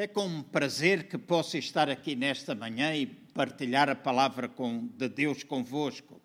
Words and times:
É 0.00 0.06
com 0.06 0.44
prazer 0.44 1.08
que 1.08 1.18
posso 1.18 1.58
estar 1.58 1.90
aqui 1.90 2.14
nesta 2.14 2.54
manhã 2.54 2.94
e 2.94 3.04
partilhar 3.04 3.88
a 3.88 3.96
palavra 3.96 4.48
com, 4.48 4.86
de 4.96 5.08
Deus 5.08 5.42
convosco. 5.42 6.22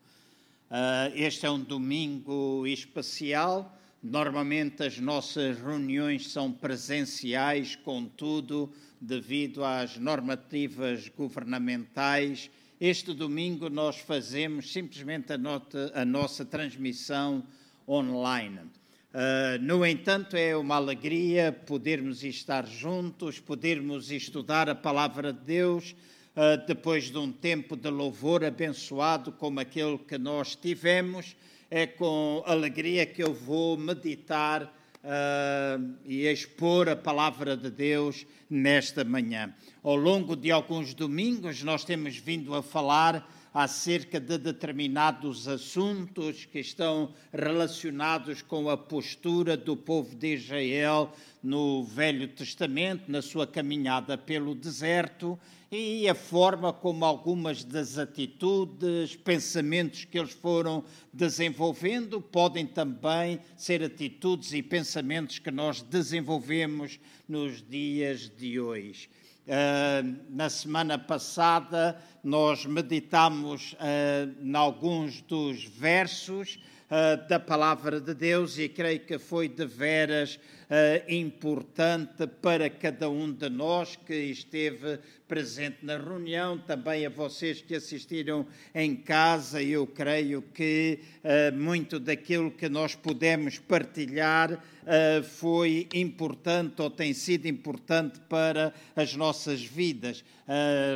Uh, 0.70 1.10
este 1.16 1.48
é 1.48 1.50
um 1.50 1.60
domingo 1.60 2.68
especial. 2.68 3.76
Normalmente 4.04 4.84
as 4.84 5.00
nossas 5.00 5.58
reuniões 5.58 6.30
são 6.30 6.52
presenciais, 6.52 7.76
contudo, 7.76 8.72
devido 9.02 9.66
às 9.66 9.98
normativas 9.98 11.10
governamentais, 11.10 12.52
este 12.80 13.12
domingo 13.12 13.72
nós 13.72 13.98
fazemos 13.98 14.72
simplesmente 14.72 15.34
a, 15.34 15.38
nota, 15.40 15.92
a 15.96 16.06
nossa 16.06 16.46
transmissão 16.46 17.44
online. 17.88 18.70
Uh, 19.14 19.62
no 19.62 19.86
entanto, 19.86 20.36
é 20.36 20.58
uma 20.58 20.74
alegria 20.74 21.52
podermos 21.52 22.24
estar 22.24 22.66
juntos, 22.66 23.40
podermos 23.40 24.10
estudar 24.10 24.68
a 24.68 24.74
palavra 24.74 25.32
de 25.32 25.40
Deus 25.40 25.96
uh, 26.36 26.66
depois 26.66 27.12
de 27.12 27.18
um 27.20 27.32
tempo 27.32 27.76
de 27.76 27.92
louvor 27.92 28.44
abençoado 28.44 29.32
como 29.32 29.60
aquele 29.60 30.00
que 30.00 30.18
nós 30.18 30.56
tivemos. 30.56 31.36
É 31.70 31.86
com 31.86 32.42
alegria 32.44 33.06
que 33.06 33.22
eu 33.22 33.36
vou 33.36 33.78
meditar 33.78 34.64
uh, 34.64 35.96
e 36.04 36.26
expor 36.26 36.90
a 36.90 36.96
palavra 36.96 37.56
de 37.56 37.70
Deus 37.70 38.26
nesta 38.50 39.04
manhã. 39.04 39.54
Ao 39.84 39.96
longo 39.96 40.36
de 40.36 40.50
alguns 40.50 40.96
domingos, 40.96 41.62
nós 41.62 41.86
temos 41.86 42.18
vindo 42.18 42.56
a 42.56 42.64
falar 42.64 43.30
acerca 43.54 44.20
de 44.20 44.38
determinados 44.38 45.48
assuntos 45.48 46.46
que 46.46 46.60
estão 46.60 47.14
relacionados 47.32 48.42
com 48.42 48.70
a 48.70 48.76
postura 48.76 49.56
do 49.56 49.78
povo 49.78 50.16
de 50.16 50.34
Israel 50.34 51.14
no 51.44 51.84
Velho 51.84 52.28
Testamento, 52.28 53.12
na 53.12 53.22
sua 53.22 53.46
caminhada 53.46 54.18
pelo 54.18 54.56
deserto 54.56 55.38
e 55.72 56.08
a 56.08 56.14
forma 56.14 56.72
como 56.72 57.04
algumas 57.04 57.64
das 57.64 57.98
atitudes, 57.98 59.16
pensamentos 59.16 60.06
que 60.06 60.20
eles 60.20 60.32
foram 60.32 60.84
desenvolvendo 61.12 62.22
podem 62.22 62.66
também 62.66 63.40
ser 63.58 63.84
atitudes 63.84 64.54
e 64.54 64.62
pensamentos 64.62 65.40
que 65.40 65.50
nós 65.50 65.82
desenvolvemos 65.82 67.00
nos 67.28 67.62
dias 67.68 68.30
de 68.30 68.60
hoje. 68.60 69.10
Uh, 69.46 70.16
na 70.30 70.50
semana 70.50 70.98
passada, 70.98 72.02
nós 72.24 72.66
meditamos 72.66 73.74
uh, 73.74 74.42
em 74.42 74.56
alguns 74.56 75.22
dos 75.22 75.66
versos 75.66 76.58
uh, 76.90 77.28
da 77.28 77.38
palavra 77.42 78.00
de 78.00 78.14
Deus 78.14 78.58
e 78.58 78.70
creio 78.70 79.02
que 79.02 79.20
foi 79.20 79.50
de 79.50 79.66
veras 79.66 80.40
uh, 80.70 81.12
importante 81.14 82.28
para 82.42 82.70
cada 82.70 83.10
um 83.10 83.32
de 83.32 83.50
nós 83.50 83.96
que 83.96 84.14
esteve 84.14 85.00
presente 85.28 85.78
na 85.82 85.98
reunião, 85.98 86.58
também 86.58 87.06
a 87.06 87.10
vocês 87.10 87.62
que 87.62 87.76
assistiram 87.76 88.46
em 88.74 88.96
casa. 88.96 89.62
Eu 89.62 89.88
creio 89.88 90.42
que 90.42 91.00
uh, 91.24 91.58
muito 91.58 92.00
daquilo 92.00 92.52
que 92.52 92.70
nós 92.70 92.96
pudemos 92.96 93.58
partilhar 93.58 94.54
uh, 94.54 95.24
foi 95.24 95.88
importante 95.94 96.82
ou 96.82 96.90
tem 96.90 97.14
sido 97.14 97.48
importante 97.48 98.20
para 98.30 98.74
as 98.96 99.16
nossas 99.16 99.64
vidas. 99.64 100.24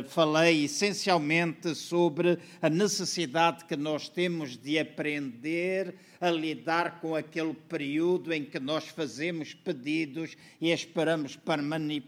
Falei 0.08 0.64
essencialmente 0.64 1.74
sobre 1.74 2.38
a 2.60 2.68
necessidade 2.68 3.64
que 3.64 3.76
nós 3.76 4.06
temos 4.06 4.58
de 4.58 4.78
aprender 4.78 5.94
a 6.20 6.30
lidar 6.30 7.00
com 7.00 7.14
aquele 7.14 7.54
período 7.54 8.32
em 8.32 8.44
que 8.44 8.58
nós 8.58 8.88
fazemos 8.88 9.54
pedidos 9.68 10.34
e 10.58 10.70
esperamos 10.70 11.38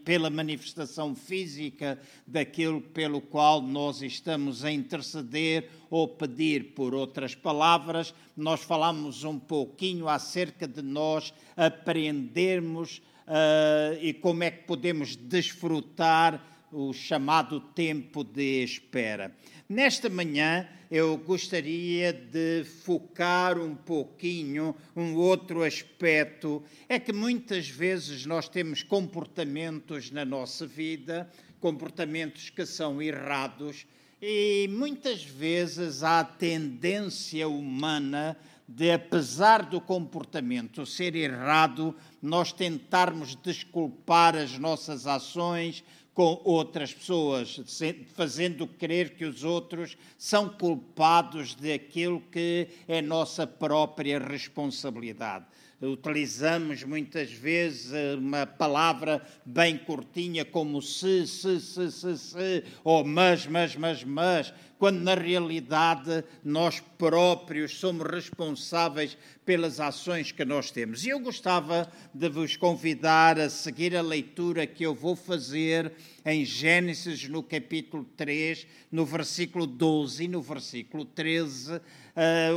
pela 0.03 0.31
manifestação 0.31 1.13
física 1.13 1.99
daquilo 2.25 2.81
pelo 2.81 3.21
qual 3.21 3.61
nós 3.61 4.01
estamos 4.01 4.65
a 4.65 4.71
interceder 4.71 5.69
ou 5.91 6.07
pedir. 6.07 6.73
Por 6.73 6.95
outras 6.95 7.35
palavras, 7.35 8.15
nós 8.35 8.63
falamos 8.63 9.23
um 9.23 9.37
pouquinho 9.37 10.09
acerca 10.09 10.67
de 10.67 10.81
nós 10.81 11.31
aprendermos 11.55 12.97
uh, 13.27 13.95
e 14.01 14.11
como 14.11 14.41
é 14.41 14.49
que 14.49 14.63
podemos 14.63 15.15
desfrutar 15.15 16.43
o 16.71 16.93
chamado 16.93 17.59
tempo 17.59 18.23
de 18.23 18.63
espera. 18.63 19.35
Nesta 19.67 20.09
manhã 20.09 20.67
eu 20.89 21.17
gostaria 21.17 22.11
de 22.11 22.63
focar 22.63 23.57
um 23.57 23.75
pouquinho 23.75 24.75
um 24.95 25.15
outro 25.15 25.63
aspecto. 25.63 26.63
É 26.89 26.99
que 26.99 27.13
muitas 27.13 27.69
vezes 27.69 28.25
nós 28.25 28.49
temos 28.49 28.83
comportamentos 28.83 30.11
na 30.11 30.25
nossa 30.25 30.67
vida, 30.67 31.29
comportamentos 31.59 32.49
que 32.49 32.65
são 32.65 33.01
errados, 33.01 33.85
e 34.21 34.67
muitas 34.69 35.23
vezes 35.23 36.03
há 36.03 36.19
a 36.19 36.23
tendência 36.25 37.47
humana 37.47 38.37
de, 38.67 38.91
apesar 38.91 39.63
do 39.63 39.81
comportamento 39.81 40.85
ser 40.85 41.15
errado, 41.15 41.95
nós 42.21 42.53
tentarmos 42.53 43.35
desculpar 43.35 44.35
as 44.35 44.57
nossas 44.57 45.07
ações 45.07 45.83
com 46.13 46.41
outras 46.43 46.93
pessoas, 46.93 47.61
fazendo 48.13 48.67
crer 48.67 49.11
que 49.11 49.23
os 49.23 49.43
outros 49.43 49.97
são 50.17 50.49
culpados 50.49 51.55
daquilo 51.55 52.21
que 52.31 52.67
é 52.87 53.01
nossa 53.01 53.47
própria 53.47 54.19
responsabilidade. 54.19 55.45
Utilizamos 55.81 56.83
muitas 56.83 57.31
vezes 57.31 57.91
uma 58.15 58.45
palavra 58.45 59.25
bem 59.43 59.79
curtinha 59.79 60.45
como 60.45 60.79
se, 60.79 61.25
se, 61.25 61.59
se, 61.59 61.91
se, 61.91 62.17
se, 62.17 62.63
ou 62.83 63.03
mas, 63.03 63.47
mas, 63.47 63.75
mas, 63.75 64.03
mas, 64.03 64.53
quando 64.81 65.01
na 65.01 65.13
realidade 65.13 66.23
nós 66.43 66.79
próprios 66.79 67.77
somos 67.77 68.03
responsáveis 68.09 69.15
pelas 69.45 69.79
ações 69.79 70.31
que 70.31 70.43
nós 70.43 70.71
temos. 70.71 71.05
E 71.05 71.09
eu 71.09 71.19
gostava 71.19 71.87
de 72.11 72.27
vos 72.27 72.57
convidar 72.57 73.39
a 73.39 73.47
seguir 73.47 73.95
a 73.95 74.01
leitura 74.01 74.65
que 74.65 74.83
eu 74.83 74.95
vou 74.95 75.15
fazer 75.15 75.91
em 76.25 76.43
Gênesis, 76.43 77.29
no 77.29 77.43
capítulo 77.43 78.03
3, 78.17 78.65
no 78.91 79.05
versículo 79.05 79.67
12 79.67 80.23
e 80.23 80.27
no 80.27 80.41
versículo 80.41 81.05
13, 81.05 81.75
uh, 81.75 81.81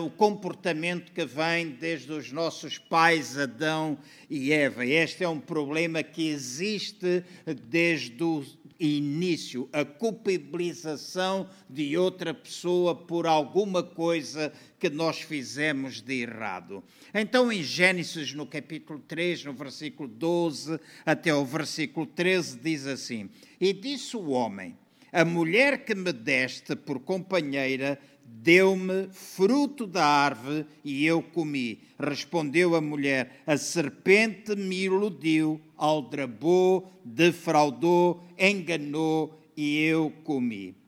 o 0.07 0.09
comportamento 0.09 1.13
que 1.13 1.27
vem 1.27 1.73
desde 1.73 2.11
os 2.11 2.33
nossos 2.33 2.79
pais 2.79 3.37
Adão 3.37 3.99
e 4.31 4.51
Eva. 4.51 4.87
Este 4.87 5.25
é 5.25 5.29
um 5.29 5.41
problema 5.41 6.03
que 6.03 6.29
existe 6.29 7.23
desde 7.69 8.25
o 8.25 8.43
início, 8.79 9.69
a 9.73 9.85
culpabilização 9.85 11.49
de 11.69 11.97
outra 12.15 12.33
pessoa 12.33 12.95
por 12.95 13.27
alguma 13.27 13.83
coisa 13.83 14.53
que 14.79 14.89
nós 14.89 15.21
fizemos 15.21 16.01
de 16.01 16.23
errado. 16.23 16.83
Então, 17.13 17.51
em 17.51 17.61
Gênesis, 17.61 18.33
no 18.33 18.47
capítulo 18.47 19.01
3, 19.01 19.47
no 19.47 19.53
versículo 19.53 20.09
12 20.09 20.79
até 21.05 21.35
o 21.35 21.45
versículo 21.45 22.07
13, 22.07 22.61
diz 22.61 22.87
assim: 22.87 23.29
E 23.61 23.73
disse 23.73 24.17
o 24.17 24.31
homem: 24.31 24.79
A 25.13 25.25
mulher 25.25 25.85
que 25.85 25.93
me 25.93 26.13
deste 26.13 26.77
por 26.77 27.01
companheira 27.01 27.99
deu-me 28.25 29.09
fruto 29.11 29.85
da 29.85 30.07
árvore 30.07 30.67
e 30.85 31.05
eu 31.05 31.21
comi. 31.21 31.81
Respondeu 31.99 32.77
a 32.77 32.81
mulher: 32.81 33.43
A 33.45 33.57
serpente 33.57 34.55
me 34.55 34.85
iludiu, 34.85 35.61
aldrabou, 35.77 36.89
defraudou, 37.05 38.23
enganou 38.39 39.37
e 39.57 39.81
eu 39.81 40.13
comi. 40.23 40.84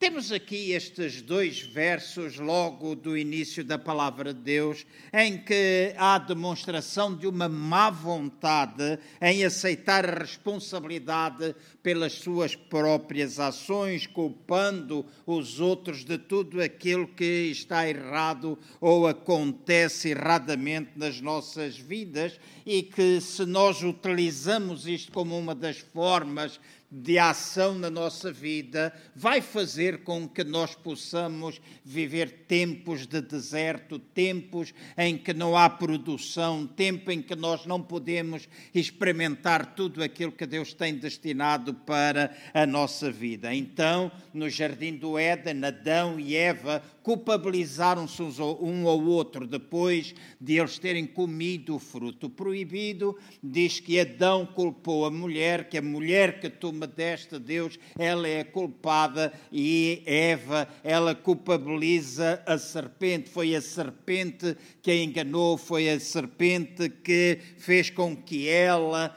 Temos 0.00 0.32
aqui 0.32 0.72
estes 0.72 1.20
dois 1.20 1.60
versos, 1.60 2.38
logo 2.38 2.94
do 2.94 3.18
início 3.18 3.62
da 3.62 3.78
palavra 3.78 4.32
de 4.32 4.40
Deus, 4.40 4.86
em 5.12 5.36
que 5.36 5.92
há 5.94 6.16
demonstração 6.16 7.14
de 7.14 7.26
uma 7.26 7.50
má 7.50 7.90
vontade 7.90 8.98
em 9.20 9.44
aceitar 9.44 10.08
a 10.08 10.20
responsabilidade 10.20 11.54
pelas 11.82 12.14
suas 12.14 12.56
próprias 12.56 13.38
ações, 13.38 14.06
culpando 14.06 15.04
os 15.26 15.60
outros 15.60 16.02
de 16.02 16.16
tudo 16.16 16.62
aquilo 16.62 17.06
que 17.06 17.50
está 17.50 17.86
errado 17.86 18.58
ou 18.80 19.06
acontece 19.06 20.12
erradamente 20.12 20.92
nas 20.96 21.20
nossas 21.20 21.76
vidas, 21.76 22.40
e 22.64 22.82
que 22.82 23.20
se 23.20 23.44
nós 23.44 23.82
utilizamos 23.82 24.86
isto 24.86 25.12
como 25.12 25.38
uma 25.38 25.54
das 25.54 25.76
formas 25.76 26.58
de 26.90 27.18
ação 27.18 27.78
na 27.78 27.88
nossa 27.88 28.32
vida 28.32 28.92
vai 29.14 29.40
fazer 29.40 30.02
com 30.02 30.28
que 30.28 30.42
nós 30.42 30.74
possamos 30.74 31.60
viver 31.84 32.46
tempos 32.48 33.06
de 33.06 33.20
deserto, 33.20 33.98
tempos 33.98 34.74
em 34.98 35.16
que 35.16 35.32
não 35.32 35.56
há 35.56 35.70
produção, 35.70 36.66
tempo 36.66 37.12
em 37.12 37.22
que 37.22 37.36
nós 37.36 37.64
não 37.64 37.80
podemos 37.80 38.48
experimentar 38.74 39.74
tudo 39.74 40.02
aquilo 40.02 40.32
que 40.32 40.46
Deus 40.46 40.74
tem 40.74 40.96
destinado 40.96 41.72
para 41.72 42.36
a 42.52 42.66
nossa 42.66 43.10
vida. 43.10 43.54
Então, 43.54 44.10
no 44.34 44.48
jardim 44.48 44.96
do 44.96 45.16
Éden, 45.16 45.64
Adão 45.64 46.18
e 46.18 46.34
Eva 46.34 46.82
culpabilizaram-se 47.02 48.22
um 48.22 48.86
ao 48.86 49.00
outro 49.02 49.46
depois 49.46 50.14
de 50.40 50.58
eles 50.58 50.78
terem 50.78 51.06
comido 51.06 51.76
o 51.76 51.78
fruto 51.78 52.28
proibido. 52.28 53.16
Diz 53.42 53.80
que 53.80 53.98
Adão 53.98 54.44
culpou 54.44 55.06
a 55.06 55.10
mulher, 55.10 55.68
que 55.68 55.78
a 55.78 55.82
mulher 55.82 56.40
que 56.40 56.50
tu 56.50 56.72
me 56.80 56.86
deste, 56.86 57.38
Deus, 57.38 57.78
ela 57.98 58.26
é 58.26 58.42
culpada, 58.42 59.32
e 59.52 60.02
Eva, 60.06 60.66
ela 60.82 61.14
culpabiliza 61.14 62.42
a 62.46 62.56
serpente. 62.56 63.28
Foi 63.28 63.54
a 63.54 63.60
serpente 63.60 64.56
que 64.82 64.90
a 64.90 64.96
enganou, 64.96 65.58
foi 65.58 65.90
a 65.90 66.00
serpente 66.00 66.88
que 66.88 67.38
fez 67.58 67.90
com 67.90 68.16
que 68.16 68.48
ela 68.48 69.16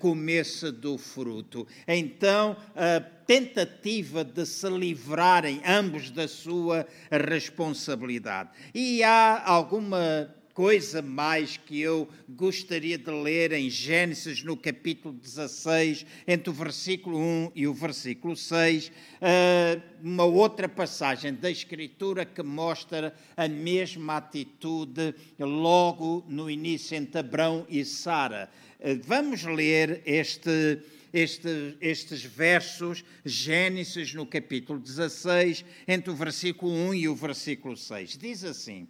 comesse 0.00 0.70
do 0.70 0.98
fruto. 0.98 1.66
Então, 1.88 2.54
a 2.76 3.00
tentativa 3.00 4.22
de 4.22 4.44
se 4.44 4.68
livrarem 4.68 5.62
ambos 5.66 6.10
da 6.10 6.28
sua 6.28 6.86
responsabilidade. 7.10 8.50
E 8.74 9.02
há 9.02 9.42
alguma 9.46 10.34
coisa 10.54 11.00
mais 11.00 11.56
que 11.56 11.80
eu 11.80 12.08
gostaria 12.28 12.98
de 12.98 13.10
ler 13.10 13.52
em 13.52 13.70
Gênesis, 13.70 14.42
no 14.42 14.56
capítulo 14.56 15.14
16, 15.14 16.04
entre 16.26 16.50
o 16.50 16.52
versículo 16.52 17.18
1 17.18 17.52
e 17.54 17.66
o 17.66 17.72
versículo 17.72 18.36
6, 18.36 18.92
ah, 19.20 19.80
uma 20.02 20.24
outra 20.24 20.68
passagem 20.68 21.34
da 21.34 21.50
Escritura 21.50 22.24
que 22.26 22.42
mostra 22.42 23.14
a 23.36 23.48
mesma 23.48 24.18
atitude 24.18 25.14
logo 25.38 26.24
no 26.28 26.50
início 26.50 26.96
entre 26.96 27.20
Abrão 27.20 27.66
e 27.68 27.84
Sara. 27.84 28.50
Ah, 28.80 28.86
vamos 29.04 29.44
ler 29.44 30.02
este. 30.04 30.80
Este, 31.14 31.76
estes 31.78 32.24
versos, 32.24 33.04
Gênesis 33.22 34.14
no 34.14 34.24
capítulo 34.24 34.78
16, 34.78 35.62
entre 35.86 36.10
o 36.10 36.16
versículo 36.16 36.72
1 36.72 36.94
e 36.94 37.06
o 37.06 37.14
versículo 37.14 37.76
6. 37.76 38.16
Diz 38.16 38.42
assim: 38.44 38.88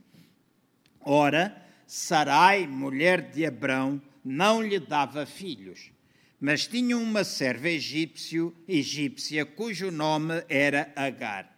Ora, 1.05 1.57
Sarai, 1.87 2.67
mulher 2.67 3.31
de 3.31 3.45
Abrão, 3.45 4.01
não 4.25 4.63
lhe 4.63 4.79
dava 4.79 5.27
filhos, 5.27 5.91
mas 6.41 6.67
tinha 6.67 6.97
uma 6.97 7.25
serva 7.25 7.69
egípcio, 7.69 8.55
egípcia 8.67 9.45
cujo 9.45 9.91
nome 9.91 10.45
era 10.49 10.93
Agar. 10.97 11.55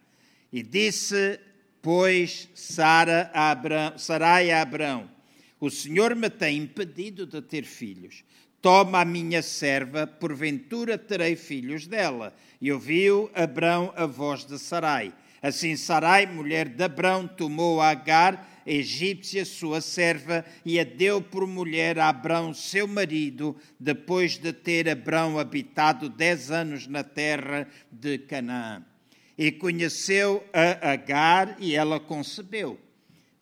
E 0.51 0.61
disse, 0.61 1.39
pois, 1.81 2.49
Sara 2.55 3.29
a 3.31 3.51
Abrão, 3.51 3.97
Sarai 3.97 4.49
a 4.49 4.61
Abrão: 4.61 5.09
O 5.59 5.69
Senhor 5.69 6.15
me 6.15 6.29
tem 6.29 6.57
impedido 6.57 7.27
de 7.27 7.41
ter 7.41 7.63
filhos. 7.63 8.23
Toma 8.59 9.01
a 9.01 9.05
minha 9.05 9.43
serva, 9.43 10.07
porventura 10.07 10.97
terei 10.97 11.35
filhos 11.35 11.85
dela. 11.85 12.35
E 12.59 12.71
ouviu 12.71 13.29
Abrão 13.35 13.93
a 13.95 14.07
voz 14.07 14.43
de 14.43 14.57
Sarai. 14.57 15.13
Assim 15.41 15.75
Sarai, 15.75 16.25
mulher 16.25 16.69
de 16.69 16.83
Abrão, 16.83 17.27
tomou 17.27 17.79
Agar, 17.79 18.54
egípcia, 18.65 19.45
sua 19.45 19.79
serva, 19.79 20.43
e 20.65 20.79
a 20.79 20.83
deu 20.83 21.21
por 21.21 21.45
mulher 21.45 21.99
a 21.99 22.09
Abrão, 22.09 22.53
seu 22.53 22.87
marido, 22.87 23.55
depois 23.79 24.37
de 24.37 24.51
ter 24.51 24.89
Abrão 24.89 25.37
habitado 25.37 26.09
dez 26.09 26.49
anos 26.49 26.87
na 26.87 27.03
terra 27.03 27.67
de 27.91 28.17
Canaã. 28.17 28.83
E 29.37 29.51
conheceu 29.51 30.43
a 30.51 30.93
Agar 30.93 31.57
e 31.59 31.75
ela 31.75 31.99
concebeu. 31.99 32.79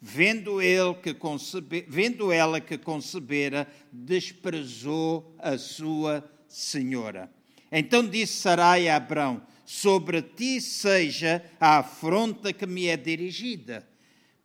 Vendo, 0.02 0.62
ele 0.62 0.96
que 0.96 1.14
concebe, 1.14 1.86
vendo 1.88 2.30
ela 2.30 2.60
que 2.60 2.78
concebera, 2.78 3.66
desprezou 3.90 5.34
a 5.40 5.58
sua 5.58 6.30
senhora. 6.46 7.32
Então 7.72 8.06
disse 8.06 8.42
Sarai 8.42 8.90
a 8.90 8.98
Abrão: 8.98 9.42
Sobre 9.64 10.22
ti 10.22 10.60
seja 10.60 11.42
a 11.58 11.78
afronta 11.78 12.52
que 12.52 12.66
me 12.66 12.88
é 12.88 12.98
dirigida 12.98 13.88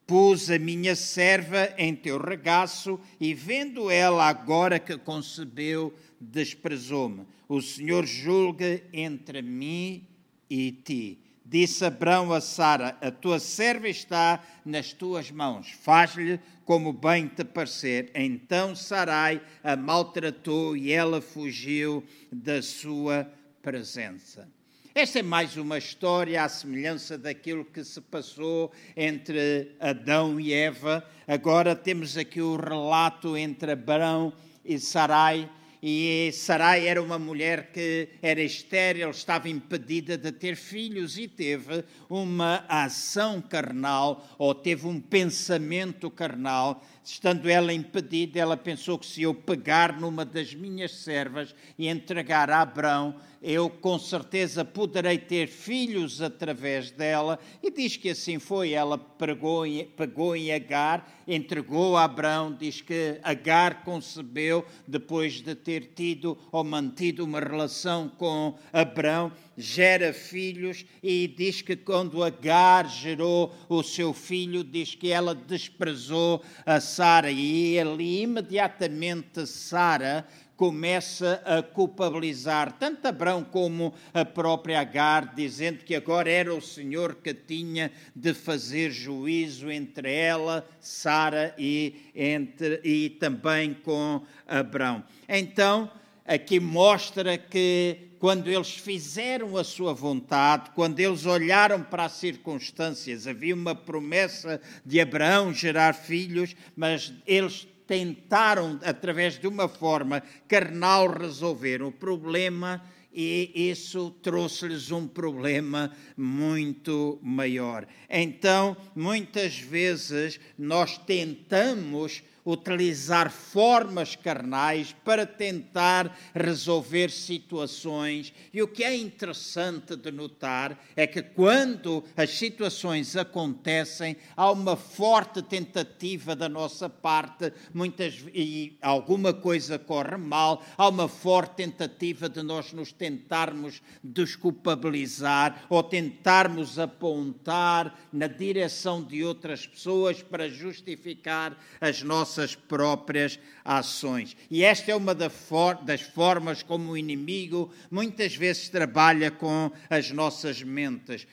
Pus 0.09 0.51
a 0.51 0.59
minha 0.59 0.97
serva 0.97 1.75
em 1.77 1.95
teu 1.95 2.17
regaço 2.19 2.99
e, 3.21 3.35
vendo 3.35 3.91
ela 3.91 4.27
agora 4.27 4.79
que 4.79 4.97
concebeu, 4.97 5.93
desprezou-me. 6.19 7.27
O 7.47 7.61
Senhor 7.61 8.07
julga 8.07 8.83
entre 8.91 9.43
mim 9.43 10.09
e 10.49 10.73
ti. 10.73 11.19
Disse 11.45 11.85
Abraão 11.85 12.33
a 12.33 12.41
Sara: 12.41 12.97
A 13.03 13.11
tua 13.11 13.39
serva 13.39 13.87
está 13.87 14.43
nas 14.65 14.95
tuas 14.95 15.31
mãos, 15.31 15.73
faz-lhe 15.73 16.41
como 16.65 16.91
bem 16.91 17.29
te 17.29 17.45
parecer. 17.45 18.11
Então 18.15 18.75
Sarai 18.75 19.43
a 19.63 19.77
maltratou 19.77 20.75
e 20.75 20.91
ela 20.91 21.21
fugiu 21.21 22.03
da 22.33 22.63
sua 22.63 23.31
presença. 23.61 24.49
Esta 24.95 25.19
é 25.19 25.23
mais 25.23 25.57
uma 25.57 25.77
história 25.77 26.43
à 26.43 26.49
semelhança 26.49 27.19
daquilo 27.19 27.65
que 27.65 27.85
se 27.85 28.01
passou 28.01 28.73
entre 28.97 29.77
Adão 29.79 30.41
e 30.41 30.53
Eva. 30.53 31.07
Agora 31.27 31.77
temos 31.77 32.17
aqui 32.17 32.41
o 32.41 32.57
relato 32.57 33.37
entre 33.37 33.73
Abraão 33.73 34.33
e 34.65 34.79
Sarai. 34.79 35.49
E 35.81 36.31
Sarai 36.33 36.89
era 36.89 37.01
uma 37.01 37.19
mulher 37.19 37.71
que 37.71 38.09
era 38.21 38.41
estéril, 38.41 39.11
estava 39.11 39.49
impedida 39.49 40.19
de 40.19 40.33
ter 40.33 40.57
filhos 40.57 41.17
e 41.19 41.29
teve 41.29 41.85
uma 42.09 42.65
ação 42.69 43.41
carnal 43.41 44.27
ou 44.39 44.55
teve 44.55 44.87
um 44.87 45.01
pensamento 45.01 46.11
carnal 46.11 46.83
Estando 47.11 47.49
ela 47.49 47.73
impedida, 47.73 48.39
ela 48.39 48.55
pensou 48.55 48.99
que 48.99 49.07
se 49.07 49.23
eu 49.23 49.33
pegar 49.35 49.99
numa 49.99 50.27
das 50.27 50.53
minhas 50.53 50.93
servas 50.93 51.55
e 51.79 51.89
entregar 51.89 52.51
a 52.51 52.61
Abrão, 52.61 53.17
eu 53.41 53.71
com 53.71 53.99
certeza 53.99 54.63
poderei 54.63 55.17
ter 55.17 55.49
filhos 55.49 56.21
através 56.21 56.91
dela. 56.91 57.39
E 57.63 57.71
diz 57.71 57.97
que 57.97 58.11
assim 58.11 58.39
foi. 58.39 58.73
Ela 58.73 58.99
pegou 58.99 59.65
pegou 59.97 60.37
em 60.37 60.53
Agar, 60.53 61.25
entregou 61.27 61.97
a 61.97 62.05
Abrão, 62.05 62.55
diz 62.55 62.83
que 62.83 63.19
Agar 63.23 63.85
concebeu 63.85 64.63
depois 64.87 65.41
de 65.41 65.55
ter 65.55 65.93
tido 65.95 66.37
ou 66.53 66.63
mantido 66.63 67.25
uma 67.25 67.41
relação 67.41 68.07
com 68.07 68.55
Abrão 68.71 69.33
gera 69.61 70.13
filhos 70.13 70.85
e 71.03 71.27
diz 71.27 71.61
que 71.61 71.75
quando 71.75 72.23
Agar 72.23 72.89
gerou 72.89 73.53
o 73.69 73.83
seu 73.83 74.15
filho, 74.15 74.63
diz 74.63 74.95
que 74.95 75.11
ela 75.11 75.35
desprezou 75.35 76.41
a 76.65 76.81
Sara 76.99 77.31
e 77.31 77.79
ali 77.79 78.23
imediatamente 78.23 79.47
Sara 79.47 80.27
começa 80.57 81.41
a 81.45 81.63
culpabilizar 81.63 82.73
tanto 82.73 83.07
Abraão 83.07 83.45
como 83.45 83.95
a 84.13 84.25
própria 84.25 84.81
Agar, 84.81 85.33
dizendo 85.33 85.85
que 85.85 85.95
agora 85.95 86.29
era 86.29 86.53
o 86.53 86.61
Senhor 86.61 87.15
que 87.23 87.33
tinha 87.33 87.93
de 88.17 88.35
fazer 88.35 88.91
juízo 88.91 89.71
entre 89.71 90.13
ela, 90.13 90.69
Sara 90.81 91.55
e, 91.57 92.11
entre, 92.17 92.81
e 92.83 93.11
também 93.11 93.75
com 93.75 94.21
Abraão. 94.45 95.05
Então, 95.29 95.89
aqui 96.27 96.59
mostra 96.59 97.39
que 97.39 98.08
quando 98.19 98.49
eles 98.49 98.71
fizeram 98.71 99.57
a 99.57 99.65
sua 99.65 99.93
vontade, 99.93 100.71
quando 100.75 100.99
eles 101.01 101.27
olharam 101.27 101.83
para 101.83 102.05
as 102.05 102.13
circunstâncias, 102.13 103.27
havia 103.27 103.55
uma 103.55 103.75
promessa 103.75 104.61
de 104.85 105.01
Abraão 105.01 105.53
gerar 105.53 105.95
filhos, 105.95 106.55
mas 106.77 107.13
eles 107.27 107.67
tentaram, 107.87 108.79
através 108.85 109.39
de 109.39 109.47
uma 109.47 109.69
forma 109.69 110.23
carnal, 110.47 111.11
resolver 111.11 111.83
o 111.83 111.91
problema 111.91 112.83
e 113.13 113.71
isso 113.71 114.11
trouxe-lhes 114.23 114.91
um 114.91 115.09
problema 115.09 115.91
muito 116.17 117.19
maior. 117.23 117.87
Então, 118.09 118.77
muitas 118.95 119.59
vezes, 119.59 120.39
nós 120.57 120.99
tentamos 120.99 122.23
utilizar 122.45 123.31
formas 123.31 124.17
carnais 124.17 124.95
para 125.05 125.27
tentar 125.27 126.17
resolver 126.35 127.11
situações. 127.11 128.33
E 128.53 128.63
o 128.63 128.69
que 128.69 128.85
é 128.85 128.97
interessante 128.97 129.97
de 129.97 130.11
notar 130.11 130.79
é 130.97 131.07
que 131.07 131.23
quando 131.23 132.05
as 132.17 132.31
situações 132.31 133.17
acontecem, 133.17 134.17
há 134.37 134.51
uma 134.51 134.77
forte 134.77 135.43
tentativa 135.43 136.35
da 136.35 136.49
nossa 136.49 136.89
parte, 136.89 137.53
muitas 137.75 138.25
e 138.35 138.79
alguma 138.81 139.33
coisa 139.35 139.79
corre 139.79 140.17
mal, 140.17 140.65
há 140.77 140.89
uma 140.89 141.09
forte 141.09 141.57
tentativa 141.57 142.29
de 142.29 142.43
nós 142.43 142.73
nos 142.73 142.93
tentarmos 142.93 143.83
desculpabilizar 144.03 145.67
ou 145.69 145.83
tentarmos 145.83 146.79
apontar 146.79 147.99
na 148.13 148.27
direção 148.27 149.03
de 149.03 149.25
outras 149.25 149.67
pessoas 149.67 150.23
para 150.23 150.49
justificar 150.49 151.57
as 151.81 152.03
nossas 152.03 152.38
nossas 152.39 152.55
próprias 152.55 153.39
ações. 153.65 154.37
E 154.49 154.63
esta 154.63 154.93
é 154.93 154.95
uma 154.95 155.15
das 155.15 156.01
formas 156.15 156.63
como 156.63 156.93
o 156.93 156.97
inimigo 156.97 157.73
muitas 157.91 158.37
vezes 158.37 158.69
trabalha 158.69 159.31
com 159.31 159.71
as 159.91 160.11
nossas 160.11 160.63
mentes 160.63 161.27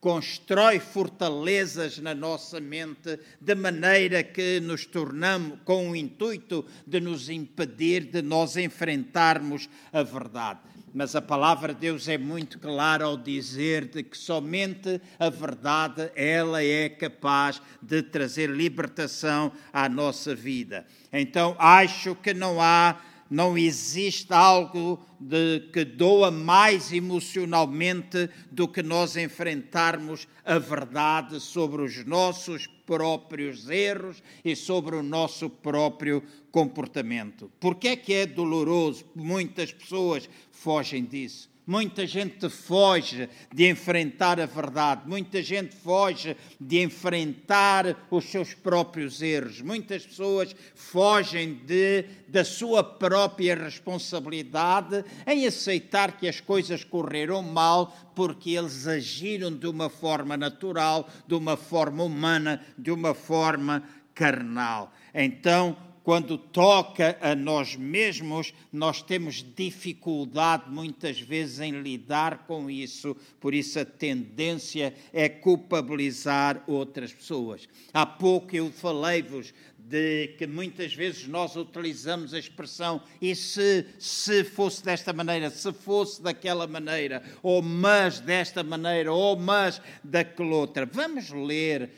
constrói 0.00 0.80
fortalezas 0.80 1.98
na 1.98 2.12
nossa 2.12 2.58
mente, 2.58 3.20
de 3.40 3.54
maneira 3.54 4.24
que 4.24 4.58
nos 4.58 4.84
tornamos 4.84 5.60
com 5.64 5.90
o 5.90 5.94
intuito 5.94 6.66
de 6.84 6.98
nos 6.98 7.30
impedir 7.30 8.06
de 8.06 8.20
nós 8.20 8.56
enfrentarmos 8.56 9.68
a 9.92 10.02
verdade. 10.02 10.58
Mas 10.94 11.16
a 11.16 11.22
palavra 11.22 11.72
de 11.72 11.80
Deus 11.80 12.06
é 12.06 12.18
muito 12.18 12.58
clara 12.58 13.04
ao 13.04 13.16
dizer 13.16 13.86
de 13.86 14.02
que 14.02 14.16
somente 14.16 15.00
a 15.18 15.30
verdade 15.30 16.10
ela 16.14 16.62
é 16.62 16.88
capaz 16.90 17.62
de 17.80 18.02
trazer 18.02 18.50
libertação 18.50 19.50
à 19.72 19.88
nossa 19.88 20.34
vida. 20.34 20.86
Então 21.10 21.56
acho 21.58 22.14
que 22.14 22.34
não 22.34 22.60
há 22.60 23.00
não 23.32 23.56
existe 23.56 24.30
algo 24.30 25.00
de, 25.18 25.60
que 25.72 25.86
doa 25.86 26.30
mais 26.30 26.92
emocionalmente 26.92 28.28
do 28.50 28.68
que 28.68 28.82
nós 28.82 29.16
enfrentarmos 29.16 30.28
a 30.44 30.58
verdade 30.58 31.40
sobre 31.40 31.80
os 31.80 32.04
nossos 32.04 32.66
próprios 32.84 33.70
erros 33.70 34.22
e 34.44 34.54
sobre 34.54 34.96
o 34.96 35.02
nosso 35.02 35.48
próprio 35.48 36.22
comportamento. 36.50 37.50
Por 37.58 37.76
que 37.76 37.88
é 37.88 37.96
que 37.96 38.12
é 38.12 38.26
doloroso? 38.26 39.06
Muitas 39.14 39.72
pessoas 39.72 40.28
fogem 40.50 41.02
disso. 41.02 41.51
Muita 41.64 42.04
gente 42.08 42.48
foge 42.48 43.28
de 43.54 43.70
enfrentar 43.70 44.40
a 44.40 44.46
verdade, 44.46 45.02
muita 45.06 45.40
gente 45.40 45.76
foge 45.76 46.36
de 46.60 46.82
enfrentar 46.82 48.04
os 48.10 48.24
seus 48.24 48.52
próprios 48.52 49.22
erros, 49.22 49.60
muitas 49.60 50.04
pessoas 50.04 50.56
fogem 50.74 51.54
de, 51.64 52.04
da 52.26 52.44
sua 52.44 52.82
própria 52.82 53.54
responsabilidade 53.54 55.04
em 55.24 55.46
aceitar 55.46 56.18
que 56.18 56.26
as 56.26 56.40
coisas 56.40 56.82
correram 56.82 57.42
mal 57.42 57.96
porque 58.12 58.50
eles 58.50 58.88
agiram 58.88 59.56
de 59.56 59.68
uma 59.68 59.88
forma 59.88 60.36
natural, 60.36 61.08
de 61.28 61.34
uma 61.36 61.56
forma 61.56 62.02
humana, 62.02 62.60
de 62.76 62.90
uma 62.90 63.14
forma 63.14 63.84
carnal. 64.12 64.92
Então, 65.14 65.76
quando 66.02 66.36
toca 66.36 67.16
a 67.20 67.34
nós 67.34 67.76
mesmos, 67.76 68.52
nós 68.72 69.02
temos 69.02 69.44
dificuldade 69.54 70.70
muitas 70.70 71.20
vezes 71.20 71.60
em 71.60 71.80
lidar 71.80 72.46
com 72.46 72.68
isso, 72.68 73.16
por 73.40 73.54
isso 73.54 73.78
a 73.78 73.84
tendência 73.84 74.94
é 75.12 75.28
culpabilizar 75.28 76.62
outras 76.66 77.12
pessoas. 77.12 77.68
Há 77.92 78.04
pouco 78.04 78.54
eu 78.56 78.70
falei-vos 78.70 79.54
de 79.78 80.28
que 80.38 80.46
muitas 80.46 80.94
vezes 80.94 81.26
nós 81.26 81.56
utilizamos 81.56 82.32
a 82.32 82.38
expressão 82.38 83.02
e 83.20 83.34
se, 83.34 83.84
se 83.98 84.44
fosse 84.44 84.82
desta 84.82 85.12
maneira, 85.12 85.50
se 85.50 85.72
fosse 85.72 86.22
daquela 86.22 86.66
maneira, 86.66 87.22
ou 87.42 87.60
mas 87.60 88.20
desta 88.20 88.62
maneira, 88.62 89.12
ou 89.12 89.36
mas 89.36 89.80
daquela 90.02 90.54
outra. 90.54 90.86
Vamos 90.86 91.30
ler 91.30 91.90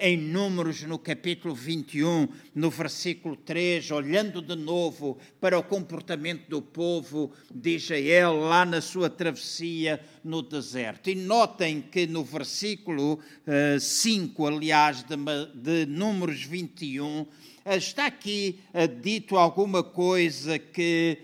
em 0.00 0.16
Números, 0.16 0.82
no 0.82 0.98
capítulo 0.98 1.54
21, 1.54 2.28
no 2.54 2.70
versículo 2.70 3.36
3, 3.36 3.90
olhando 3.90 4.40
de 4.40 4.56
novo 4.56 5.18
para 5.40 5.58
o 5.58 5.62
comportamento 5.62 6.48
do 6.48 6.62
povo 6.62 7.32
de 7.52 7.76
Israel 7.76 8.36
lá 8.36 8.64
na 8.64 8.80
sua 8.80 9.10
travessia 9.10 10.00
no 10.22 10.42
deserto. 10.42 11.10
E 11.10 11.14
notem 11.14 11.80
que 11.80 12.06
no 12.06 12.24
versículo 12.24 13.14
uh, 13.14 13.20
eh, 13.46 13.78
5, 13.80 14.46
aliás, 14.46 15.02
de, 15.02 15.16
de 15.54 15.86
Números 15.86 16.42
21, 16.44 17.22
uh, 17.22 17.28
eh, 17.64 17.76
está 17.76 18.06
aqui 18.06 18.58
dito 19.02 19.36
alguma 19.36 19.82
coisa 19.82 20.58
que 20.58 21.18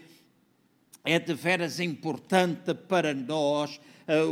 é 1.04 1.18
de 1.18 1.34
veras 1.34 1.78
importante 1.80 2.74
para 2.74 3.14
nós. 3.14 3.80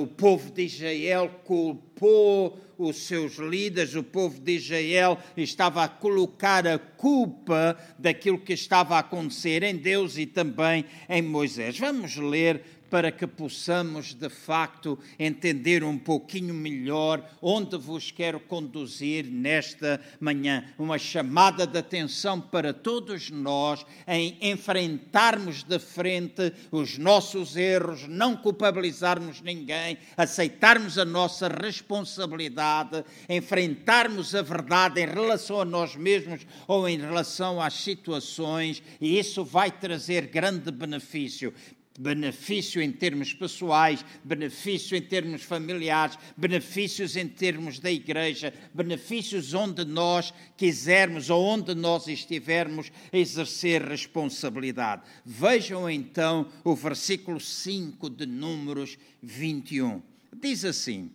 o 0.00 0.06
povo 0.06 0.50
de 0.52 0.64
Israel 0.64 1.40
culpou 1.44 2.58
os 2.78 3.06
seus 3.06 3.36
líderes, 3.36 3.94
o 3.94 4.02
povo 4.02 4.40
de 4.40 4.56
Israel, 4.56 5.18
estava 5.36 5.84
a 5.84 5.88
colocar 5.88 6.66
a 6.66 6.78
culpa 6.78 7.76
daquilo 7.98 8.38
que 8.38 8.52
estava 8.52 8.96
a 8.96 9.00
acontecer 9.00 9.62
em 9.62 9.76
Deus 9.76 10.18
e 10.18 10.26
também 10.26 10.84
em 11.08 11.22
Moisés. 11.22 11.78
Vamos 11.78 12.16
ler 12.16 12.62
para 12.90 13.10
que 13.10 13.26
possamos 13.26 14.14
de 14.14 14.28
facto 14.28 14.98
entender 15.18 15.82
um 15.82 15.98
pouquinho 15.98 16.54
melhor 16.54 17.24
onde 17.40 17.76
vos 17.76 18.10
quero 18.10 18.38
conduzir 18.38 19.24
nesta 19.24 20.00
manhã. 20.20 20.64
Uma 20.78 20.98
chamada 20.98 21.66
de 21.66 21.78
atenção 21.78 22.40
para 22.40 22.72
todos 22.72 23.30
nós 23.30 23.84
em 24.06 24.36
enfrentarmos 24.40 25.62
de 25.62 25.78
frente 25.78 26.52
os 26.70 26.98
nossos 26.98 27.56
erros, 27.56 28.06
não 28.06 28.36
culpabilizarmos 28.36 29.40
ninguém, 29.40 29.98
aceitarmos 30.16 30.98
a 30.98 31.04
nossa 31.04 31.48
responsabilidade, 31.48 33.04
enfrentarmos 33.28 34.34
a 34.34 34.42
verdade 34.42 35.00
em 35.00 35.06
relação 35.06 35.60
a 35.60 35.64
nós 35.64 35.96
mesmos 35.96 36.46
ou 36.66 36.88
em 36.88 36.98
relação 36.98 37.60
às 37.60 37.74
situações, 37.74 38.82
e 39.00 39.18
isso 39.18 39.44
vai 39.44 39.70
trazer 39.70 40.26
grande 40.26 40.70
benefício 40.70 41.52
benefício 41.98 42.82
em 42.82 42.90
termos 42.90 43.32
pessoais, 43.32 44.04
benefício 44.24 44.96
em 44.96 45.02
termos 45.02 45.42
familiares, 45.42 46.18
benefícios 46.36 47.16
em 47.16 47.28
termos 47.28 47.78
da 47.78 47.90
igreja, 47.90 48.52
benefícios 48.72 49.54
onde 49.54 49.84
nós 49.84 50.34
quisermos 50.56 51.30
ou 51.30 51.44
onde 51.44 51.74
nós 51.74 52.08
estivermos 52.08 52.90
a 53.12 53.16
exercer 53.16 53.82
responsabilidade. 53.82 55.02
Vejam 55.24 55.88
então 55.88 56.50
o 56.64 56.74
versículo 56.74 57.38
5 57.38 58.10
de 58.10 58.26
Números 58.26 58.98
21. 59.22 60.02
Diz 60.40 60.64
assim: 60.64 61.12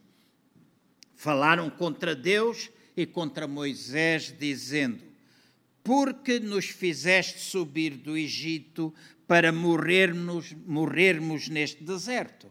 Falaram 1.13 1.69
contra 1.69 2.15
Deus 2.15 2.69
e 2.95 3.05
contra 3.05 3.47
Moisés, 3.47 4.33
dizendo: 4.39 5.03
Porque 5.83 6.39
nos 6.39 6.67
fizeste 6.67 7.39
subir 7.39 7.97
do 7.97 8.17
Egito 8.17 8.93
para 9.29 9.51
morrermos, 9.51 10.55
morrermos 10.65 11.49
neste 11.49 11.83
deserto. 11.83 12.47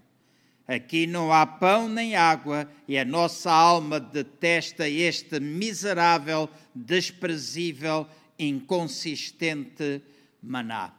Aqui 0.64 1.08
não 1.08 1.32
há 1.32 1.44
pão 1.44 1.88
nem 1.88 2.14
água, 2.14 2.70
e 2.86 2.96
a 2.96 3.04
nossa 3.04 3.50
alma 3.50 3.98
detesta 3.98 4.88
este 4.88 5.40
miserável, 5.40 6.48
desprezível, 6.72 8.06
inconsistente 8.38 10.00
maná. 10.40 10.92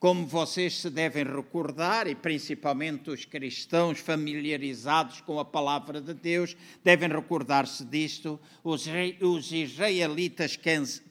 Como 0.00 0.24
vocês 0.24 0.74
se 0.74 0.90
devem 0.90 1.24
recordar, 1.24 2.06
e 2.06 2.14
principalmente 2.14 3.10
os 3.10 3.24
cristãos 3.24 3.98
familiarizados 3.98 5.20
com 5.20 5.40
a 5.40 5.44
palavra 5.44 6.00
de 6.00 6.14
Deus, 6.14 6.56
devem 6.84 7.08
recordar-se 7.08 7.84
disto. 7.84 8.38
Os, 8.62 8.86
os 9.20 9.50
israelitas 9.50 10.56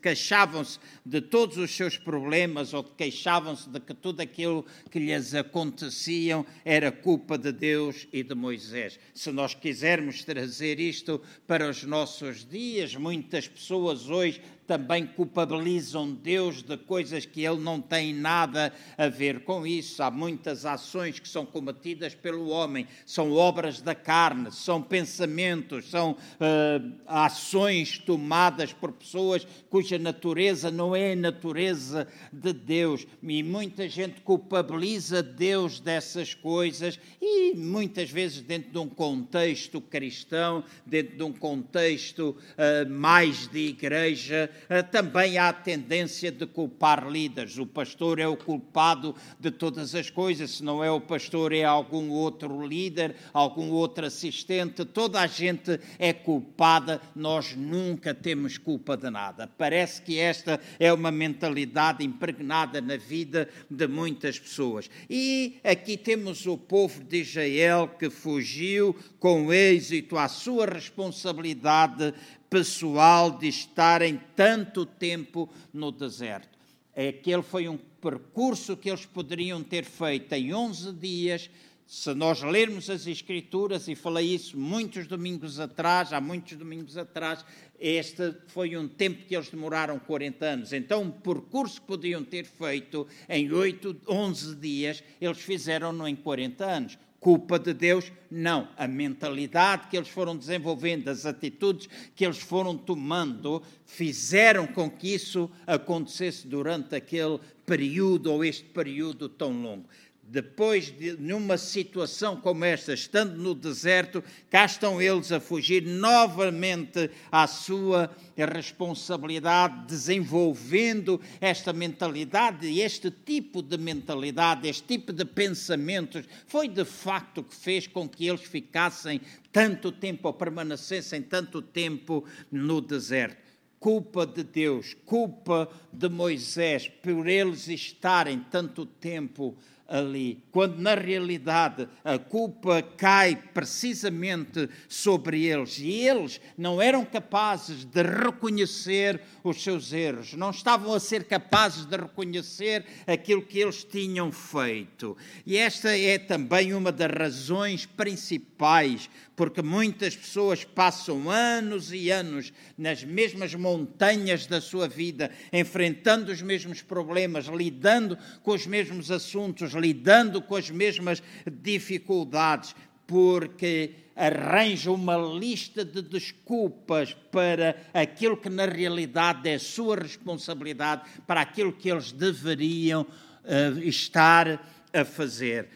queixavam-se 0.02 0.80
de 1.06 1.20
todos 1.20 1.58
os 1.58 1.70
seus 1.76 1.98
problemas 1.98 2.74
ou 2.74 2.82
queixavam-se 2.82 3.70
de 3.70 3.78
que 3.82 3.94
tudo 3.94 4.22
aquilo 4.22 4.66
que 4.90 5.00
lhes 5.00 5.34
acontecia 5.34 6.46
era 6.64 6.90
culpa 6.90 7.38
de 7.38 7.52
Deus 7.52 8.08
e 8.14 8.24
de 8.24 8.36
Moisés. 8.36 8.98
Se 9.14 9.34
nós 9.34 9.54
quisermos 9.54 10.24
trazer 10.24 10.80
isto 10.80 11.22
para 11.46 11.70
os 11.70 11.84
nossos 11.84 12.46
dias, 12.46 12.96
muitas 12.96 13.50
pessoas 13.50 14.10
hoje 14.10 14.42
também 14.68 15.08
culpabilizam 15.08 16.12
Deus 16.12 16.62
de 16.62 16.76
coisas 16.76 17.26
que 17.26 17.46
Ele 17.46 17.62
não 17.62 17.80
tem 17.80 18.14
nada 18.14 18.74
a 18.98 19.08
ver 19.08 19.46
com 19.46 19.66
isso. 19.66 20.04
Há 20.04 20.12
muitas 20.12 20.66
ações 20.66 21.20
que 21.20 21.28
são 21.28 21.46
cometidas 21.46 22.14
pelo 22.14 22.50
homem, 22.50 22.86
são 23.06 23.32
obras 23.32 23.82
da 23.82 23.96
carne, 23.96 24.52
são 24.52 24.82
pensamentos, 24.82 25.90
são 25.90 26.12
uh, 26.12 26.94
ações 27.08 27.98
tomadas 27.98 28.74
por 28.74 28.92
pessoas 28.92 29.48
cuja 29.70 29.98
natureza 29.98 30.70
não 30.70 30.96
é 30.96 31.14
a 31.14 31.16
natureza 31.16 32.08
de 32.32 32.52
Deus. 32.52 33.08
E 33.24 33.42
muita 33.42 33.88
gente 33.88 34.20
culpabiliza 34.22 35.24
Deus 35.24 35.80
dessas 35.80 36.34
coisas 36.34 37.00
e 37.22 37.56
muitas 37.56 38.10
vezes 38.10 38.42
dentro 38.42 38.72
de 38.72 38.78
um 38.78 38.90
contexto 38.90 39.80
cristão, 39.80 40.64
dentro 40.86 41.16
de 41.16 41.24
um 41.24 41.32
contexto 41.32 42.36
uh, 42.36 42.90
mais 42.90 43.48
de 43.48 43.60
igreja, 43.60 44.50
também 44.92 45.38
há 45.38 45.50
a 45.50 45.54
tendência 45.54 46.32
de 46.32 46.46
culpar 46.46 47.08
líderes. 47.10 47.58
O 47.58 47.66
pastor 47.66 48.20
é 48.20 48.28
o 48.28 48.38
culpado 48.38 49.16
de 49.40 49.52
todas 49.52 49.96
as 49.96 50.10
coisas, 50.10 50.52
se 50.52 50.64
não 50.64 50.84
é 50.84 50.92
o 50.92 51.02
pastor, 51.02 51.54
é 51.54 51.64
algum 51.64 52.10
outro 52.10 52.66
líder, 52.66 53.16
algum 53.34 53.70
outro 53.70 54.06
assistente, 54.06 54.86
toda 54.86 55.20
a 55.20 55.28
gente 55.28 55.80
é 56.00 56.14
culpada, 56.14 57.02
nós 57.16 57.56
nunca 57.56 58.14
temos 58.14 58.58
culpa 58.58 58.98
de 58.98 59.10
nada. 59.10 59.50
Parece 59.58 60.02
que 60.02 60.20
esta 60.20 60.60
é 60.80 60.92
uma 60.92 61.12
mentalidade 61.12 62.04
impregnada 62.04 62.82
na 62.82 62.98
vida 62.98 63.50
de 63.70 63.88
muitas 63.88 64.40
pessoas. 64.40 64.90
E 65.10 65.60
aqui 65.64 65.98
temos 65.98 66.46
o 66.46 66.58
povo 66.58 67.04
de 67.04 67.22
Israel 67.22 67.88
que 68.00 68.10
fugiu 68.10 68.96
com 69.20 69.52
êxito 69.52 70.18
à 70.18 70.28
sua 70.28 70.66
responsabilidade 70.66 72.14
pessoal 72.50 73.32
de 73.32 73.48
estarem 73.48 74.22
tanto 74.36 74.86
tempo 74.86 75.50
no 75.74 75.92
deserto. 75.92 76.58
Aquele 76.96 77.44
foi 77.44 77.68
um 77.68 77.78
percurso 77.78 78.76
que 78.76 78.90
eles 78.90 79.06
poderiam 79.06 79.64
ter 79.64 79.86
feito 79.86 80.34
em 80.34 80.54
11 80.54 80.94
dias, 80.94 81.50
se 81.86 82.14
nós 82.14 82.42
lermos 82.42 82.90
as 82.90 83.08
Escrituras, 83.08 83.88
e 83.88 83.96
falei 83.96 84.34
isso 84.34 84.58
muitos 84.58 85.08
domingos 85.08 85.58
atrás, 85.58 86.12
há 86.12 86.20
muitos 86.20 86.58
domingos 86.58 86.98
atrás, 86.98 87.46
este 87.80 88.36
foi 88.48 88.76
um 88.76 88.90
tempo 88.90 89.24
que 89.26 89.36
eles 89.36 89.50
demoraram 89.50 89.98
40 89.98 90.46
anos. 90.46 90.74
Então, 90.74 91.04
um 91.04 91.12
percurso 91.12 91.80
que 91.80 91.88
podiam 91.88 92.24
ter 92.24 92.46
feito 92.46 93.08
em 93.30 93.52
8, 93.52 94.02
11 94.06 94.56
dias, 94.56 95.04
eles 95.22 95.38
fizeram-no 95.38 96.06
em 96.06 96.16
40 96.16 96.66
anos. 96.66 96.98
Culpa 97.28 97.60
de 97.60 97.74
Deus? 97.74 98.10
Não. 98.32 98.70
A 98.78 98.88
mentalidade 98.88 99.90
que 99.90 99.98
eles 99.98 100.08
foram 100.08 100.38
desenvolvendo, 100.38 101.10
as 101.10 101.26
atitudes 101.26 101.90
que 102.16 102.24
eles 102.24 102.38
foram 102.38 102.78
tomando, 102.78 103.62
fizeram 103.86 104.66
com 104.66 104.90
que 104.90 105.14
isso 105.14 105.52
acontecesse 105.68 106.48
durante 106.48 106.96
aquele 106.96 107.38
período 107.66 108.32
ou 108.32 108.46
este 108.46 108.64
período 108.64 109.28
tão 109.28 109.52
longo 109.62 109.84
depois 110.30 110.92
de 110.92 111.14
numa 111.14 111.58
situação 111.58 112.36
como 112.36 112.66
esta, 112.66 112.94
estando 112.94 113.38
no 113.38 113.56
deserto, 113.56 114.22
cá 114.50 114.66
estão 114.66 115.02
eles 115.02 115.32
a 115.32 115.40
fugir 115.40 115.84
novamente 115.84 117.10
à 117.32 117.48
sua 117.48 118.14
responsabilidade, 118.36 119.88
desenvolvendo 119.88 121.22
esta 121.40 121.72
mentalidade, 121.72 122.80
este 122.80 123.10
tipo 123.10 123.62
de 123.62 123.78
mentalidade, 123.78 124.68
este 124.68 124.84
tipo 124.84 125.14
de 125.14 125.24
pensamentos, 125.24 126.26
foi 126.46 126.68
de 126.68 126.84
facto 126.84 127.42
que 127.42 127.56
fez 127.56 127.88
com 127.88 128.08
que 128.08 128.28
eles 128.28 128.42
ficassem 128.42 129.22
tanto 129.52 129.94
tempo, 129.94 130.28
ou 130.28 130.34
permanecessem 130.34 131.22
tanto 131.22 131.62
tempo 131.62 132.26
no 132.52 132.82
deserto. 132.82 133.48
Culpa 133.80 134.26
de 134.26 134.44
Deus, 134.44 134.96
culpa 135.06 135.70
de 135.94 136.10
Moisés 136.10 136.90
por 136.90 137.28
eles 137.28 137.68
estarem 137.68 138.40
tanto 138.40 138.86
tempo 138.86 139.56
ali, 139.88 140.44
quando 140.52 140.80
na 140.80 140.96
realidade 140.96 141.88
a 142.04 142.18
culpa 142.18 142.82
cai 142.82 143.36
precisamente 143.36 144.70
sobre 144.90 145.46
eles 145.46 145.80
e 145.80 145.92
eles 145.92 146.42
não 146.58 146.82
eram 146.82 147.06
capazes 147.06 147.86
de 147.86 148.04
reconhecer 148.04 149.22
os 149.44 149.64
seus 149.64 149.94
erros, 149.94 150.34
não 150.34 150.50
estavam 150.50 150.94
a 150.94 151.00
ser 151.00 151.24
capazes 151.24 151.86
de 151.86 151.96
reconhecer 151.96 152.86
aquilo 153.06 153.42
que 153.42 153.60
eles 153.60 153.84
tinham 153.84 154.32
feito. 154.32 155.16
E 155.46 155.58
esta 155.58 155.98
é 155.98 156.18
também 156.18 156.74
uma 156.74 156.92
das 156.92 157.12
razões 157.12 157.86
principais 157.86 159.10
porque 159.38 159.62
muitas 159.62 160.16
pessoas 160.16 160.64
passam 160.64 161.30
anos 161.30 161.94
e 161.94 162.10
anos 162.10 162.52
nas 162.76 163.04
mesmas 163.04 163.54
montanhas 163.54 164.48
da 164.48 164.60
sua 164.60 164.88
vida, 164.88 165.30
enfrentando 165.54 166.32
os 166.32 166.42
mesmos 166.42 166.82
problemas, 166.82 167.46
lidando 167.46 168.18
com 168.42 168.52
os 168.52 168.66
mesmos 168.66 169.12
assuntos, 169.12 169.74
lidando 169.74 170.42
com 170.42 170.56
as 170.56 170.72
mesmas 170.72 171.22
dificuldades, 171.46 172.76
porque 173.06 173.92
arranjam 174.16 174.96
uma 174.96 175.16
lista 175.16 175.86
de 175.86 176.02
desculpas 176.02 177.14
para 177.32 177.78
aquilo 177.94 178.38
que 178.38 178.50
na 178.50 178.66
realidade 178.66 179.48
é 179.48 179.60
sua 179.60 179.98
responsabilidade, 179.98 181.04
para 181.28 181.42
aquilo 181.42 181.72
que 181.72 181.92
eles 181.92 182.12
deveriam 182.12 183.04
uh, 183.04 183.80
estar 183.84 184.68
a 184.92 185.06
fazer. 185.06 185.70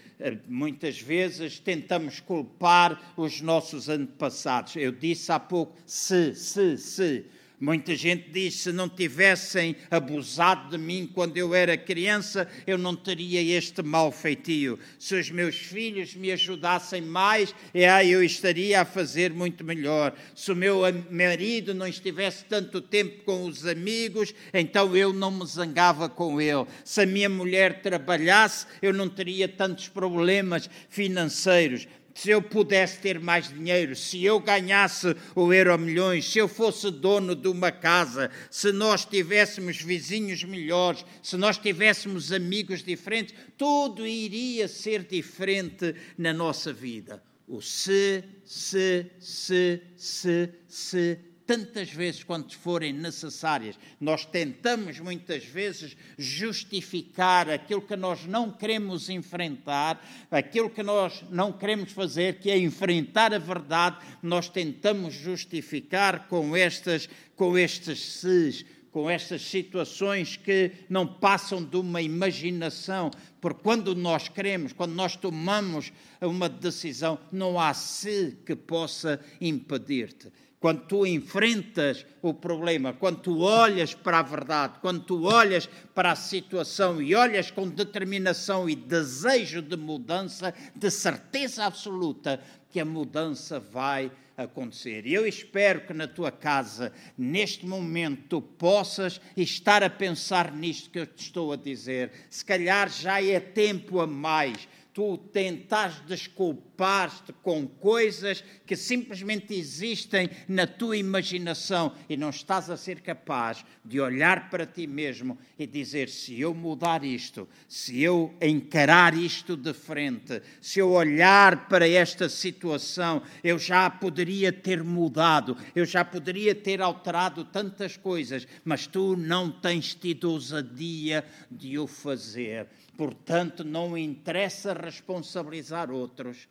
Muitas 0.47 0.99
vezes 0.99 1.59
tentamos 1.59 2.19
culpar 2.19 3.13
os 3.17 3.41
nossos 3.41 3.89
antepassados. 3.89 4.75
Eu 4.75 4.91
disse 4.91 5.31
há 5.31 5.39
pouco, 5.39 5.75
se, 5.85 6.35
se, 6.35 6.77
se. 6.77 7.25
Muita 7.61 7.95
gente 7.95 8.31
diz: 8.31 8.55
se 8.55 8.71
não 8.71 8.89
tivessem 8.89 9.75
abusado 9.91 10.71
de 10.71 10.79
mim 10.79 11.07
quando 11.13 11.37
eu 11.37 11.53
era 11.53 11.77
criança, 11.77 12.49
eu 12.65 12.75
não 12.75 12.95
teria 12.95 13.39
este 13.55 13.83
mal 13.83 14.11
feitio. 14.11 14.79
Se 14.97 15.13
os 15.13 15.29
meus 15.29 15.55
filhos 15.55 16.15
me 16.15 16.31
ajudassem 16.31 17.03
mais, 17.03 17.53
é, 17.71 17.87
eu 18.07 18.23
estaria 18.23 18.81
a 18.81 18.85
fazer 18.85 19.31
muito 19.31 19.63
melhor. 19.63 20.17
Se 20.33 20.51
o 20.51 20.55
meu 20.55 20.81
marido 21.11 21.71
não 21.75 21.85
estivesse 21.85 22.45
tanto 22.45 22.81
tempo 22.81 23.23
com 23.25 23.45
os 23.45 23.63
amigos, 23.67 24.33
então 24.51 24.97
eu 24.97 25.13
não 25.13 25.29
me 25.29 25.45
zangava 25.45 26.09
com 26.09 26.41
ele. 26.41 26.65
Se 26.83 27.01
a 27.01 27.05
minha 27.05 27.29
mulher 27.29 27.83
trabalhasse, 27.83 28.65
eu 28.81 28.91
não 28.91 29.07
teria 29.07 29.47
tantos 29.47 29.87
problemas 29.87 30.67
financeiros 30.89 31.87
se 32.13 32.29
eu 32.29 32.41
pudesse 32.41 32.99
ter 32.99 33.19
mais 33.19 33.49
dinheiro, 33.49 33.95
se 33.95 34.23
eu 34.23 34.39
ganhasse 34.39 35.15
o 35.35 35.53
euro 35.53 35.77
milhões, 35.77 36.31
se 36.31 36.39
eu 36.39 36.47
fosse 36.47 36.91
dono 36.91 37.35
de 37.35 37.47
uma 37.47 37.71
casa, 37.71 38.29
se 38.49 38.71
nós 38.71 39.05
tivéssemos 39.05 39.81
vizinhos 39.81 40.43
melhores, 40.43 41.05
se 41.21 41.37
nós 41.37 41.57
tivéssemos 41.57 42.31
amigos 42.31 42.83
diferentes, 42.83 43.35
tudo 43.57 44.05
iria 44.05 44.67
ser 44.67 45.03
diferente 45.03 45.95
na 46.17 46.33
nossa 46.33 46.73
vida. 46.73 47.23
O 47.47 47.61
se, 47.61 48.23
se, 48.45 49.05
se, 49.19 49.81
se, 49.97 50.49
se, 50.67 51.19
tantas 51.51 51.89
vezes 51.91 52.23
quanto 52.23 52.57
forem 52.57 52.93
necessárias. 52.93 53.77
Nós 53.99 54.23
tentamos 54.23 55.01
muitas 55.01 55.43
vezes 55.43 55.97
justificar 56.17 57.49
aquilo 57.49 57.81
que 57.81 57.97
nós 57.97 58.25
não 58.25 58.49
queremos 58.49 59.09
enfrentar, 59.09 60.01
aquilo 60.31 60.69
que 60.69 60.81
nós 60.81 61.21
não 61.29 61.51
queremos 61.51 61.91
fazer, 61.91 62.39
que 62.39 62.49
é 62.49 62.57
enfrentar 62.57 63.33
a 63.33 63.37
verdade, 63.37 63.97
nós 64.23 64.47
tentamos 64.47 65.13
justificar 65.13 66.29
com 66.29 66.55
estas 66.55 67.09
com 67.35 67.57
estes 67.57 67.99
ses, 67.99 68.65
com 68.89 69.09
estas 69.09 69.41
situações 69.41 70.37
que 70.37 70.71
não 70.87 71.05
passam 71.05 71.61
de 71.61 71.75
uma 71.75 72.01
imaginação, 72.01 73.11
porque 73.41 73.61
quando 73.61 73.93
nós 73.93 74.29
queremos, 74.29 74.71
quando 74.71 74.93
nós 74.93 75.17
tomamos 75.17 75.91
uma 76.21 76.47
decisão, 76.47 77.19
não 77.29 77.59
há 77.59 77.73
se 77.73 78.37
que 78.45 78.55
possa 78.55 79.19
impedir-te 79.41 80.31
quando 80.61 80.81
tu 80.81 81.07
enfrentas 81.07 82.05
o 82.21 82.35
problema, 82.35 82.93
quando 82.93 83.19
tu 83.19 83.39
olhas 83.39 83.95
para 83.95 84.19
a 84.19 84.21
verdade, 84.21 84.75
quando 84.79 85.01
tu 85.01 85.23
olhas 85.23 85.67
para 85.95 86.11
a 86.11 86.15
situação 86.15 87.01
e 87.01 87.15
olhas 87.15 87.49
com 87.49 87.67
determinação 87.67 88.69
e 88.69 88.75
desejo 88.75 89.59
de 89.59 89.75
mudança, 89.75 90.53
de 90.75 90.91
certeza 90.91 91.65
absoluta 91.65 92.39
que 92.69 92.79
a 92.79 92.85
mudança 92.85 93.59
vai 93.59 94.11
acontecer. 94.37 95.07
E 95.07 95.13
eu 95.15 95.27
espero 95.27 95.81
que 95.81 95.93
na 95.93 96.07
tua 96.07 96.31
casa, 96.31 96.93
neste 97.17 97.65
momento, 97.65 98.21
tu 98.29 98.41
possas 98.41 99.19
estar 99.35 99.83
a 99.83 99.89
pensar 99.89 100.51
nisto 100.51 100.91
que 100.91 100.99
eu 100.99 101.07
te 101.07 101.23
estou 101.23 101.51
a 101.51 101.55
dizer. 101.55 102.11
Se 102.29 102.45
calhar 102.45 102.87
já 102.87 103.19
é 103.21 103.39
tempo 103.39 103.99
a 103.99 104.05
mais 104.05 104.67
tu 104.93 105.17
tentas 105.17 106.01
desculpar-te 106.05 107.31
com 107.41 107.65
coisas 107.65 108.43
que 108.65 108.75
simplesmente 108.75 109.53
existem 109.53 110.29
na 110.47 110.67
tua 110.67 110.97
imaginação 110.97 111.95
e 112.09 112.17
não 112.17 112.29
estás 112.29 112.69
a 112.69 112.75
ser 112.75 112.99
capaz 112.99 113.63
de 113.85 114.01
olhar 114.01 114.49
para 114.49 114.65
ti 114.65 114.85
mesmo 114.87 115.37
e 115.57 115.65
dizer: 115.65 116.09
se 116.09 116.39
eu 116.39 116.53
mudar 116.53 117.03
isto, 117.03 117.47
se 117.67 118.01
eu 118.01 118.33
encarar 118.41 119.13
isto 119.13 119.55
de 119.55 119.73
frente, 119.73 120.41
se 120.61 120.79
eu 120.79 120.91
olhar 120.91 121.67
para 121.69 121.87
esta 121.87 122.27
situação, 122.27 123.21
eu 123.43 123.57
já 123.57 123.89
poderia 123.89 124.51
ter 124.51 124.83
mudado, 124.83 125.57
eu 125.73 125.85
já 125.85 126.03
poderia 126.03 126.53
ter 126.53 126.81
alterado 126.81 127.45
tantas 127.45 127.95
coisas, 127.95 128.45
mas 128.65 128.87
tu 128.87 129.15
não 129.15 129.49
tens 129.49 129.95
tido 129.95 130.31
ousadia 130.31 131.23
de 131.49 131.79
o 131.79 131.87
fazer. 131.87 132.67
Portanto, 133.01 133.63
não 133.63 133.97
interessa 133.97 134.73
responsabilizar 134.73 135.89
outros. 135.89 136.47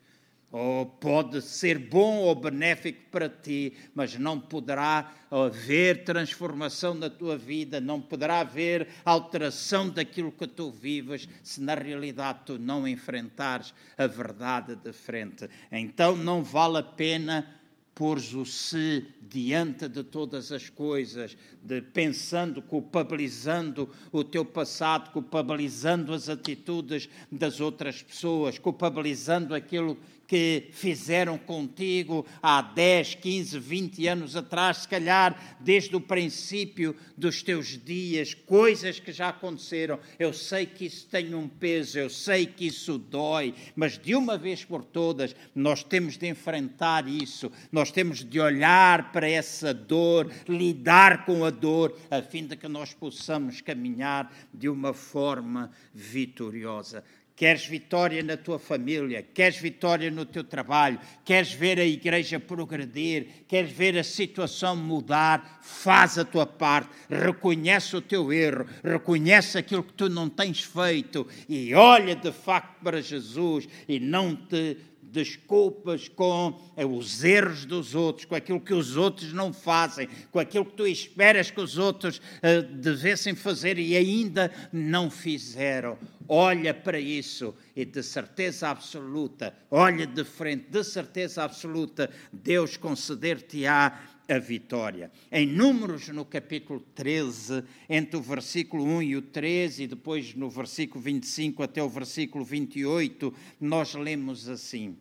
Ou 0.50 0.84
pode 0.84 1.40
ser 1.42 1.78
bom 1.78 2.16
ou 2.16 2.34
benéfico 2.34 3.08
para 3.08 3.28
ti, 3.28 3.72
mas 3.94 4.16
não 4.16 4.40
poderá 4.40 5.12
haver 5.30 6.02
transformação 6.02 6.92
na 6.92 7.08
tua 7.08 7.38
vida, 7.38 7.80
não 7.80 8.00
poderá 8.00 8.40
haver 8.40 8.88
alteração 9.04 9.88
daquilo 9.88 10.32
que 10.32 10.48
tu 10.48 10.72
vives, 10.72 11.28
se 11.40 11.60
na 11.60 11.76
realidade 11.76 12.40
tu 12.46 12.58
não 12.58 12.88
enfrentares 12.88 13.72
a 13.96 14.08
verdade 14.08 14.74
de 14.74 14.92
frente. 14.92 15.48
Então 15.70 16.16
não 16.16 16.42
vale 16.42 16.78
a 16.78 16.82
pena 16.82 17.59
pôres 18.00 18.32
o 18.32 18.46
se 18.46 19.04
diante 19.20 19.86
de 19.86 20.02
todas 20.02 20.50
as 20.52 20.70
coisas, 20.70 21.36
de 21.62 21.82
pensando, 21.82 22.62
culpabilizando 22.62 23.90
o 24.10 24.24
teu 24.24 24.42
passado, 24.42 25.10
culpabilizando 25.10 26.14
as 26.14 26.30
atitudes 26.30 27.10
das 27.30 27.60
outras 27.60 28.02
pessoas, 28.02 28.58
culpabilizando 28.58 29.54
aquilo 29.54 29.98
que 30.30 30.68
fizeram 30.70 31.36
contigo 31.36 32.24
há 32.40 32.62
10, 32.62 33.16
15, 33.16 33.58
20 33.58 34.06
anos 34.06 34.36
atrás, 34.36 34.76
se 34.76 34.88
calhar 34.88 35.56
desde 35.58 35.96
o 35.96 36.00
princípio 36.00 36.94
dos 37.16 37.42
teus 37.42 37.76
dias, 37.76 38.32
coisas 38.32 39.00
que 39.00 39.10
já 39.10 39.30
aconteceram. 39.30 39.98
Eu 40.20 40.32
sei 40.32 40.66
que 40.66 40.84
isso 40.84 41.08
tem 41.08 41.34
um 41.34 41.48
peso, 41.48 41.98
eu 41.98 42.08
sei 42.08 42.46
que 42.46 42.68
isso 42.68 42.96
dói, 42.96 43.52
mas 43.74 43.98
de 43.98 44.14
uma 44.14 44.38
vez 44.38 44.64
por 44.64 44.84
todas 44.84 45.34
nós 45.52 45.82
temos 45.82 46.16
de 46.16 46.28
enfrentar 46.28 47.08
isso, 47.08 47.50
nós 47.72 47.90
temos 47.90 48.24
de 48.24 48.38
olhar 48.38 49.10
para 49.10 49.28
essa 49.28 49.74
dor, 49.74 50.30
lidar 50.48 51.26
com 51.26 51.44
a 51.44 51.50
dor, 51.50 51.98
a 52.08 52.22
fim 52.22 52.46
de 52.46 52.54
que 52.54 52.68
nós 52.68 52.94
possamos 52.94 53.60
caminhar 53.60 54.32
de 54.54 54.68
uma 54.68 54.94
forma 54.94 55.72
vitoriosa. 55.92 57.02
Queres 57.40 57.64
vitória 57.64 58.22
na 58.22 58.36
tua 58.36 58.58
família, 58.58 59.22
queres 59.22 59.56
vitória 59.56 60.10
no 60.10 60.26
teu 60.26 60.44
trabalho, 60.44 61.00
queres 61.24 61.50
ver 61.50 61.80
a 61.80 61.84
igreja 61.86 62.38
progredir, 62.38 63.46
queres 63.48 63.72
ver 63.72 63.96
a 63.96 64.04
situação 64.04 64.76
mudar, 64.76 65.58
faz 65.62 66.18
a 66.18 66.24
tua 66.26 66.44
parte, 66.44 66.90
reconhece 67.08 67.96
o 67.96 68.02
teu 68.02 68.30
erro, 68.30 68.66
reconhece 68.84 69.56
aquilo 69.56 69.82
que 69.82 69.94
tu 69.94 70.10
não 70.10 70.28
tens 70.28 70.62
feito 70.62 71.26
e 71.48 71.72
olha 71.72 72.14
de 72.14 72.30
facto 72.30 72.78
para 72.84 73.00
Jesus 73.00 73.66
e 73.88 73.98
não 73.98 74.36
te 74.36 74.76
desculpas 75.10 76.08
com 76.08 76.60
eh, 76.76 76.86
os 76.86 77.24
erros 77.24 77.64
dos 77.64 77.94
outros, 77.94 78.24
com 78.24 78.34
aquilo 78.34 78.60
que 78.60 78.74
os 78.74 78.96
outros 78.96 79.32
não 79.32 79.52
fazem, 79.52 80.08
com 80.30 80.38
aquilo 80.38 80.64
que 80.64 80.76
tu 80.76 80.86
esperas 80.86 81.50
que 81.50 81.60
os 81.60 81.78
outros 81.78 82.18
uh, 82.18 82.62
devessem 82.74 83.34
fazer 83.34 83.78
e 83.78 83.96
ainda 83.96 84.50
não 84.72 85.10
fizeram. 85.10 85.98
Olha 86.28 86.72
para 86.72 86.98
isso 87.00 87.54
e 87.74 87.84
de 87.84 88.02
certeza 88.02 88.68
absoluta, 88.68 89.54
olha 89.70 90.06
de 90.06 90.24
frente, 90.24 90.66
de 90.70 90.84
certeza 90.84 91.42
absoluta, 91.42 92.08
Deus 92.32 92.76
conceder-te-á 92.76 94.19
a 94.30 94.38
vitória. 94.38 95.10
Em 95.30 95.44
Números, 95.44 96.08
no 96.08 96.24
capítulo 96.24 96.80
13, 96.94 97.64
entre 97.88 98.16
o 98.16 98.22
versículo 98.22 98.84
1 98.84 99.02
e 99.02 99.16
o 99.16 99.22
13, 99.22 99.82
e 99.82 99.86
depois 99.88 100.34
no 100.34 100.48
versículo 100.48 101.02
25 101.02 101.62
até 101.62 101.82
o 101.82 101.88
versículo 101.88 102.44
28, 102.44 103.34
nós 103.60 103.94
lemos 103.94 104.48
assim: 104.48 104.96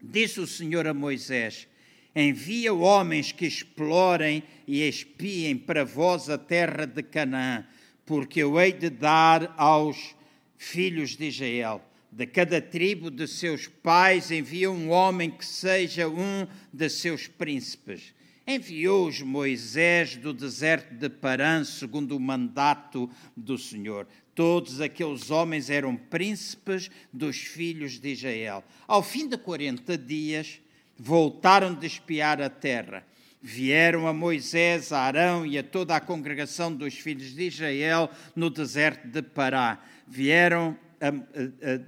Disse 0.00 0.40
o 0.40 0.46
Senhor 0.46 0.86
a 0.86 0.94
Moisés: 0.94 1.66
Envia 2.14 2.72
homens 2.72 3.32
que 3.32 3.46
explorem 3.46 4.44
e 4.66 4.86
espiem 4.88 5.56
para 5.56 5.84
vós 5.84 6.30
a 6.30 6.38
terra 6.38 6.86
de 6.86 7.02
Canaã, 7.02 7.66
porque 8.06 8.42
eu 8.42 8.60
hei 8.60 8.72
de 8.72 8.90
dar 8.90 9.52
aos 9.56 10.14
filhos 10.56 11.16
de 11.16 11.26
Israel. 11.26 11.84
De 12.12 12.26
cada 12.26 12.60
tribo 12.60 13.08
de 13.08 13.28
seus 13.28 13.68
pais 13.68 14.32
envia 14.32 14.68
um 14.68 14.90
homem 14.90 15.30
que 15.30 15.46
seja 15.46 16.08
um 16.08 16.46
de 16.72 16.88
seus 16.88 17.28
príncipes 17.28 18.12
enviou-os 18.54 19.22
Moisés 19.22 20.16
do 20.16 20.32
deserto 20.32 20.94
de 20.94 21.08
Parã, 21.08 21.64
segundo 21.64 22.16
o 22.16 22.20
mandato 22.20 23.08
do 23.36 23.56
Senhor. 23.56 24.06
Todos 24.34 24.80
aqueles 24.80 25.30
homens 25.30 25.70
eram 25.70 25.94
príncipes 25.94 26.90
dos 27.12 27.36
filhos 27.36 27.98
de 27.98 28.12
Israel. 28.12 28.64
Ao 28.88 29.02
fim 29.02 29.28
de 29.28 29.36
40 29.36 29.96
dias, 29.96 30.60
voltaram 30.98 31.74
de 31.74 31.86
espiar 31.86 32.40
a 32.40 32.50
terra. 32.50 33.06
Vieram 33.42 34.06
a 34.06 34.12
Moisés, 34.12 34.92
a 34.92 35.00
Arão 35.00 35.46
e 35.46 35.56
a 35.56 35.62
toda 35.62 35.96
a 35.96 36.00
congregação 36.00 36.74
dos 36.74 36.94
filhos 36.94 37.34
de 37.34 37.46
Israel 37.46 38.10
no 38.36 38.50
deserto 38.50 39.08
de 39.08 39.22
Pará. 39.22 39.82
Vieram 40.06 40.76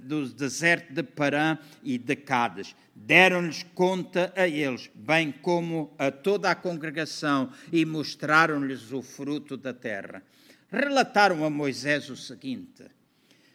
do 0.03 0.27
deserto 0.29 0.93
de 0.93 1.03
Parã 1.03 1.57
e 1.83 1.97
de 1.97 2.15
Cádiz. 2.15 2.75
Deram-lhes 2.95 3.63
conta 3.75 4.33
a 4.35 4.47
eles, 4.47 4.89
bem 4.93 5.31
como 5.31 5.93
a 5.97 6.11
toda 6.11 6.49
a 6.49 6.55
congregação, 6.55 7.51
e 7.71 7.85
mostraram-lhes 7.85 8.91
o 8.91 9.01
fruto 9.01 9.57
da 9.57 9.73
terra. 9.73 10.23
Relataram 10.71 11.43
a 11.45 11.49
Moisés 11.49 12.09
o 12.09 12.15
seguinte: 12.15 12.83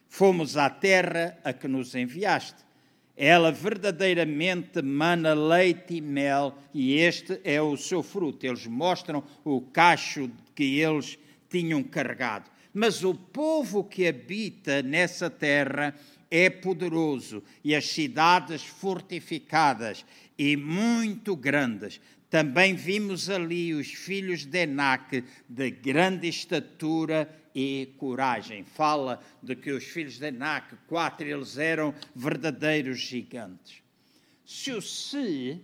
Fomos 0.08 0.56
à 0.56 0.70
terra 0.70 1.38
a 1.44 1.52
que 1.52 1.68
nos 1.68 1.94
enviaste. 1.94 2.66
Ela 3.16 3.50
verdadeiramente 3.50 4.80
mana 4.80 5.34
leite 5.34 5.96
e 5.96 6.00
mel, 6.00 6.56
e 6.72 6.94
este 6.94 7.40
é 7.42 7.60
o 7.60 7.76
seu 7.76 8.00
fruto. 8.00 8.46
Eles 8.46 8.64
mostram 8.66 9.24
o 9.44 9.60
cacho 9.60 10.30
que 10.54 10.78
eles 10.78 11.18
tinham 11.50 11.82
carregado. 11.82 12.48
Mas 12.78 13.02
o 13.02 13.12
povo 13.12 13.82
que 13.82 14.06
habita 14.06 14.82
nessa 14.82 15.28
terra 15.28 15.96
é 16.30 16.48
poderoso 16.48 17.42
e 17.64 17.74
as 17.74 17.88
cidades 17.88 18.62
fortificadas 18.62 20.06
e 20.38 20.56
muito 20.56 21.34
grandes. 21.34 22.00
Também 22.30 22.76
vimos 22.76 23.28
ali 23.28 23.74
os 23.74 23.88
filhos 23.88 24.44
de 24.44 24.62
Enac 24.62 25.24
de 25.48 25.70
grande 25.72 26.28
estatura 26.28 27.28
e 27.52 27.94
coragem. 27.98 28.62
Fala 28.62 29.20
de 29.42 29.56
que 29.56 29.72
os 29.72 29.82
filhos 29.82 30.16
de 30.16 30.26
Enac, 30.26 30.76
quatro, 30.86 31.26
eles 31.26 31.58
eram 31.58 31.92
verdadeiros 32.14 33.00
gigantes. 33.00 33.82
Se 34.46 34.70
o 34.70 34.80
se 34.80 35.60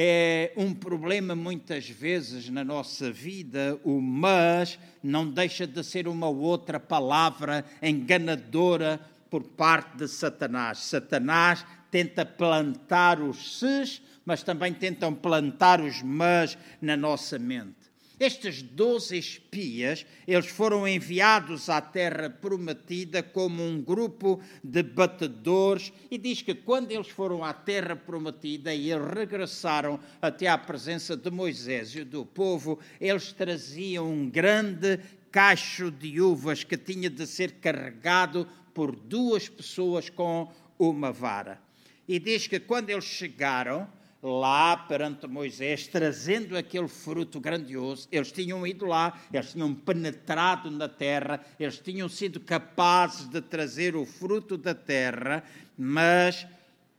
é 0.00 0.52
um 0.56 0.72
problema 0.72 1.34
muitas 1.34 1.90
vezes 1.90 2.48
na 2.48 2.62
nossa 2.62 3.10
vida, 3.10 3.80
o 3.82 4.00
mas 4.00 4.78
não 5.02 5.28
deixa 5.28 5.66
de 5.66 5.82
ser 5.82 6.06
uma 6.06 6.28
outra 6.28 6.78
palavra 6.78 7.64
enganadora 7.82 9.00
por 9.28 9.42
parte 9.42 9.96
de 9.96 10.06
Satanás. 10.06 10.78
Satanás 10.78 11.66
tenta 11.90 12.24
plantar 12.24 13.20
os 13.20 13.58
ses, 13.58 14.00
mas 14.24 14.44
também 14.44 14.72
tentam 14.72 15.12
plantar 15.12 15.80
os 15.80 16.00
mas 16.00 16.56
na 16.80 16.96
nossa 16.96 17.36
mente. 17.36 17.77
Estes 18.20 18.62
doze 18.62 19.16
espias, 19.16 20.04
eles 20.26 20.46
foram 20.46 20.88
enviados 20.88 21.68
à 21.68 21.80
terra 21.80 22.28
prometida 22.28 23.22
como 23.22 23.62
um 23.62 23.80
grupo 23.80 24.40
de 24.62 24.82
batedores 24.82 25.92
e 26.10 26.18
diz 26.18 26.42
que 26.42 26.54
quando 26.54 26.90
eles 26.90 27.08
foram 27.08 27.44
à 27.44 27.52
terra 27.52 27.94
prometida 27.94 28.74
e 28.74 28.90
eles 28.90 29.06
regressaram 29.08 30.00
até 30.20 30.48
à 30.48 30.58
presença 30.58 31.16
de 31.16 31.30
Moisés 31.30 31.94
e 31.94 32.02
do 32.02 32.26
povo, 32.26 32.80
eles 33.00 33.32
traziam 33.32 34.10
um 34.10 34.28
grande 34.28 34.98
cacho 35.30 35.88
de 35.88 36.20
uvas 36.20 36.64
que 36.64 36.76
tinha 36.76 37.08
de 37.08 37.24
ser 37.24 37.52
carregado 37.60 38.48
por 38.74 38.96
duas 38.96 39.48
pessoas 39.48 40.10
com 40.10 40.50
uma 40.76 41.12
vara. 41.12 41.60
E 42.08 42.18
diz 42.18 42.46
que 42.48 42.58
quando 42.58 42.90
eles 42.90 43.04
chegaram, 43.04 43.86
lá 44.22 44.76
perante 44.76 45.26
Moisés, 45.26 45.86
trazendo 45.86 46.56
aquele 46.56 46.88
fruto 46.88 47.40
grandioso. 47.40 48.08
Eles 48.10 48.32
tinham 48.32 48.66
ido 48.66 48.84
lá, 48.84 49.18
eles 49.32 49.52
tinham 49.52 49.74
penetrado 49.74 50.70
na 50.70 50.88
terra, 50.88 51.40
eles 51.58 51.78
tinham 51.78 52.08
sido 52.08 52.40
capazes 52.40 53.28
de 53.28 53.40
trazer 53.40 53.94
o 53.94 54.04
fruto 54.04 54.56
da 54.56 54.74
terra, 54.74 55.44
mas 55.76 56.46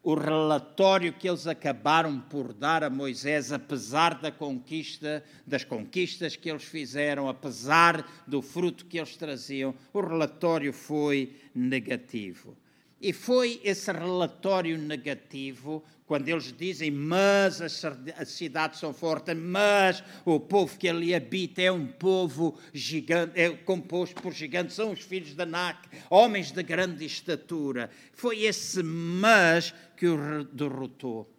o 0.02 0.16
relatório 0.16 1.12
que 1.12 1.28
eles 1.28 1.46
acabaram 1.46 2.20
por 2.22 2.54
dar 2.54 2.84
a 2.84 2.90
Moisés, 2.90 3.52
apesar 3.52 4.20
da 4.20 4.32
conquista, 4.32 5.24
das 5.46 5.66
conquistas 5.66 6.38
que 6.38 6.50
eles 6.50 6.64
fizeram, 6.64 7.28
apesar 7.28 8.08
do 8.26 8.42
fruto 8.42 8.86
que 8.86 8.98
eles 8.98 9.18
traziam, 9.18 9.76
o 9.94 10.00
relatório 10.00 10.72
foi 10.72 11.36
negativo. 11.54 12.56
E 13.02 13.14
foi 13.14 13.62
esse 13.64 13.92
relatório 13.92 14.78
negativo, 14.78 15.84
quando 16.06 16.28
eles 16.28 16.52
dizem, 16.52 16.92
mas 16.92 17.62
as 17.62 18.30
cidades 18.30 18.80
são 18.80 18.94
fortes, 18.94 19.34
mas 19.36 20.04
o 20.26 20.38
povo 20.40 20.78
que 20.78 20.90
ali 20.90 21.16
habita 21.16 21.62
é 21.62 21.72
um 21.72 21.88
povo 21.88 22.60
gigante, 22.74 23.40
é 23.40 23.50
composto 23.52 24.22
por 24.22 24.34
gigantes, 24.34 24.76
são 24.76 24.92
os 24.92 25.00
filhos 25.00 25.34
de 25.34 25.42
Anak, 25.42 25.88
homens 26.10 26.52
de 26.52 26.62
grande 26.62 27.06
estatura. 27.06 27.90
Foi 28.12 28.44
esse 28.44 28.84
mas 28.84 29.74
que 29.96 30.08
o 30.08 30.44
derrotou. 30.46 31.32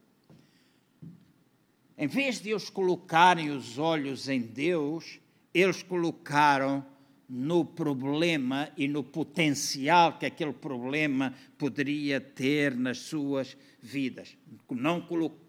Em 1.98 2.06
vez 2.06 2.40
de 2.40 2.50
eles 2.50 2.70
colocarem 2.70 3.50
os 3.50 3.76
olhos 3.76 4.28
em 4.30 4.40
Deus, 4.40 5.20
eles 5.52 5.82
colocaram 5.82 6.86
no 7.32 7.64
problema 7.64 8.68
e 8.76 8.88
no 8.88 9.04
potencial 9.04 10.18
que 10.18 10.26
aquele 10.26 10.52
problema 10.52 11.32
poderia 11.56 12.20
ter 12.20 12.74
nas 12.74 12.98
suas 12.98 13.56
vidas. 13.80 14.36
Não 14.68 15.00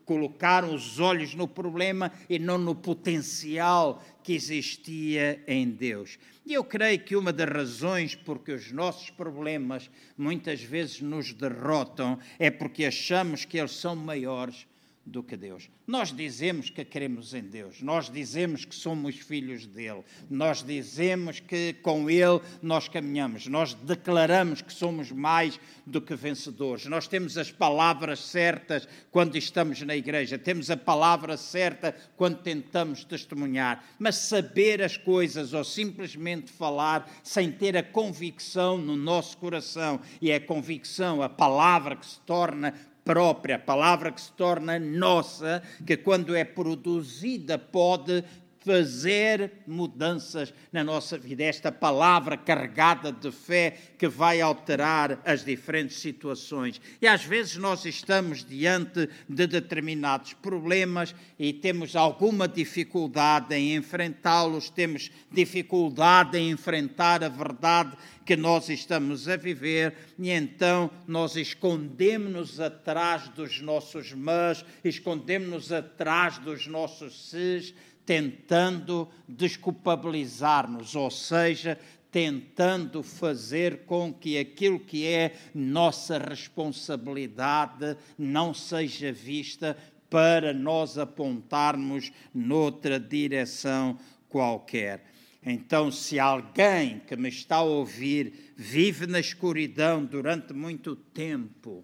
colocaram 0.06 0.76
os 0.76 1.00
olhos 1.00 1.34
no 1.34 1.48
problema 1.48 2.12
e 2.30 2.38
não 2.38 2.60
no 2.60 2.76
potencial 2.76 4.04
que 4.24 4.34
existia 4.34 5.44
em 5.48 5.72
Deus. 5.72 6.20
E 6.46 6.54
eu 6.54 6.64
creio 6.64 7.00
que 7.00 7.16
uma 7.16 7.34
das 7.34 7.50
razões 7.50 8.14
porque 8.14 8.52
os 8.52 8.72
nossos 8.72 9.10
problemas 9.10 9.90
muitas 10.16 10.62
vezes 10.62 11.02
nos 11.02 11.34
derrotam 11.34 12.20
é 12.38 12.52
porque 12.52 12.86
achamos 12.86 13.44
que 13.44 13.58
eles 13.58 13.72
são 13.72 13.96
maiores 13.96 14.68
do 15.06 15.24
que 15.24 15.36
Deus. 15.36 15.70
Nós 15.88 16.14
dizemos 16.14 16.70
que 16.70 16.86
queremos 16.86 17.34
em 17.34 17.42
Deus, 17.42 17.82
nós 17.82 18.10
dizemos 18.10 18.66
que 18.66 18.76
somos 18.76 19.16
filhos 19.18 19.66
dele, 19.66 20.04
nós 20.30 20.64
dizemos 20.64 21.40
que 21.40 21.74
com 21.82 22.10
ele 22.10 22.40
nós 22.62 22.88
caminhamos, 22.88 23.48
nós 23.48 23.74
declaramos 23.74 24.62
que 24.62 24.72
somos 24.72 25.12
mais 25.12 25.60
do 25.86 26.00
que 26.00 26.16
vencedores. 26.16 26.86
Nós 26.86 27.08
temos 27.08 27.38
as 27.38 27.52
palavras 27.52 28.20
certas 28.20 28.88
quando 29.10 29.36
estamos 29.38 29.82
na 29.82 29.96
igreja, 29.96 30.38
temos 30.38 30.70
a 30.70 30.78
palavra 30.78 31.36
certa 31.36 31.96
quando 32.16 32.38
tentamos 32.42 33.04
testemunhar, 33.04 33.84
mas 33.98 34.16
saber 34.16 34.82
as 34.84 34.98
coisas 34.98 35.54
ou 35.54 35.64
simplesmente 35.64 36.52
falar 36.52 37.10
sem 37.24 37.52
ter 37.52 37.76
a 37.76 37.84
convicção 37.84 38.78
no 38.78 38.96
nosso 38.96 39.38
coração 39.38 40.00
e 40.22 40.30
é 40.30 40.36
a 40.36 40.46
convicção, 40.46 41.24
a 41.24 41.30
palavra 41.30 41.96
que 41.96 42.06
se 42.06 42.20
torna 42.22 42.74
própria, 43.04 43.58
palavra 43.58 44.12
que 44.12 44.22
se 44.22 44.32
torna 44.34 44.80
nossa, 44.80 45.62
que 45.86 45.98
quando 45.98 46.36
é 46.36 46.44
produzida 46.44 47.58
pode 47.58 48.24
fazer 48.64 49.52
mudanças 49.68 50.54
na 50.72 50.84
nossa 50.84 51.18
vida. 51.18 51.44
Esta 51.44 51.72
palavra 51.72 52.38
carregada 52.38 53.12
de 53.12 53.32
fé 53.32 53.78
que 53.98 54.08
vai 54.08 54.40
alterar 54.40 55.20
as 55.26 55.44
diferentes 55.44 55.98
situações. 56.00 56.80
E 57.02 57.08
às 57.08 57.24
vezes 57.24 57.58
nós 57.58 57.86
estamos 57.86 58.46
diante 58.46 59.10
de 59.28 59.48
determinados 59.48 60.34
problemas 60.34 61.16
e 61.38 61.52
temos 61.52 61.96
alguma 61.96 62.48
dificuldade 62.48 63.56
em 63.56 63.76
enfrentá-los, 63.76 64.70
temos 64.70 65.12
dificuldade 65.32 66.38
em 66.38 66.52
enfrentar 66.52 67.24
a 67.24 67.30
verdade 67.30 67.98
que 68.26 68.36
nós 68.36 68.70
estamos 68.70 69.28
a 69.28 69.36
viver, 69.36 69.96
e 70.18 70.30
então 70.30 70.92
nós 71.08 71.36
escondemos-nos 71.36 72.60
atrás 72.60 73.28
dos 73.30 73.60
nossos 73.60 74.14
mas, 74.14 74.64
escondemos-nos 74.84 75.72
atrás 75.72 76.38
dos 76.38 76.68
nossos 76.68 77.30
ses, 77.30 77.74
tentando 78.12 79.08
desculpabilizar-nos, 79.26 80.98
ou 80.98 81.10
seja, 81.10 81.80
tentando 82.12 83.02
fazer 83.02 83.86
com 83.86 84.14
que 84.14 84.38
aquilo 84.38 84.82
que 84.82 85.08
é 85.08 85.34
nossa 85.56 86.18
responsabilidade 86.18 87.96
não 88.18 88.54
seja 88.54 89.14
vista 89.14 89.78
para 90.10 90.52
nós 90.52 90.98
apontarmos 90.98 92.12
noutra 92.34 93.00
direção 93.00 93.98
qualquer. 94.28 95.06
Então, 95.42 95.90
se 95.90 96.20
alguém 96.20 97.00
que 97.08 97.16
me 97.16 97.30
está 97.30 97.56
a 97.56 97.64
ouvir 97.64 98.52
vive 98.58 99.08
na 99.08 99.22
escuridão 99.22 100.04
durante 100.04 100.52
muito 100.52 100.98
tempo, 100.98 101.82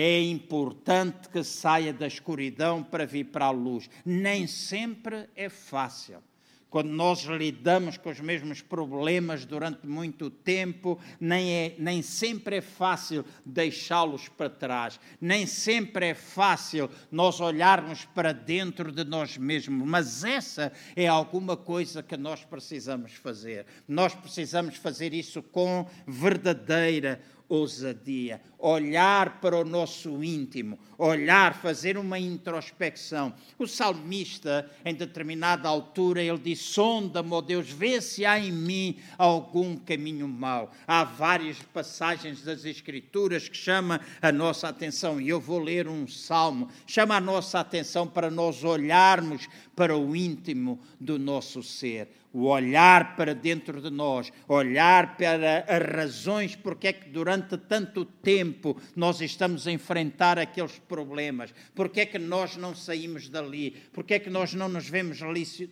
é 0.00 0.20
importante 0.22 1.28
que 1.28 1.42
saia 1.42 1.92
da 1.92 2.06
escuridão 2.06 2.84
para 2.84 3.04
vir 3.04 3.24
para 3.24 3.46
a 3.46 3.50
luz. 3.50 3.90
Nem 4.06 4.46
sempre 4.46 5.28
é 5.34 5.48
fácil. 5.48 6.22
Quando 6.70 6.90
nós 6.90 7.24
lidamos 7.24 7.96
com 7.96 8.10
os 8.10 8.20
mesmos 8.20 8.62
problemas 8.62 9.44
durante 9.44 9.86
muito 9.86 10.30
tempo, 10.30 11.00
nem, 11.18 11.50
é, 11.50 11.74
nem 11.78 12.00
sempre 12.00 12.56
é 12.56 12.60
fácil 12.60 13.24
deixá-los 13.44 14.28
para 14.28 14.50
trás, 14.50 15.00
nem 15.20 15.46
sempre 15.46 16.08
é 16.08 16.14
fácil 16.14 16.90
nós 17.10 17.40
olharmos 17.40 18.04
para 18.04 18.32
dentro 18.32 18.92
de 18.92 19.02
nós 19.02 19.36
mesmos, 19.36 19.88
mas 19.88 20.22
essa 20.22 20.70
é 20.94 21.08
alguma 21.08 21.56
coisa 21.56 22.02
que 22.02 22.18
nós 22.18 22.44
precisamos 22.44 23.14
fazer. 23.14 23.64
Nós 23.88 24.14
precisamos 24.14 24.76
fazer 24.76 25.14
isso 25.14 25.42
com 25.42 25.88
verdadeira 26.06 27.20
ousadia, 27.48 28.40
olhar 28.58 29.40
para 29.40 29.56
o 29.56 29.64
nosso 29.64 30.22
íntimo, 30.22 30.78
olhar, 30.98 31.54
fazer 31.54 31.96
uma 31.96 32.18
introspecção. 32.18 33.32
O 33.58 33.66
salmista, 33.66 34.70
em 34.84 34.94
determinada 34.94 35.68
altura, 35.68 36.22
ele 36.22 36.38
diz: 36.38 36.58
Sonda-me, 36.60 37.32
ó 37.32 37.40
Deus, 37.40 37.70
vê 37.70 38.00
se 38.00 38.26
há 38.26 38.38
em 38.38 38.52
mim 38.52 38.98
algum 39.16 39.76
caminho 39.76 40.28
mau. 40.28 40.72
Há 40.86 41.04
várias 41.04 41.58
passagens 41.72 42.42
das 42.42 42.64
Escrituras 42.64 43.48
que 43.48 43.56
chamam 43.56 43.98
a 44.20 44.30
nossa 44.30 44.68
atenção, 44.68 45.20
e 45.20 45.28
eu 45.28 45.40
vou 45.40 45.58
ler 45.58 45.88
um 45.88 46.06
salmo, 46.06 46.68
chama 46.86 47.16
a 47.16 47.20
nossa 47.20 47.60
atenção 47.60 48.06
para 48.06 48.30
nós 48.30 48.62
olharmos 48.62 49.48
para 49.74 49.96
o 49.96 50.14
íntimo 50.14 50.80
do 51.00 51.18
nosso 51.18 51.62
ser 51.62 52.08
o 52.32 52.44
olhar 52.44 53.16
para 53.16 53.34
dentro 53.34 53.80
de 53.80 53.90
nós, 53.90 54.30
olhar 54.46 55.16
para 55.16 55.64
as 55.66 55.82
razões 55.94 56.56
porque 56.56 56.88
é 56.88 56.92
que 56.92 57.08
durante 57.08 57.56
tanto 57.56 58.04
tempo 58.04 58.76
nós 58.94 59.20
estamos 59.20 59.66
a 59.66 59.72
enfrentar 59.72 60.38
aqueles 60.38 60.78
problemas, 60.78 61.54
porque 61.74 62.00
é 62.00 62.06
que 62.06 62.18
nós 62.18 62.56
não 62.56 62.74
saímos 62.74 63.28
dali, 63.28 63.76
porque 63.92 64.14
é 64.14 64.18
que 64.18 64.30
nós 64.30 64.54
não 64.54 64.68
nos 64.68 64.88
vemos 64.88 65.18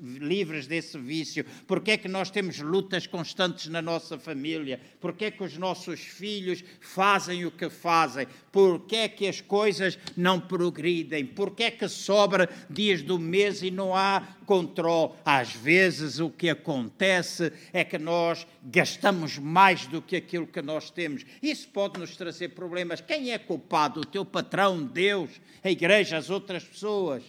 livres 0.01 0.67
desse 0.67 0.99
vício, 0.99 1.45
porque 1.67 1.93
é 1.93 1.97
que 1.97 2.09
nós 2.09 2.31
temos 2.31 2.59
lutas 2.59 3.07
constantes 3.07 3.69
na 3.69 3.83
nossa 3.83 4.19
família, 4.19 4.81
porque 5.01 5.27
é 5.27 5.31
que 5.31 5.43
os 5.43 5.57
nossos 5.57 6.01
filhos 6.01 6.65
fazem 6.81 7.45
o 7.45 7.51
que 7.51 7.69
fazem, 7.69 8.27
porque 8.51 8.97
é 8.97 9.09
que 9.09 9.27
as 9.27 9.41
coisas 9.41 9.99
não 10.17 10.41
progridem, 10.41 11.27
porque 11.27 11.65
é 11.65 11.71
que 11.71 11.89
sobra 11.89 12.49
dias 12.69 13.03
do 13.03 13.19
mês 13.19 13.63
e 13.63 13.71
não 13.71 13.95
há 13.95 14.36
controle. 14.47 15.13
Às 15.25 15.53
vezes 15.53 16.21
o 16.21 16.31
que 16.31 16.49
acontece 16.49 17.53
é 17.73 17.85
que 17.85 17.99
nós 17.99 18.47
gastamos 18.63 19.37
mais 19.37 19.87
do 19.87 20.01
que 20.01 20.17
aquilo 20.17 20.47
que 20.47 20.63
nós 20.63 20.89
temos. 20.89 21.27
Isso 21.43 21.69
pode 21.69 21.99
nos 21.99 22.17
trazer 22.17 22.51
problemas. 22.51 23.01
Quem 23.01 23.33
é 23.33 23.39
culpado? 23.39 24.01
O 24.01 24.07
teu 24.07 24.25
patrão, 24.25 24.83
Deus, 24.83 25.31
a 25.63 25.71
igreja, 25.71 26.17
as 26.17 26.31
outras 26.31 26.65
pessoas. 26.65 27.23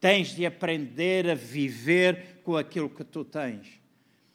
Tens 0.00 0.34
de 0.34 0.44
aprender 0.44 1.30
a 1.30 1.34
viver 1.34 2.40
com 2.42 2.56
aquilo 2.56 2.90
que 2.90 3.04
tu 3.04 3.24
tens. 3.24 3.82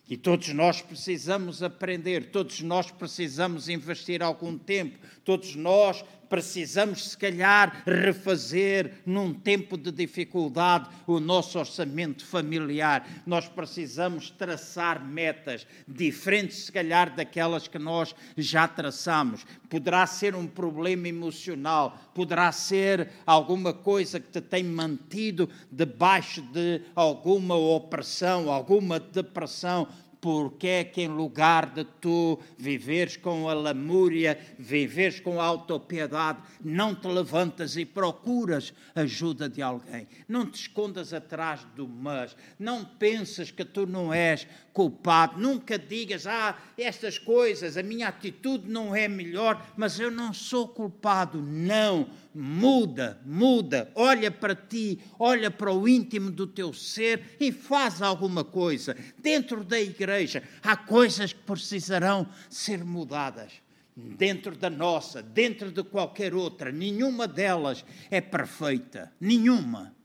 E 0.10 0.16
todos 0.16 0.48
nós 0.54 0.82
precisamos 0.82 1.62
aprender, 1.62 2.32
todos 2.32 2.62
nós 2.62 2.90
precisamos 2.90 3.68
investir 3.68 4.24
algum 4.24 4.58
tempo, 4.58 4.98
todos 5.26 5.54
nós 5.54 6.02
precisamos, 6.30 7.10
se 7.10 7.18
calhar, 7.18 7.84
refazer 7.86 9.02
num 9.06 9.34
tempo 9.34 9.78
de 9.78 9.92
dificuldade 9.92 10.90
o 11.06 11.20
nosso 11.20 11.60
orçamento 11.60 12.26
familiar. 12.26 13.08
Nós 13.26 13.48
precisamos 13.48 14.30
traçar 14.30 15.04
metas 15.04 15.66
diferentes, 15.88 16.66
se 16.66 16.72
calhar, 16.72 17.16
daquelas 17.16 17.68
que 17.68 17.80
nós 17.80 18.16
já 18.38 18.68
traçamos. 18.68 19.46
Poderá 19.70 20.06
ser 20.06 20.36
um 20.36 20.48
problema 20.48 21.08
emocional, 21.08 21.98
poderá 22.14 22.52
ser 22.52 23.10
alguma 23.26 23.74
coisa 23.74 24.20
que 24.20 24.30
te 24.30 24.42
tem 24.42 24.64
mantido 24.64 25.50
debaixo 25.72 26.42
de 26.42 26.82
alguma 26.96 27.56
opressão, 27.56 28.52
alguma 28.52 29.00
depressão 29.00 29.88
porque 30.28 30.68
é 30.68 30.84
que 30.84 31.04
em 31.04 31.08
lugar 31.08 31.68
de 31.68 31.86
tu 31.86 32.38
viveres 32.58 33.16
com 33.16 33.48
a 33.48 33.54
lamúria, 33.54 34.38
viveres 34.60 35.22
com 35.22 35.40
a 35.40 35.46
autopiedade, 35.46 36.40
não 36.62 36.94
te 36.94 37.08
levantas 37.08 37.78
e 37.78 37.86
procuras 37.86 38.74
ajuda 38.94 39.48
de 39.48 39.62
alguém. 39.62 40.06
Não 40.28 40.46
te 40.46 40.56
escondas 40.56 41.14
atrás 41.14 41.66
do 41.78 41.88
mas. 41.88 42.36
Não 42.60 42.84
pensas 42.84 43.52
que 43.52 43.64
tu 43.64 43.88
não 43.88 44.14
és 44.14 44.46
culpado. 44.74 45.40
Nunca 45.40 45.80
digas, 45.80 46.28
ah, 46.28 46.58
estas 46.78 47.18
coisas, 47.18 47.78
a 47.78 47.82
minha 47.82 48.10
atitude 48.10 48.70
não 48.70 48.94
é 48.94 49.08
melhor, 49.08 49.66
mas 49.78 49.98
eu 49.98 50.12
não 50.12 50.34
sou 50.34 50.68
culpado. 50.68 51.42
Não 51.42 52.10
muda, 52.38 53.20
muda, 53.26 53.92
olha 53.96 54.30
para 54.30 54.56
ti, 54.56 55.00
olha 55.18 55.50
para 55.50 55.74
o 55.74 55.88
íntimo 55.88 56.30
do 56.30 56.46
teu 56.46 56.72
ser 56.72 57.36
e 57.40 57.52
faz 57.52 58.02
alguma 58.02 58.44
coisa. 58.44 58.96
Dentro 59.18 59.64
da 59.64 59.80
igreja 59.80 60.44
há 60.62 60.78
coisas 60.78 61.34
que 61.34 61.40
precisarão 61.40 62.28
ser 62.50 62.86
mudadas. 62.86 63.54
Dentro 63.96 64.56
da 64.56 64.70
nossa, 64.70 65.24
dentro 65.24 65.72
de 65.72 65.84
qualquer 65.84 66.36
outra, 66.36 66.72
nenhuma 66.72 67.28
delas 67.28 67.84
é 68.12 68.22
perfeita, 68.22 69.12
nenhuma. 69.20 69.96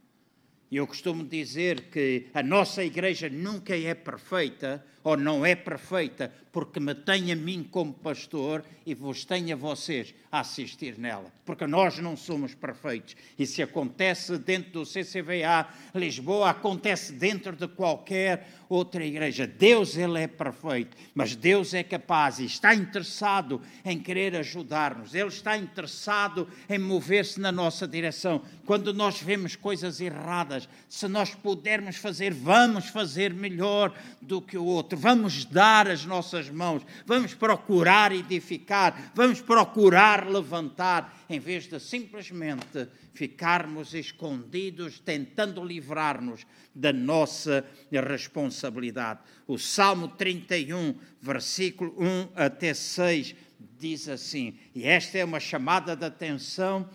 Eu 0.71 0.87
costumo 0.87 1.23
dizer 1.23 1.91
que 1.91 2.29
a 2.33 2.43
nossa 2.43 2.83
igreja 2.83 3.29
nunca 3.29 3.77
é 3.77 3.93
perfeita, 3.93 4.83
ou 5.05 5.17
não 5.17 5.45
é 5.45 5.55
perfeita, 5.55 6.33
porque 6.53 6.79
me 6.79 6.95
tem 6.95 7.33
a 7.33 7.37
mim 7.37 7.67
como 7.69 7.95
pastor 7.95 8.63
e 8.85 8.95
vos 8.95 9.25
tenho 9.25 9.55
a 9.55 9.59
vocês 9.59 10.15
a 10.31 10.41
assistir 10.41 10.99
nela. 10.99 11.33
Porque 11.47 11.67
nós 11.67 11.99
não 11.99 12.17
somos 12.17 12.55
perfeitos. 12.55 13.17
E 13.39 13.47
se 13.47 13.63
acontece 13.63 14.37
dentro 14.39 14.73
do 14.73 14.85
CCVA 14.85 15.67
Lisboa, 15.95 16.51
acontece 16.51 17.13
dentro 17.13 17.57
de 17.57 17.67
qualquer 17.69 18.47
outra 18.69 19.05
igreja. 19.05 19.47
Deus, 19.47 19.97
Ele 19.97 20.21
é 20.21 20.27
perfeito, 20.27 20.97
mas 21.15 21.37
Deus 21.37 21.75
é 21.75 21.83
capaz 21.83 22.39
e 22.39 22.45
está 22.45 22.75
interessado 22.75 23.61
em 23.85 23.99
querer 23.99 24.37
ajudar-nos. 24.37 25.15
Ele 25.15 25.29
está 25.29 25.57
interessado 25.57 26.49
em 26.69 26.79
mover-se 26.79 27.41
na 27.41 27.53
nossa 27.53 27.87
direção. 27.87 28.43
Quando 28.65 28.95
nós 28.95 29.21
vemos 29.21 29.57
coisas 29.57 30.01
erradas, 30.01 30.69
se 30.89 31.07
nós 31.09 31.35
pudermos 31.35 31.97
fazer, 31.97 32.33
vamos 32.33 32.89
fazer 32.89 33.33
melhor 33.35 33.95
do 34.21 34.41
que 34.41 34.57
o 34.57 34.65
outro. 34.65 34.92
Vamos 34.97 35.45
dar 35.45 35.89
as 35.89 36.05
nossas 36.05 36.49
mãos, 36.51 36.83
vamos 37.07 37.35
procurar 37.35 38.13
edificar, 38.13 39.13
vamos 39.15 39.41
procurar 39.41 40.29
levantar, 40.29 41.25
em 41.29 41.39
vez 41.39 41.65
de 41.65 41.79
simplesmente 41.81 42.89
ficarmos 43.15 43.95
escondidos, 43.95 44.99
tentando 44.99 45.65
livrar-nos 45.65 46.47
da 46.75 46.93
nossa 46.93 47.65
responsabilidade. 47.91 49.21
O 49.47 49.59
Salmo 49.59 50.09
31, 50.09 50.95
versículo 51.21 51.95
1 51.99 52.29
até 52.35 52.73
6, 52.73 53.35
diz 53.79 54.09
assim, 54.09 54.57
e 54.75 54.85
esta 54.85 55.19
é 55.19 55.25
uma 55.25 55.41
chamada 55.41 55.95
de 55.97 56.05
atenção 56.05 56.89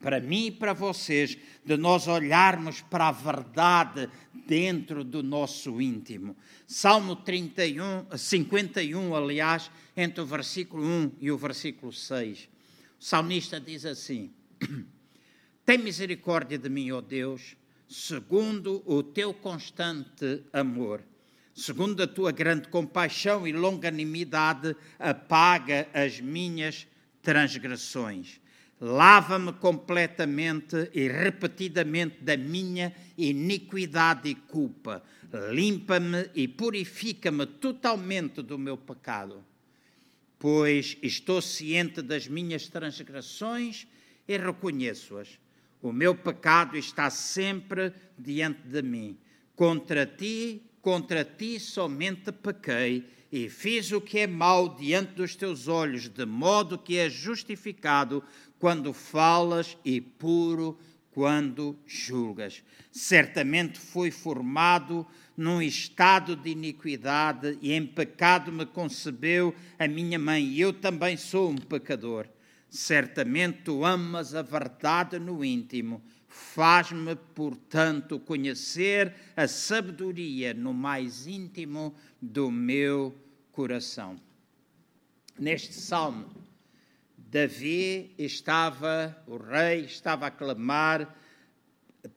para 0.00 0.20
mim 0.20 0.46
e 0.46 0.50
para 0.50 0.72
vocês, 0.72 1.36
de 1.64 1.76
nós 1.76 2.06
olharmos 2.06 2.80
para 2.80 3.08
a 3.08 3.12
verdade 3.12 4.08
dentro 4.46 5.02
do 5.02 5.22
nosso 5.22 5.80
íntimo. 5.80 6.36
Salmo 6.66 7.16
31, 7.16 8.06
51, 8.16 9.14
aliás, 9.14 9.70
entre 9.96 10.20
o 10.20 10.26
versículo 10.26 10.84
1 10.84 11.12
e 11.20 11.30
o 11.30 11.38
versículo 11.38 11.92
6. 11.92 12.48
O 12.98 13.04
salmista 13.04 13.60
diz 13.60 13.84
assim: 13.84 14.32
Tem 15.64 15.78
misericórdia 15.78 16.58
de 16.58 16.68
mim, 16.68 16.90
ó 16.92 17.00
Deus, 17.00 17.56
segundo 17.88 18.82
o 18.86 19.02
teu 19.02 19.34
constante 19.34 20.42
amor. 20.52 21.02
Segundo 21.54 22.02
a 22.02 22.06
tua 22.06 22.32
grande 22.32 22.68
compaixão 22.68 23.48
e 23.48 23.52
longanimidade, 23.52 24.76
apaga 24.98 25.88
as 25.94 26.20
minhas 26.20 26.86
transgressões. 27.22 28.38
Lava-me 28.80 29.54
completamente 29.54 30.90
e 30.92 31.08
repetidamente 31.08 32.18
da 32.20 32.36
minha 32.36 32.94
iniquidade 33.16 34.28
e 34.28 34.34
culpa. 34.34 35.02
Limpa-me 35.50 36.30
e 36.34 36.46
purifica-me 36.46 37.46
totalmente 37.46 38.42
do 38.42 38.58
meu 38.58 38.76
pecado. 38.76 39.42
Pois 40.38 40.98
estou 41.02 41.40
ciente 41.40 42.02
das 42.02 42.28
minhas 42.28 42.68
transgressões 42.68 43.86
e 44.28 44.36
reconheço-as. 44.36 45.38
O 45.80 45.92
meu 45.92 46.14
pecado 46.14 46.76
está 46.76 47.08
sempre 47.08 47.92
diante 48.18 48.62
de 48.68 48.82
mim. 48.82 49.16
Contra 49.54 50.04
ti, 50.04 50.62
contra 50.82 51.24
ti 51.24 51.58
somente 51.58 52.30
pequei 52.30 53.06
e 53.30 53.48
fiz 53.48 53.90
o 53.92 54.00
que 54.00 54.20
é 54.20 54.26
mau 54.26 54.76
diante 54.76 55.12
dos 55.14 55.34
teus 55.34 55.68
olhos, 55.68 56.08
de 56.08 56.24
modo 56.24 56.78
que 56.78 56.96
és 56.96 57.12
justificado 57.12 58.22
quando 58.58 58.92
falas 58.92 59.76
e 59.84 60.00
puro 60.00 60.78
quando 61.16 61.78
julgas. 61.86 62.62
Certamente 62.92 63.78
fui 63.80 64.10
formado 64.10 65.06
num 65.34 65.62
estado 65.62 66.36
de 66.36 66.50
iniquidade 66.50 67.58
e 67.62 67.72
em 67.72 67.86
pecado 67.86 68.52
me 68.52 68.66
concebeu 68.66 69.54
a 69.78 69.88
minha 69.88 70.18
mãe, 70.18 70.44
e 70.44 70.60
eu 70.60 70.72
também 70.72 71.16
sou 71.16 71.50
um 71.50 71.56
pecador. 71.56 72.28
Certamente 72.68 73.62
tu 73.64 73.84
amas 73.84 74.34
a 74.34 74.42
verdade 74.42 75.18
no 75.18 75.42
íntimo. 75.42 76.02
Faz-me, 76.28 77.16
portanto, 77.34 78.20
conhecer 78.20 79.14
a 79.34 79.48
sabedoria 79.48 80.52
no 80.52 80.74
mais 80.74 81.26
íntimo 81.26 81.94
do 82.20 82.50
meu 82.50 83.16
coração. 83.52 84.20
Neste 85.38 85.72
salmo, 85.72 86.26
Davi 87.28 88.14
estava, 88.16 89.16
o 89.26 89.36
rei 89.36 89.80
estava 89.80 90.28
a 90.28 90.30
clamar 90.30 91.12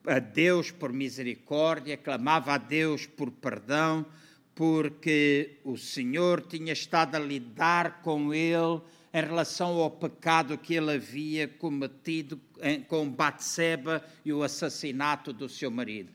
a 0.06 0.20
Deus 0.20 0.70
por 0.70 0.94
misericórdia, 0.94 1.98
clamava 1.98 2.54
a 2.54 2.58
Deus 2.60 3.08
por 3.08 3.32
perdão, 3.32 4.06
porque 4.54 5.58
o 5.64 5.78
Senhor 5.78 6.42
tinha 6.42 6.74
estado 6.74 7.16
a 7.16 7.20
lidar 7.20 8.04
com 8.04 8.32
ele 8.32 8.82
em 9.12 9.22
relação 9.22 9.80
ao 9.80 9.90
pecado 9.90 10.60
que 10.60 10.76
ele 10.76 10.92
havia 10.92 11.48
cometido 11.48 12.40
com 12.88 13.10
Batseba 13.10 14.06
e 14.24 14.32
o 14.32 14.44
assassinato 14.44 15.34
do 15.34 15.50
seu 15.50 15.72
marido. 15.72 16.12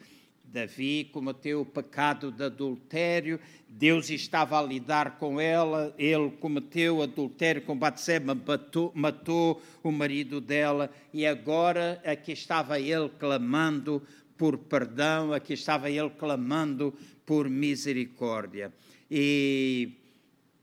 Davi 0.54 1.10
cometeu 1.12 1.62
o 1.62 1.66
pecado 1.66 2.30
de 2.30 2.44
adultério, 2.44 3.40
Deus 3.68 4.08
estava 4.08 4.56
a 4.56 4.62
lidar 4.62 5.18
com 5.18 5.40
ela, 5.40 5.92
ele 5.98 6.30
cometeu 6.30 7.02
adultério 7.02 7.60
com 7.62 7.76
Batseba, 7.76 8.36
matou, 8.36 8.92
matou 8.94 9.60
o 9.82 9.90
marido 9.90 10.40
dela 10.40 10.92
e 11.12 11.26
agora 11.26 12.00
aqui 12.04 12.30
estava 12.30 12.78
ele 12.78 13.08
clamando 13.18 14.00
por 14.38 14.56
perdão, 14.56 15.32
aqui 15.32 15.54
estava 15.54 15.90
ele 15.90 16.10
clamando 16.10 16.94
por 17.26 17.50
misericórdia. 17.50 18.72
E 19.10 19.90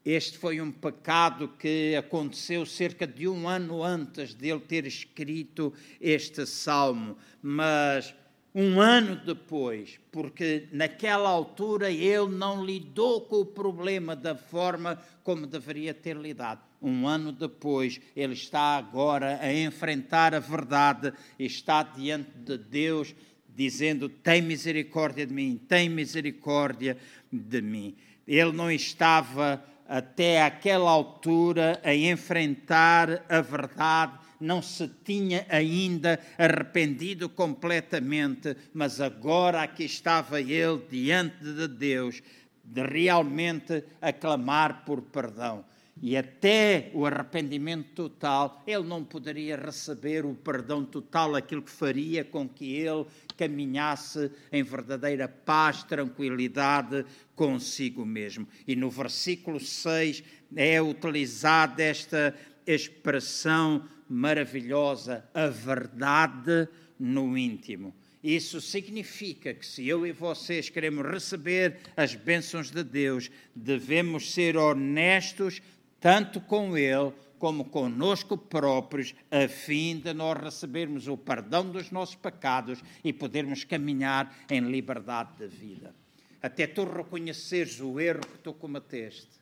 este 0.06 0.38
foi 0.38 0.62
um 0.62 0.72
pecado 0.72 1.50
que 1.60 1.98
aconteceu 1.98 2.66
cerca 2.66 3.06
de 3.06 3.28
um 3.28 3.46
ano 3.46 3.84
antes 3.84 4.34
de 4.34 4.48
ele 4.48 4.62
ter 4.62 4.86
escrito 4.88 5.74
este 6.00 6.46
salmo, 6.46 7.18
mas 7.44 8.16
um 8.54 8.82
ano 8.82 9.16
depois, 9.16 10.00
porque 10.12 10.68
naquela 10.72 11.30
altura 11.30 11.90
ele 11.90 12.36
não 12.36 12.64
lidou 12.64 13.22
com 13.22 13.38
o 13.38 13.46
problema 13.46 14.16
da 14.16 14.36
forma 14.36 15.02
como 15.24 15.48
deveria 15.48 15.94
ter 15.94 16.18
lidado. 16.18 16.62
Um 16.82 17.08
ano 17.08 17.32
depois, 17.32 18.02
ele 18.16 18.34
está 18.34 18.78
agora 18.78 19.40
a 19.42 19.54
enfrentar 19.54 20.34
a 20.34 20.40
verdade, 20.40 21.14
está 21.40 21.84
diante 21.84 22.32
de 22.36 22.58
Deus, 22.58 23.16
dizendo: 23.48 24.10
Tem 24.10 24.42
misericórdia 24.42 25.26
de 25.26 25.34
mim, 25.34 25.62
tem 25.68 25.88
misericórdia 25.88 26.98
de 27.32 27.62
mim. 27.62 27.96
Ele 28.28 28.52
não 28.52 28.72
estava 28.72 29.64
até 29.88 30.42
aquela 30.42 30.90
altura 30.90 31.80
a 31.84 31.94
enfrentar 31.94 33.26
a 33.30 33.42
verdade 33.42 34.20
não 34.42 34.62
se 34.62 34.90
tinha 35.04 35.46
ainda 35.50 36.20
arrependido 36.38 37.30
completamente, 37.30 38.56
mas 38.74 39.00
agora 39.00 39.62
aqui 39.62 39.86
estava 39.86 40.42
ele 40.42 40.82
diante 40.90 41.44
de 41.44 41.68
Deus, 41.68 42.22
de 42.64 42.82
realmente 42.84 43.84
a 44.02 44.12
clamar 44.12 44.84
por 44.86 45.02
perdão. 45.02 45.64
E 46.02 46.18
até 46.18 46.90
o 46.96 47.06
arrependimento 47.06 47.94
total, 47.94 48.64
ele 48.66 48.88
não 48.88 49.04
poderia 49.04 49.56
receber 49.56 50.26
o 50.26 50.34
perdão 50.34 50.84
total, 50.84 51.36
aquilo 51.36 51.62
que 51.62 51.70
faria 51.70 52.24
com 52.24 52.50
que 52.50 52.74
ele 52.76 53.06
caminhasse 53.38 54.32
em 54.52 54.64
verdadeira 54.64 55.28
paz, 55.28 55.84
tranquilidade 55.84 57.06
consigo 57.36 58.04
mesmo. 58.04 58.48
E 58.68 58.76
no 58.76 58.90
versículo 58.90 59.60
6 59.60 60.24
é 60.56 60.82
utilizada 60.82 61.84
esta 61.84 62.36
expressão 62.66 63.84
maravilhosa, 64.12 65.24
a 65.34 65.48
verdade 65.48 66.68
no 67.00 67.38
íntimo. 67.38 67.96
Isso 68.22 68.62
significa 68.62 69.54
que 69.54 69.66
se 69.66 69.88
eu 69.88 70.06
e 70.06 70.12
vocês 70.12 70.70
queremos 70.70 71.06
receber 71.10 71.80
as 71.98 72.14
bênçãos 72.14 72.70
de 72.70 72.84
Deus, 72.84 73.32
devemos 73.56 74.32
ser 74.34 74.58
honestos 74.58 75.62
tanto 76.00 76.42
com 76.42 76.78
Ele 76.78 77.14
como 77.40 77.66
conosco 77.66 78.38
próprios, 78.38 79.16
a 79.32 79.48
fim 79.48 79.98
de 79.98 80.14
nós 80.14 80.40
recebermos 80.40 81.08
o 81.08 81.18
perdão 81.18 81.72
dos 81.72 81.90
nossos 81.90 82.14
pecados 82.14 82.84
e 83.04 83.12
podermos 83.12 83.64
caminhar 83.64 84.36
em 84.48 84.60
liberdade 84.60 85.38
de 85.40 85.48
vida. 85.48 85.96
Até 86.40 86.68
tu 86.68 86.84
reconheceres 86.84 87.80
o 87.80 88.00
erro 88.00 88.22
que 88.22 88.38
tu 88.40 88.54
cometeste 88.54 89.41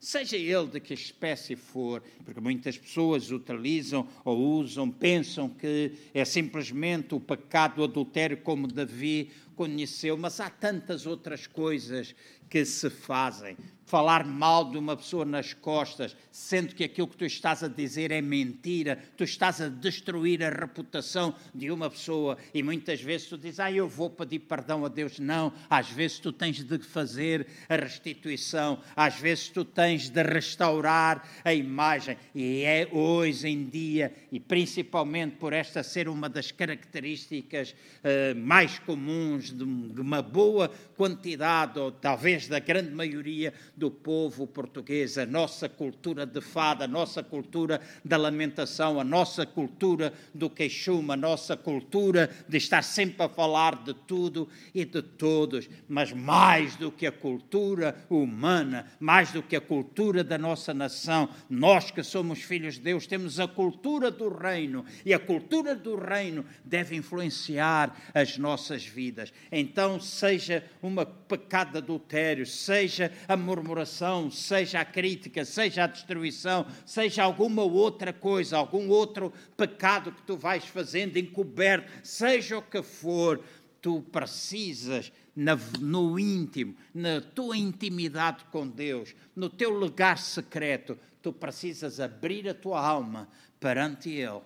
seja 0.00 0.36
ele 0.36 0.66
de 0.66 0.80
que 0.80 0.94
espécie 0.94 1.54
for, 1.54 2.02
porque 2.24 2.40
muitas 2.40 2.78
pessoas 2.78 3.30
utilizam 3.30 4.08
ou 4.24 4.58
usam, 4.58 4.90
pensam 4.90 5.48
que 5.48 5.92
é 6.14 6.24
simplesmente 6.24 7.14
o 7.14 7.20
pecado 7.20 7.76
do 7.76 7.84
adultério, 7.84 8.38
como 8.38 8.66
Davi 8.66 9.30
conheceu, 9.54 10.16
mas 10.16 10.40
há 10.40 10.48
tantas 10.48 11.06
outras 11.06 11.46
coisas 11.46 12.14
que 12.48 12.64
se 12.64 12.88
fazem 12.88 13.58
falar 13.90 14.24
mal 14.24 14.70
de 14.70 14.78
uma 14.78 14.96
pessoa 14.96 15.24
nas 15.24 15.52
costas, 15.52 16.16
sendo 16.30 16.76
que 16.76 16.84
aquilo 16.84 17.08
que 17.08 17.16
tu 17.16 17.24
estás 17.24 17.64
a 17.64 17.68
dizer 17.68 18.12
é 18.12 18.22
mentira, 18.22 18.96
tu 19.16 19.24
estás 19.24 19.60
a 19.60 19.68
destruir 19.68 20.44
a 20.44 20.48
reputação 20.48 21.34
de 21.52 21.72
uma 21.72 21.90
pessoa 21.90 22.38
e 22.54 22.62
muitas 22.62 23.02
vezes 23.02 23.26
tu 23.26 23.36
dizes, 23.36 23.58
ah, 23.58 23.72
eu 23.72 23.88
vou 23.88 24.08
pedir 24.08 24.38
perdão 24.38 24.84
a 24.84 24.88
Deus. 24.88 25.18
Não, 25.18 25.52
às 25.68 25.90
vezes 25.90 26.20
tu 26.20 26.32
tens 26.32 26.62
de 26.62 26.78
fazer 26.78 27.48
a 27.68 27.74
restituição, 27.74 28.80
às 28.94 29.16
vezes 29.16 29.48
tu 29.48 29.64
tens 29.64 30.08
de 30.08 30.22
restaurar 30.22 31.28
a 31.44 31.52
imagem 31.52 32.16
e 32.32 32.62
é 32.62 32.88
hoje 32.92 33.48
em 33.48 33.64
dia, 33.66 34.14
e 34.30 34.38
principalmente 34.38 35.34
por 35.34 35.52
esta 35.52 35.82
ser 35.82 36.08
uma 36.08 36.28
das 36.28 36.52
características 36.52 37.72
uh, 37.72 38.38
mais 38.38 38.78
comuns 38.78 39.50
de 39.50 40.00
uma 40.00 40.22
boa 40.22 40.68
quantidade, 40.96 41.76
ou 41.76 41.90
talvez 41.90 42.46
da 42.46 42.60
grande 42.60 42.90
maioria 42.90 43.52
do 43.80 43.90
povo 43.90 44.46
português, 44.46 45.16
a 45.16 45.24
nossa 45.24 45.66
cultura 45.66 46.26
de 46.26 46.42
fada, 46.42 46.84
a 46.84 46.88
nossa 46.88 47.22
cultura 47.22 47.80
da 48.04 48.18
lamentação, 48.18 49.00
a 49.00 49.04
nossa 49.04 49.46
cultura 49.46 50.12
do 50.34 50.50
queixume, 50.50 51.14
a 51.14 51.16
nossa 51.16 51.56
cultura 51.56 52.30
de 52.46 52.58
estar 52.58 52.82
sempre 52.82 53.24
a 53.24 53.28
falar 53.28 53.82
de 53.82 53.94
tudo 53.94 54.46
e 54.74 54.84
de 54.84 55.00
todos, 55.00 55.66
mas 55.88 56.12
mais 56.12 56.76
do 56.76 56.92
que 56.92 57.06
a 57.06 57.12
cultura 57.12 57.96
humana, 58.10 58.86
mais 59.00 59.32
do 59.32 59.42
que 59.42 59.56
a 59.56 59.60
cultura 59.62 60.22
da 60.22 60.36
nossa 60.36 60.74
nação, 60.74 61.30
nós 61.48 61.90
que 61.90 62.02
somos 62.02 62.42
filhos 62.42 62.74
de 62.74 62.82
Deus 62.82 63.06
temos 63.06 63.40
a 63.40 63.48
cultura 63.48 64.10
do 64.10 64.28
reino 64.28 64.84
e 65.06 65.14
a 65.14 65.18
cultura 65.18 65.74
do 65.74 65.96
reino 65.96 66.44
deve 66.62 66.96
influenciar 66.96 67.96
as 68.12 68.36
nossas 68.36 68.84
vidas. 68.84 69.32
Então, 69.50 69.98
seja 69.98 70.62
um 70.82 70.94
pecado 71.26 71.72
de 71.72 71.78
adultério, 71.78 72.44
seja 72.44 73.10
a 73.26 73.38
murmuração, 73.38 73.69
murmuração, 73.70 74.30
seja 74.30 74.80
a 74.80 74.84
crítica, 74.84 75.44
seja 75.44 75.84
a 75.84 75.86
destruição, 75.86 76.66
seja 76.84 77.22
alguma 77.22 77.62
outra 77.62 78.12
coisa, 78.12 78.56
algum 78.56 78.88
outro 78.88 79.32
pecado 79.56 80.12
que 80.12 80.22
tu 80.22 80.36
vais 80.36 80.64
fazendo 80.64 81.16
encoberto, 81.16 81.90
seja 82.02 82.58
o 82.58 82.62
que 82.62 82.82
for, 82.82 83.42
tu 83.80 84.02
precisas 84.02 85.12
na, 85.34 85.56
no 85.78 86.18
íntimo, 86.18 86.74
na 86.92 87.20
tua 87.20 87.56
intimidade 87.56 88.44
com 88.50 88.66
Deus, 88.66 89.14
no 89.34 89.48
teu 89.48 89.70
lugar 89.70 90.18
secreto, 90.18 90.98
tu 91.22 91.32
precisas 91.32 92.00
abrir 92.00 92.48
a 92.48 92.54
tua 92.54 92.84
alma 92.84 93.28
perante 93.58 94.10
Ele 94.10 94.42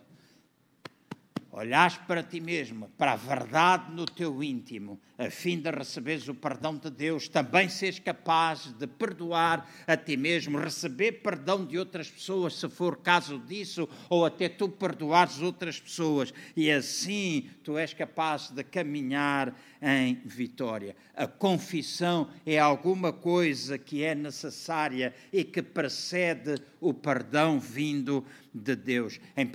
olhares 1.57 1.97
para 1.99 2.21
ti 2.21 2.41
mesmo, 2.41 2.89
para 2.99 3.13
a 3.13 3.17
verdade 3.17 3.93
no 3.93 4.05
teu 4.05 4.43
íntimo, 4.43 5.01
a 5.17 5.31
fim 5.31 5.61
de 5.61 5.71
receberes 5.71 6.27
o 6.27 6.35
perdão 6.35 6.77
de 6.77 6.91
Deus, 6.91 7.29
também 7.29 7.69
seres 7.69 8.01
capaz 8.01 8.73
de 8.77 8.89
perdoar 8.89 9.71
a 9.87 9.97
ti 9.97 10.17
mesmo, 10.17 10.59
receber 10.59 11.23
perdão 11.23 11.65
de 11.65 11.79
outras 11.79 12.11
pessoas, 12.11 12.57
se 12.57 12.69
for 12.69 12.97
caso 12.97 13.39
disso, 13.39 13.89
ou 14.11 14.27
até 14.27 14.49
tu 14.49 14.69
perdoares 14.69 15.41
outras 15.41 15.79
pessoas, 15.79 16.35
e 16.57 16.73
assim 16.73 17.49
tu 17.63 17.79
és 17.79 17.95
capaz 17.95 18.51
de 18.51 18.65
caminhar 18.65 19.55
em 19.85 20.15
vitória. 20.25 20.97
A 21.15 21.27
confissão 21.27 22.31
é 22.47 22.59
alguma 22.59 23.13
coisa 23.13 23.77
que 23.77 24.03
é 24.03 24.15
necessária 24.15 25.15
e 25.31 25.45
que 25.45 25.61
precede 25.61 26.57
o 26.81 26.95
perdão 26.95 27.61
vindo 27.61 28.25
de 28.53 28.75
Deus. 28.75 29.21
Em 29.37 29.45
1 29.45 29.51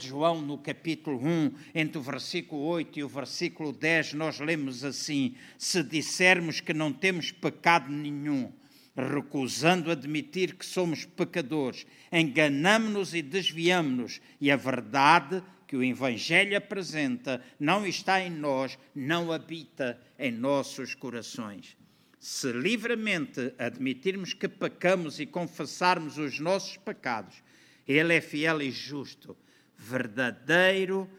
João, 0.00 0.40
no 0.40 0.56
capítulo 0.56 1.20
1, 1.22 1.52
entre 1.74 1.98
o 1.98 2.02
versículo 2.02 2.62
8 2.62 2.98
e 2.98 3.04
o 3.04 3.08
versículo 3.08 3.72
10, 3.72 4.14
nós 4.14 4.40
lemos 4.40 4.82
assim: 4.84 5.34
Se 5.58 5.82
dissermos 5.82 6.60
que 6.60 6.72
não 6.72 6.90
temos 6.90 7.30
pecado 7.30 7.92
nenhum, 7.92 8.50
recusando 8.96 9.90
admitir 9.90 10.54
que 10.54 10.64
somos 10.64 11.04
pecadores, 11.04 11.86
enganamos-nos 12.10 13.12
e 13.12 13.20
desviamos-nos, 13.20 14.20
e 14.40 14.50
a 14.50 14.56
verdade 14.56 15.42
que 15.74 15.78
o 15.78 15.82
Evangelho 15.82 16.56
apresenta 16.56 17.42
não 17.58 17.84
está 17.84 18.20
em 18.20 18.30
nós, 18.30 18.78
não 18.94 19.32
habita 19.32 20.00
em 20.16 20.30
nossos 20.30 20.94
corações. 20.94 21.76
Se 22.20 22.52
livremente 22.52 23.52
admitirmos 23.58 24.32
que 24.32 24.46
pecamos 24.46 25.18
e 25.18 25.26
confessarmos 25.26 26.16
os 26.16 26.38
nossos 26.38 26.76
pecados, 26.76 27.42
Ele 27.88 28.14
é 28.14 28.20
fiel 28.20 28.62
e 28.62 28.70
justo, 28.70 29.36
verdadeiro, 29.76 31.10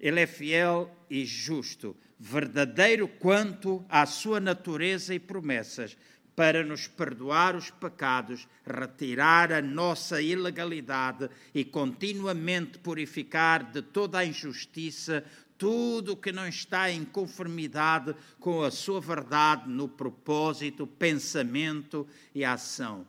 Ele 0.00 0.18
é 0.18 0.26
fiel 0.26 0.92
e 1.08 1.24
justo, 1.24 1.96
verdadeiro 2.18 3.06
quanto 3.06 3.86
à 3.88 4.04
sua 4.04 4.40
natureza 4.40 5.14
e 5.14 5.20
promessas 5.20 5.96
para 6.36 6.62
nos 6.62 6.86
perdoar 6.86 7.56
os 7.56 7.70
pecados, 7.70 8.46
retirar 8.64 9.50
a 9.50 9.62
nossa 9.62 10.20
ilegalidade 10.20 11.30
e 11.54 11.64
continuamente 11.64 12.78
purificar 12.78 13.64
de 13.64 13.80
toda 13.80 14.18
a 14.18 14.24
injustiça 14.24 15.24
tudo 15.58 16.12
o 16.12 16.16
que 16.16 16.30
não 16.32 16.46
está 16.46 16.90
em 16.90 17.02
conformidade 17.02 18.14
com 18.38 18.62
a 18.62 18.70
sua 18.70 19.00
verdade 19.00 19.68
no 19.68 19.88
propósito, 19.88 20.86
pensamento 20.86 22.06
e 22.34 22.44
ação. 22.44 23.06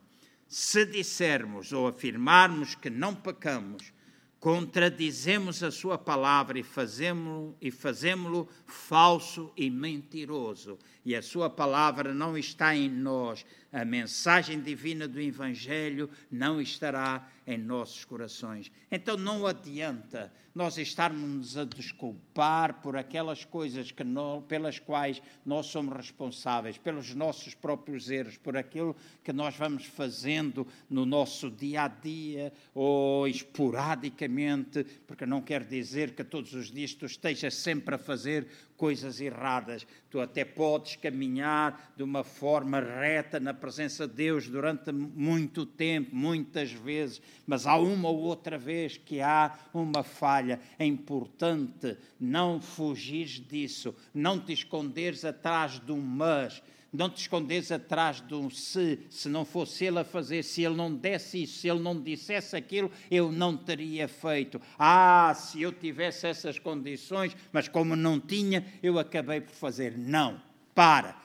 Se 0.47 0.85
dissermos 0.85 1.73
ou 1.73 1.87
afirmarmos 1.87 2.73
que 2.73 2.89
não 2.89 3.13
pecamos, 3.13 3.91
contradizemos 4.39 5.63
a 5.63 5.71
sua 5.71 5.97
palavra 5.97 6.59
e 6.59 6.63
fazemos-lo 6.63 7.57
fazemos 7.71 8.47
falso 8.65 9.51
e 9.57 9.69
mentiroso. 9.69 10.77
E 11.03 11.15
a 11.15 11.21
sua 11.21 11.49
palavra 11.49 12.13
não 12.13 12.37
está 12.37 12.75
em 12.75 12.89
nós. 12.89 13.45
A 13.71 13.83
mensagem 13.83 14.61
divina 14.61 15.07
do 15.07 15.19
Evangelho 15.19 16.09
não 16.29 16.61
estará 16.61 17.27
em 17.45 17.57
nossos 17.57 18.05
corações. 18.05 18.71
Então 18.91 19.17
não 19.17 19.47
adianta 19.47 20.31
nós 20.57 20.75
estarmos 20.79 21.55
a 21.55 21.63
desculpar 21.63 22.81
por 22.81 22.97
aquelas 22.97 23.45
coisas 23.45 23.91
que 23.91 24.03
não, 24.03 24.41
pelas 24.41 24.79
quais 24.79 25.21
nós 25.45 25.67
somos 25.67 25.95
responsáveis, 25.95 26.79
pelos 26.79 27.13
nossos 27.13 27.53
próprios 27.53 28.09
erros, 28.09 28.37
por 28.37 28.57
aquilo 28.57 28.95
que 29.23 29.31
nós 29.31 29.55
vamos 29.55 29.85
fazendo 29.85 30.65
no 30.89 31.05
nosso 31.05 31.51
dia 31.51 31.83
a 31.83 31.87
dia 31.87 32.51
ou 32.73 33.27
esporadicamente, 33.27 34.83
porque 35.05 35.27
não 35.27 35.43
quer 35.43 35.63
dizer 35.63 36.15
que 36.15 36.23
todos 36.23 36.51
os 36.55 36.71
dias 36.71 36.91
tu 36.91 37.05
estejas 37.05 37.53
sempre 37.53 37.93
a 37.93 37.99
fazer 37.99 38.47
coisas 38.77 39.19
erradas. 39.19 39.85
Tu 40.09 40.21
até 40.21 40.45
podes 40.45 40.95
caminhar 40.95 41.93
de 41.97 42.03
uma 42.03 42.23
forma 42.23 42.79
reta 42.79 43.39
na 43.39 43.53
presença 43.53 44.07
de 44.07 44.13
Deus 44.13 44.47
durante 44.47 44.91
muito 44.91 45.65
tempo, 45.65 46.15
muitas 46.15 46.71
vezes, 46.71 47.21
mas 47.45 47.65
há 47.65 47.75
uma 47.75 48.07
ou 48.07 48.19
outra 48.19 48.57
vez 48.57 48.95
que 48.95 49.19
há 49.19 49.57
uma 49.73 50.03
falha. 50.03 50.46
É 50.77 50.85
importante 50.85 51.97
não 52.19 52.61
fugires 52.61 53.41
disso, 53.45 53.95
não 54.13 54.39
te 54.39 54.53
esconderes 54.53 55.25
atrás 55.25 55.79
de 55.79 55.91
um 55.91 56.01
mas 56.01 56.61
não 56.91 57.09
te 57.09 57.21
escondes 57.21 57.71
atrás 57.71 58.21
de 58.21 58.33
um 58.33 58.49
se, 58.49 58.99
se 59.09 59.27
não 59.27 59.45
fosse 59.45 59.85
ele 59.85 59.99
a 59.99 60.03
fazer, 60.03 60.43
se 60.43 60.63
ele 60.63 60.75
não 60.75 60.93
desse 60.93 61.43
isso, 61.43 61.59
se 61.59 61.67
ele 61.67 61.79
não 61.79 62.01
dissesse 62.01 62.55
aquilo, 62.55 62.91
eu 63.11 63.31
não 63.31 63.55
teria 63.55 64.07
feito. 64.07 64.61
Ah, 64.79 65.33
se 65.35 65.61
eu 65.61 65.71
tivesse 65.71 66.27
essas 66.27 66.57
condições, 66.57 67.35
mas 67.51 67.67
como 67.67 67.95
não 67.95 68.19
tinha, 68.19 68.65
eu 68.81 68.97
acabei 68.97 69.41
por 69.41 69.53
fazer. 69.53 69.97
Não, 69.97 70.41
para. 70.73 71.15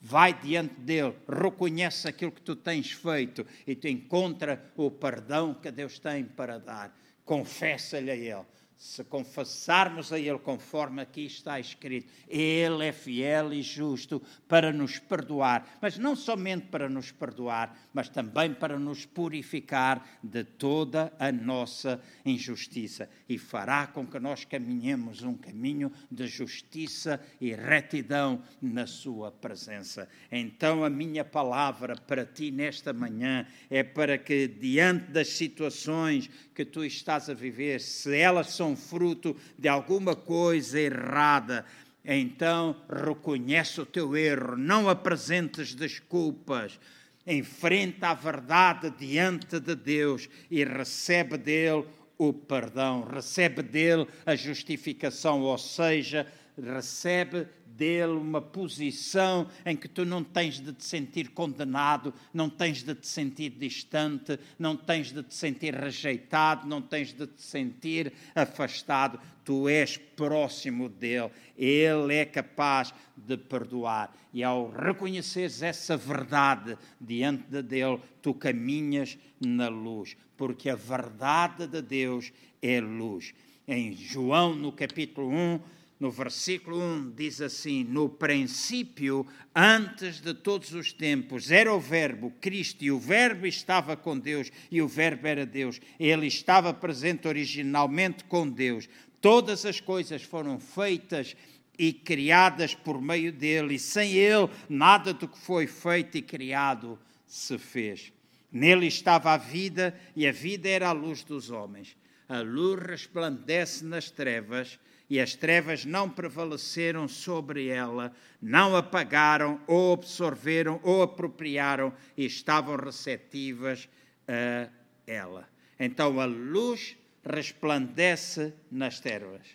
Vai 0.00 0.32
diante 0.32 0.74
dele, 0.74 1.14
reconhece 1.28 2.06
aquilo 2.06 2.30
que 2.30 2.40
tu 2.40 2.54
tens 2.54 2.92
feito 2.92 3.44
e 3.66 3.74
te 3.74 3.90
encontra 3.90 4.70
o 4.76 4.92
perdão 4.92 5.52
que 5.52 5.72
Deus 5.72 5.98
tem 5.98 6.24
para 6.24 6.58
dar. 6.58 6.96
Confessa-lhe 7.24 8.10
a 8.10 8.16
ele 8.16 8.46
se 8.78 9.02
confessarmos 9.02 10.12
a 10.12 10.20
Ele 10.20 10.38
conforme 10.38 11.02
aqui 11.02 11.26
está 11.26 11.58
escrito, 11.58 12.12
Ele 12.28 12.86
é 12.86 12.92
fiel 12.92 13.52
e 13.52 13.60
justo 13.60 14.22
para 14.46 14.72
nos 14.72 15.00
perdoar, 15.00 15.78
mas 15.82 15.98
não 15.98 16.14
somente 16.14 16.66
para 16.68 16.88
nos 16.88 17.10
perdoar, 17.10 17.76
mas 17.92 18.08
também 18.08 18.54
para 18.54 18.78
nos 18.78 19.04
purificar 19.04 20.20
de 20.22 20.44
toda 20.44 21.12
a 21.18 21.32
nossa 21.32 22.00
injustiça 22.24 23.10
e 23.28 23.36
fará 23.36 23.88
com 23.88 24.06
que 24.06 24.20
nós 24.20 24.44
caminhemos 24.44 25.24
um 25.24 25.34
caminho 25.34 25.90
de 26.08 26.28
justiça 26.28 27.20
e 27.40 27.52
retidão 27.52 28.40
na 28.62 28.86
Sua 28.86 29.32
presença. 29.32 30.08
Então, 30.30 30.84
a 30.84 30.90
minha 30.90 31.24
palavra 31.24 31.96
para 31.96 32.24
ti 32.24 32.52
nesta 32.52 32.92
manhã 32.92 33.44
é 33.68 33.82
para 33.82 34.16
que, 34.16 34.46
diante 34.46 35.10
das 35.10 35.30
situações 35.30 36.30
que 36.58 36.64
tu 36.64 36.82
estás 36.82 37.30
a 37.30 37.34
viver, 37.34 37.80
se 37.80 38.16
elas 38.16 38.48
são 38.48 38.74
fruto 38.74 39.36
de 39.56 39.68
alguma 39.68 40.16
coisa 40.16 40.80
errada, 40.80 41.64
então 42.04 42.74
reconhece 42.90 43.80
o 43.80 43.86
teu 43.86 44.16
erro, 44.16 44.56
não 44.56 44.88
apresentes 44.88 45.72
desculpas, 45.72 46.80
enfrenta 47.24 48.08
a 48.08 48.14
verdade 48.14 48.90
diante 48.90 49.60
de 49.60 49.76
Deus 49.76 50.28
e 50.50 50.64
recebe 50.64 51.38
dele 51.38 51.84
o 52.18 52.32
perdão, 52.32 53.04
recebe 53.04 53.62
dele 53.62 54.08
a 54.26 54.34
justificação, 54.34 55.42
ou 55.42 55.58
seja, 55.58 56.26
recebe 56.60 57.46
dele 57.78 58.12
uma 58.12 58.42
posição 58.42 59.46
em 59.64 59.76
que 59.76 59.86
tu 59.86 60.04
não 60.04 60.24
tens 60.24 60.58
de 60.58 60.72
te 60.72 60.84
sentir 60.84 61.28
condenado, 61.28 62.12
não 62.34 62.50
tens 62.50 62.82
de 62.82 62.92
te 62.92 63.06
sentir 63.06 63.50
distante, 63.50 64.36
não 64.58 64.76
tens 64.76 65.12
de 65.12 65.22
te 65.22 65.32
sentir 65.32 65.72
rejeitado, 65.74 66.66
não 66.66 66.82
tens 66.82 67.12
de 67.12 67.24
te 67.28 67.40
sentir 67.40 68.12
afastado. 68.34 69.20
Tu 69.44 69.68
és 69.68 69.96
próximo 69.96 70.88
dele, 70.88 71.30
ele 71.56 72.16
é 72.16 72.24
capaz 72.24 72.92
de 73.16 73.36
perdoar. 73.36 74.12
E 74.34 74.42
ao 74.42 74.70
reconheceres 74.70 75.62
essa 75.62 75.96
verdade 75.96 76.76
diante 77.00 77.44
de 77.48 77.62
dele, 77.62 78.00
tu 78.20 78.34
caminhas 78.34 79.16
na 79.40 79.68
luz, 79.68 80.16
porque 80.36 80.68
a 80.68 80.74
verdade 80.74 81.66
de 81.68 81.80
Deus 81.80 82.32
é 82.60 82.80
luz. 82.80 83.32
Em 83.66 83.94
João, 83.94 84.54
no 84.54 84.72
capítulo 84.72 85.30
1, 85.30 85.60
no 85.98 86.10
versículo 86.10 86.78
1 86.78 87.10
diz 87.10 87.40
assim: 87.40 87.82
No 87.82 88.08
princípio, 88.08 89.26
antes 89.54 90.20
de 90.20 90.32
todos 90.32 90.72
os 90.72 90.92
tempos, 90.92 91.50
era 91.50 91.72
o 91.72 91.80
Verbo, 91.80 92.32
Cristo, 92.40 92.84
e 92.84 92.90
o 92.90 92.98
Verbo 92.98 93.46
estava 93.46 93.96
com 93.96 94.18
Deus, 94.18 94.50
e 94.70 94.80
o 94.80 94.86
Verbo 94.86 95.26
era 95.26 95.44
Deus. 95.44 95.80
Ele 95.98 96.26
estava 96.26 96.72
presente 96.72 97.26
originalmente 97.26 98.24
com 98.24 98.48
Deus. 98.48 98.88
Todas 99.20 99.66
as 99.66 99.80
coisas 99.80 100.22
foram 100.22 100.60
feitas 100.60 101.36
e 101.76 101.92
criadas 101.92 102.74
por 102.74 103.00
meio 103.00 103.32
dele, 103.32 103.74
e 103.74 103.78
sem 103.78 104.12
ele, 104.14 104.48
nada 104.68 105.12
do 105.12 105.26
que 105.26 105.38
foi 105.38 105.66
feito 105.66 106.16
e 106.16 106.22
criado 106.22 106.98
se 107.26 107.58
fez. 107.58 108.12
Nele 108.52 108.86
estava 108.86 109.32
a 109.32 109.36
vida, 109.36 109.98
e 110.14 110.26
a 110.26 110.32
vida 110.32 110.68
era 110.68 110.88
a 110.88 110.92
luz 110.92 111.24
dos 111.24 111.50
homens. 111.50 111.96
A 112.28 112.40
luz 112.40 112.80
resplandece 112.82 113.84
nas 113.84 114.10
trevas 114.10 114.78
e 115.08 115.20
as 115.20 115.34
trevas 115.34 115.84
não 115.84 116.08
prevaleceram 116.08 117.08
sobre 117.08 117.68
ela, 117.68 118.12
não 118.40 118.76
apagaram, 118.76 119.60
ou 119.66 119.94
absorveram, 119.94 120.80
ou 120.82 121.02
apropriaram 121.02 121.92
e 122.16 122.26
estavam 122.26 122.76
receptivas 122.76 123.88
a 124.26 124.68
ela. 125.06 125.48
Então 125.80 126.20
a 126.20 126.26
luz 126.26 126.96
resplandece 127.24 128.52
nas 128.70 129.00
trevas. 129.00 129.46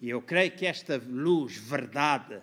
E 0.00 0.08
eu 0.08 0.22
creio 0.22 0.52
que 0.52 0.64
esta 0.64 1.00
luz, 1.06 1.56
verdade, 1.56 2.40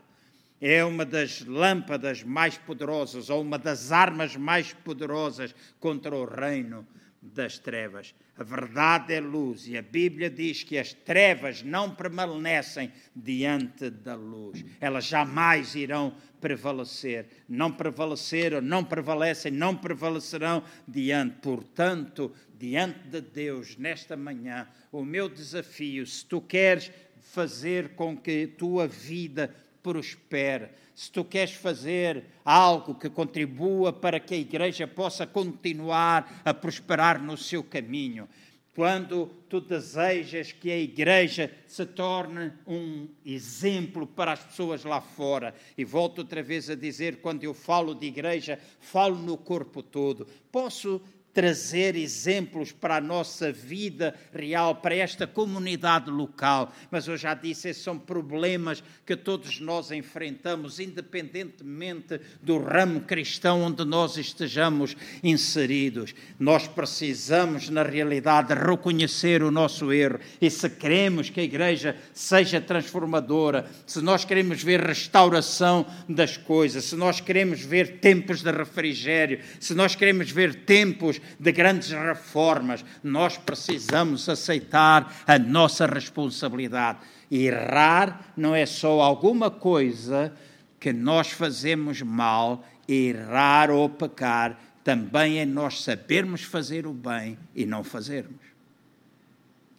é 0.59 0.83
uma 0.83 1.05
das 1.05 1.41
lâmpadas 1.45 2.23
mais 2.23 2.57
poderosas, 2.57 3.29
ou 3.29 3.41
uma 3.41 3.57
das 3.57 3.91
armas 3.91 4.35
mais 4.35 4.73
poderosas 4.73 5.55
contra 5.79 6.15
o 6.15 6.25
reino 6.25 6.85
das 7.33 7.59
trevas. 7.59 8.13
A 8.37 8.43
verdade 8.43 9.13
é 9.13 9.19
luz 9.19 9.67
e 9.67 9.77
a 9.77 9.81
Bíblia 9.81 10.29
diz 10.29 10.63
que 10.63 10.77
as 10.77 10.93
trevas 10.93 11.63
não 11.63 11.93
permanecem 11.93 12.91
diante 13.15 13.89
da 13.89 14.15
luz. 14.15 14.63
Elas 14.79 15.05
jamais 15.05 15.75
irão 15.75 16.15
prevalecer. 16.39 17.27
Não 17.47 17.71
prevaleceram, 17.71 18.61
não 18.61 18.83
prevalecem, 18.83 19.51
não 19.51 19.75
prevalecerão 19.75 20.63
diante. 20.87 21.37
Portanto, 21.41 22.31
diante 22.57 23.07
de 23.07 23.21
Deus, 23.21 23.77
nesta 23.77 24.15
manhã, 24.15 24.67
o 24.91 25.03
meu 25.03 25.27
desafio, 25.29 26.05
se 26.05 26.25
tu 26.25 26.41
queres 26.41 26.91
fazer 27.21 27.89
com 27.89 28.15
que 28.15 28.47
tua 28.47 28.87
vida 28.87 29.53
prospere, 29.83 30.69
se 30.97 31.11
tu 31.11 31.23
queres 31.23 31.53
fazer 31.53 32.25
algo 32.43 32.95
que 32.95 33.07
contribua 33.07 33.93
para 33.93 34.19
que 34.19 34.33
a 34.33 34.37
igreja 34.37 34.87
possa 34.87 35.27
continuar 35.27 36.41
a 36.43 36.55
prosperar 36.55 37.21
no 37.21 37.37
seu 37.37 37.63
caminho, 37.63 38.27
quando 38.73 39.27
tu 39.47 39.61
desejas 39.61 40.51
que 40.51 40.71
a 40.71 40.77
igreja 40.77 41.51
se 41.67 41.85
torne 41.85 42.51
um 42.65 43.07
exemplo 43.23 44.07
para 44.07 44.31
as 44.31 44.43
pessoas 44.43 44.83
lá 44.83 44.99
fora. 44.99 45.53
E 45.77 45.85
volto 45.85 46.19
outra 46.19 46.41
vez 46.41 46.67
a 46.67 46.73
dizer: 46.73 47.21
quando 47.21 47.43
eu 47.43 47.53
falo 47.53 47.93
de 47.93 48.07
igreja, 48.07 48.59
falo 48.79 49.17
no 49.17 49.37
corpo 49.37 49.83
todo. 49.83 50.27
Posso 50.51 50.99
trazer 51.33 51.95
exemplos 51.95 52.71
para 52.71 52.95
a 52.95 53.01
nossa 53.01 53.51
vida 53.51 54.15
real, 54.33 54.77
para 54.77 54.95
esta 54.95 55.27
comunidade 55.27 56.09
local. 56.09 56.73
Mas 56.89 57.07
eu 57.07 57.15
já 57.15 57.35
disse, 57.35 57.69
esses 57.69 57.83
são 57.83 57.99
problemas 57.99 58.83
que 59.05 59.15
todos 59.15 59.59
nós 59.59 59.91
enfrentamos, 59.91 60.79
independentemente 60.79 62.19
do 62.41 62.57
ramo 62.57 63.01
cristão 63.01 63.61
onde 63.61 63.85
nós 63.85 64.17
estejamos 64.17 64.97
inseridos. 65.23 66.15
Nós 66.39 66.67
precisamos, 66.67 67.69
na 67.69 67.83
realidade, 67.83 68.55
reconhecer 68.55 69.43
o 69.43 69.51
nosso 69.51 69.93
erro 69.93 70.19
e 70.41 70.49
se 70.49 70.67
queremos 70.69 71.29
que 71.29 71.39
a 71.39 71.43
igreja 71.43 71.95
seja 72.13 72.59
transformadora, 72.59 73.69
se 73.85 74.01
nós 74.01 74.25
queremos 74.25 74.63
ver 74.63 74.81
restauração 74.81 75.85
das 76.09 76.35
coisas, 76.35 76.85
se 76.85 76.95
nós 76.95 77.21
queremos 77.21 77.61
ver 77.61 77.99
tempos 77.99 78.41
de 78.41 78.51
refrigério, 78.51 79.39
se 79.59 79.75
nós 79.75 79.95
queremos 79.95 80.31
ver 80.31 80.55
tempos 80.65 81.21
de 81.39 81.51
grandes 81.51 81.91
reformas, 81.91 82.83
nós 83.03 83.37
precisamos 83.37 84.27
aceitar 84.29 85.23
a 85.25 85.37
nossa 85.37 85.85
responsabilidade. 85.85 86.99
Errar 87.29 88.31
não 88.35 88.55
é 88.55 88.65
só 88.65 89.01
alguma 89.01 89.51
coisa 89.51 90.33
que 90.79 90.93
nós 90.93 91.29
fazemos 91.31 92.01
mal, 92.01 92.63
errar 92.87 93.69
ou 93.69 93.89
pecar 93.89 94.57
também 94.87 95.39
é 95.39 95.45
nós 95.45 95.83
sabermos 95.83 96.43
fazer 96.43 96.87
o 96.87 96.93
bem 96.93 97.37
e 97.53 97.65
não 97.65 97.83
fazermos. 97.83 98.46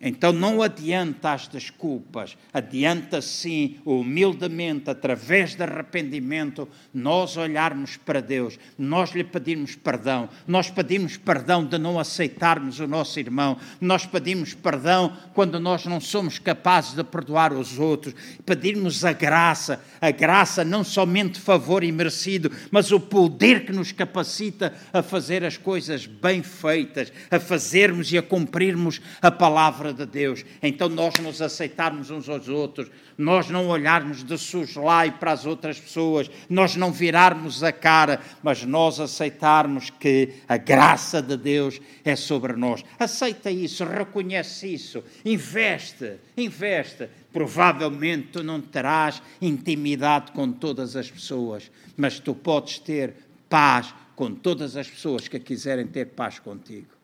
Então 0.01 0.32
não 0.32 0.62
adianta 0.62 1.32
as 1.32 1.49
desculpas, 1.49 2.36
adianta 2.55 3.20
sim, 3.20 3.78
humildemente, 3.84 4.88
através 4.88 5.57
de 5.57 5.62
arrependimento, 5.64 6.68
nós 6.94 7.36
olharmos 7.36 7.96
para 7.96 8.22
Deus, 8.22 8.57
nós 8.78 9.11
lhe 9.11 9.24
pedirmos 9.24 9.74
perdão, 9.74 10.28
nós 10.46 10.70
pedimos 10.70 11.16
perdão 11.16 11.64
de 11.64 11.76
não 11.78 11.99
aceitarmos 11.99 12.78
o 12.78 12.86
nosso 12.86 13.18
irmão, 13.18 13.57
nós 13.80 14.07
pedimos 14.07 14.55
perdão 14.55 15.16
quando 15.34 15.59
nós 15.59 15.84
não 15.84 15.99
somos 15.99 16.38
capazes 16.38 16.94
de 16.94 17.03
perdoar 17.03 17.53
os 17.53 17.76
outros, 17.76 18.14
pedirmos 18.46 19.05
a 19.05 19.12
graça, 19.12 19.82
a 20.01 20.12
graça 20.12 20.64
não 20.64 20.84
somente 20.84 21.40
favor 21.40 21.82
e 21.82 21.90
merecido, 21.90 22.53
mas 22.70 22.92
o 22.92 23.01
poder 23.01 23.66
que 23.66 23.72
nos 23.72 23.90
capacita 23.90 24.72
a 24.92 25.03
fazer 25.03 25.42
as 25.42 25.57
coisas 25.57 26.07
bem 26.07 26.40
feitas, 26.40 27.12
a 27.28 27.40
fazermos 27.40 28.12
e 28.12 28.18
a 28.18 28.22
cumprirmos 28.22 29.01
a 29.20 29.30
palavra 29.32 29.88
palavra 29.89 29.93
de 29.93 30.07
Deus. 30.07 30.45
Então 30.62 30.89
nós 30.89 31.14
nos 31.14 31.41
aceitarmos 31.41 32.11
uns 32.11 32.28
aos 32.28 32.49
outros, 32.49 32.91
nós 33.16 33.49
não 33.49 33.68
olharmos 33.68 34.22
de 34.22 34.36
suslai 34.36 35.11
para 35.18 35.32
as 35.32 35.47
outras 35.47 35.80
pessoas, 35.80 36.30
nós 36.49 36.76
não 36.76 36.93
virarmos 36.93 37.62
a 37.62 37.72
cara, 37.72 38.20
mas 38.43 38.64
nós 38.64 39.01
aceitarmos 39.01 39.91
que 39.91 40.34
a 40.49 40.57
graça 40.57 41.22
de 41.22 41.36
Deus 41.36 41.80
é 42.05 42.14
sobre 42.16 42.55
nós. 42.55 42.84
Aceita 42.99 43.51
isso, 43.51 43.84
reconhece 43.84 44.72
isso, 44.72 45.03
investe, 45.24 46.16
investe. 46.36 47.09
Provavelmente 47.32 48.28
tu 48.32 48.43
não 48.43 48.61
terás 48.61 49.22
intimidade 49.41 50.32
com 50.32 50.51
todas 50.51 50.97
as 50.97 51.11
pessoas, 51.11 51.70
mas 51.97 52.18
tu 52.18 52.34
podes 52.34 52.78
ter 52.78 53.14
paz 53.49 53.95
com 54.16 54.34
todas 54.34 54.76
as 54.76 54.89
pessoas 54.89 55.28
que 55.28 55.39
quiserem 55.39 55.86
ter 55.86 56.07
paz 56.07 56.39
contigo. 56.39 56.99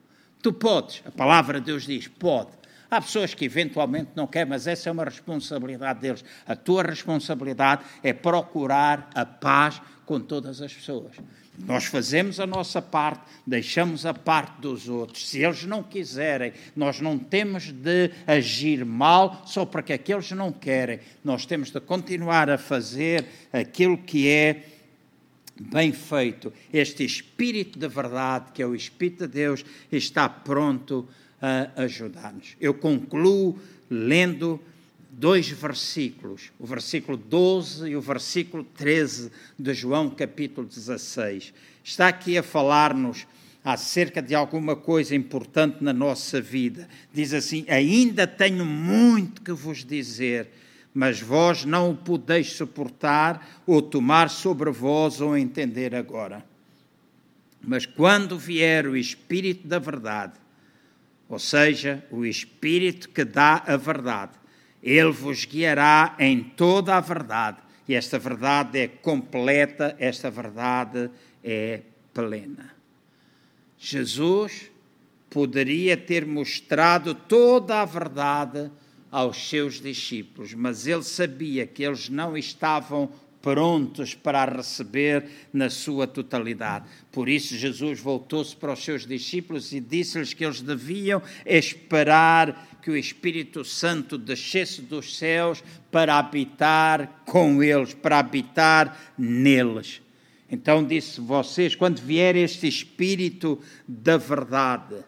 Tu 0.44 0.52
podes, 0.52 1.02
a 1.06 1.10
palavra 1.10 1.58
de 1.58 1.66
Deus 1.66 1.86
diz: 1.86 2.06
pode. 2.06 2.50
Há 2.94 3.00
pessoas 3.00 3.34
que 3.34 3.44
eventualmente 3.44 4.10
não 4.14 4.24
querem, 4.24 4.50
mas 4.50 4.68
essa 4.68 4.88
é 4.88 4.92
uma 4.92 5.02
responsabilidade 5.02 5.98
deles. 5.98 6.24
A 6.46 6.54
tua 6.54 6.84
responsabilidade 6.84 7.82
é 8.04 8.12
procurar 8.12 9.10
a 9.12 9.26
paz 9.26 9.82
com 10.06 10.20
todas 10.20 10.62
as 10.62 10.72
pessoas. 10.72 11.10
Nós 11.58 11.86
fazemos 11.86 12.38
a 12.38 12.46
nossa 12.46 12.80
parte, 12.80 13.22
deixamos 13.44 14.06
a 14.06 14.14
parte 14.14 14.60
dos 14.60 14.88
outros. 14.88 15.28
Se 15.28 15.40
eles 15.40 15.64
não 15.64 15.82
quiserem, 15.82 16.52
nós 16.76 17.00
não 17.00 17.18
temos 17.18 17.72
de 17.72 18.12
agir 18.28 18.84
mal 18.84 19.42
só 19.44 19.66
porque 19.66 19.92
aqueles 19.92 20.30
não 20.30 20.52
querem. 20.52 21.00
Nós 21.24 21.44
temos 21.44 21.72
de 21.72 21.80
continuar 21.80 22.48
a 22.48 22.56
fazer 22.56 23.26
aquilo 23.52 23.98
que 23.98 24.28
é 24.28 24.66
bem 25.60 25.92
feito. 25.92 26.52
Este 26.72 27.04
Espírito 27.04 27.76
de 27.76 27.88
verdade, 27.88 28.52
que 28.52 28.62
é 28.62 28.66
o 28.66 28.74
Espírito 28.76 29.26
de 29.26 29.34
Deus, 29.34 29.64
está 29.90 30.28
pronto 30.28 31.08
ajudar-nos. 31.76 32.56
Eu 32.60 32.74
concluo 32.74 33.58
lendo 33.90 34.60
dois 35.10 35.48
versículos, 35.48 36.50
o 36.58 36.66
versículo 36.66 37.16
12 37.16 37.88
e 37.88 37.96
o 37.96 38.00
versículo 38.00 38.64
13 38.64 39.30
de 39.58 39.74
João, 39.74 40.10
capítulo 40.10 40.66
16. 40.66 41.52
Está 41.82 42.08
aqui 42.08 42.36
a 42.36 42.42
falar-nos 42.42 43.26
acerca 43.64 44.20
de 44.20 44.34
alguma 44.34 44.76
coisa 44.76 45.14
importante 45.14 45.82
na 45.82 45.92
nossa 45.92 46.40
vida. 46.40 46.88
Diz 47.12 47.32
assim: 47.32 47.64
Ainda 47.68 48.26
tenho 48.26 48.64
muito 48.64 49.40
que 49.40 49.52
vos 49.52 49.84
dizer, 49.84 50.48
mas 50.92 51.20
vós 51.20 51.64
não 51.64 51.90
o 51.90 51.96
podeis 51.96 52.52
suportar 52.52 53.62
ou 53.66 53.80
tomar 53.80 54.28
sobre 54.28 54.70
vós 54.70 55.20
ou 55.20 55.36
entender 55.36 55.94
agora. 55.94 56.44
Mas 57.62 57.86
quando 57.86 58.38
vier 58.38 58.86
o 58.86 58.96
Espírito 58.96 59.66
da 59.66 59.78
Verdade, 59.78 60.34
ou 61.28 61.38
seja, 61.38 62.04
o 62.10 62.24
Espírito 62.24 63.08
que 63.08 63.24
dá 63.24 63.62
a 63.66 63.76
verdade. 63.76 64.32
Ele 64.82 65.10
vos 65.10 65.44
guiará 65.44 66.14
em 66.18 66.42
toda 66.42 66.96
a 66.96 67.00
verdade, 67.00 67.58
e 67.88 67.94
esta 67.94 68.18
verdade 68.18 68.78
é 68.78 68.88
completa, 68.88 69.96
esta 69.98 70.30
verdade 70.30 71.10
é 71.42 71.80
plena. 72.12 72.74
Jesus 73.78 74.70
poderia 75.28 75.96
ter 75.96 76.24
mostrado 76.24 77.14
toda 77.14 77.82
a 77.82 77.84
verdade 77.84 78.70
aos 79.10 79.48
seus 79.48 79.80
discípulos, 79.80 80.54
mas 80.54 80.86
ele 80.86 81.02
sabia 81.02 81.66
que 81.66 81.82
eles 81.82 82.08
não 82.08 82.36
estavam 82.36 83.10
prontos 83.44 84.14
para 84.14 84.46
receber 84.46 85.26
na 85.52 85.68
sua 85.68 86.06
totalidade. 86.06 86.86
Por 87.12 87.28
isso, 87.28 87.58
Jesus 87.58 88.00
voltou-se 88.00 88.56
para 88.56 88.72
os 88.72 88.82
seus 88.82 89.06
discípulos 89.06 89.70
e 89.74 89.80
disse-lhes 89.80 90.32
que 90.32 90.46
eles 90.46 90.62
deviam 90.62 91.22
esperar 91.44 92.78
que 92.80 92.90
o 92.90 92.96
Espírito 92.96 93.62
Santo 93.62 94.16
descesse 94.16 94.80
dos 94.80 95.18
céus 95.18 95.62
para 95.90 96.18
habitar 96.18 97.22
com 97.26 97.62
eles, 97.62 97.92
para 97.92 98.18
habitar 98.18 99.12
neles. 99.18 100.00
Então 100.50 100.82
disse: 100.82 101.20
Vocês, 101.20 101.74
quando 101.74 102.00
vier 102.00 102.36
este 102.36 102.66
Espírito 102.66 103.60
da 103.86 104.16
verdade, 104.16 105.04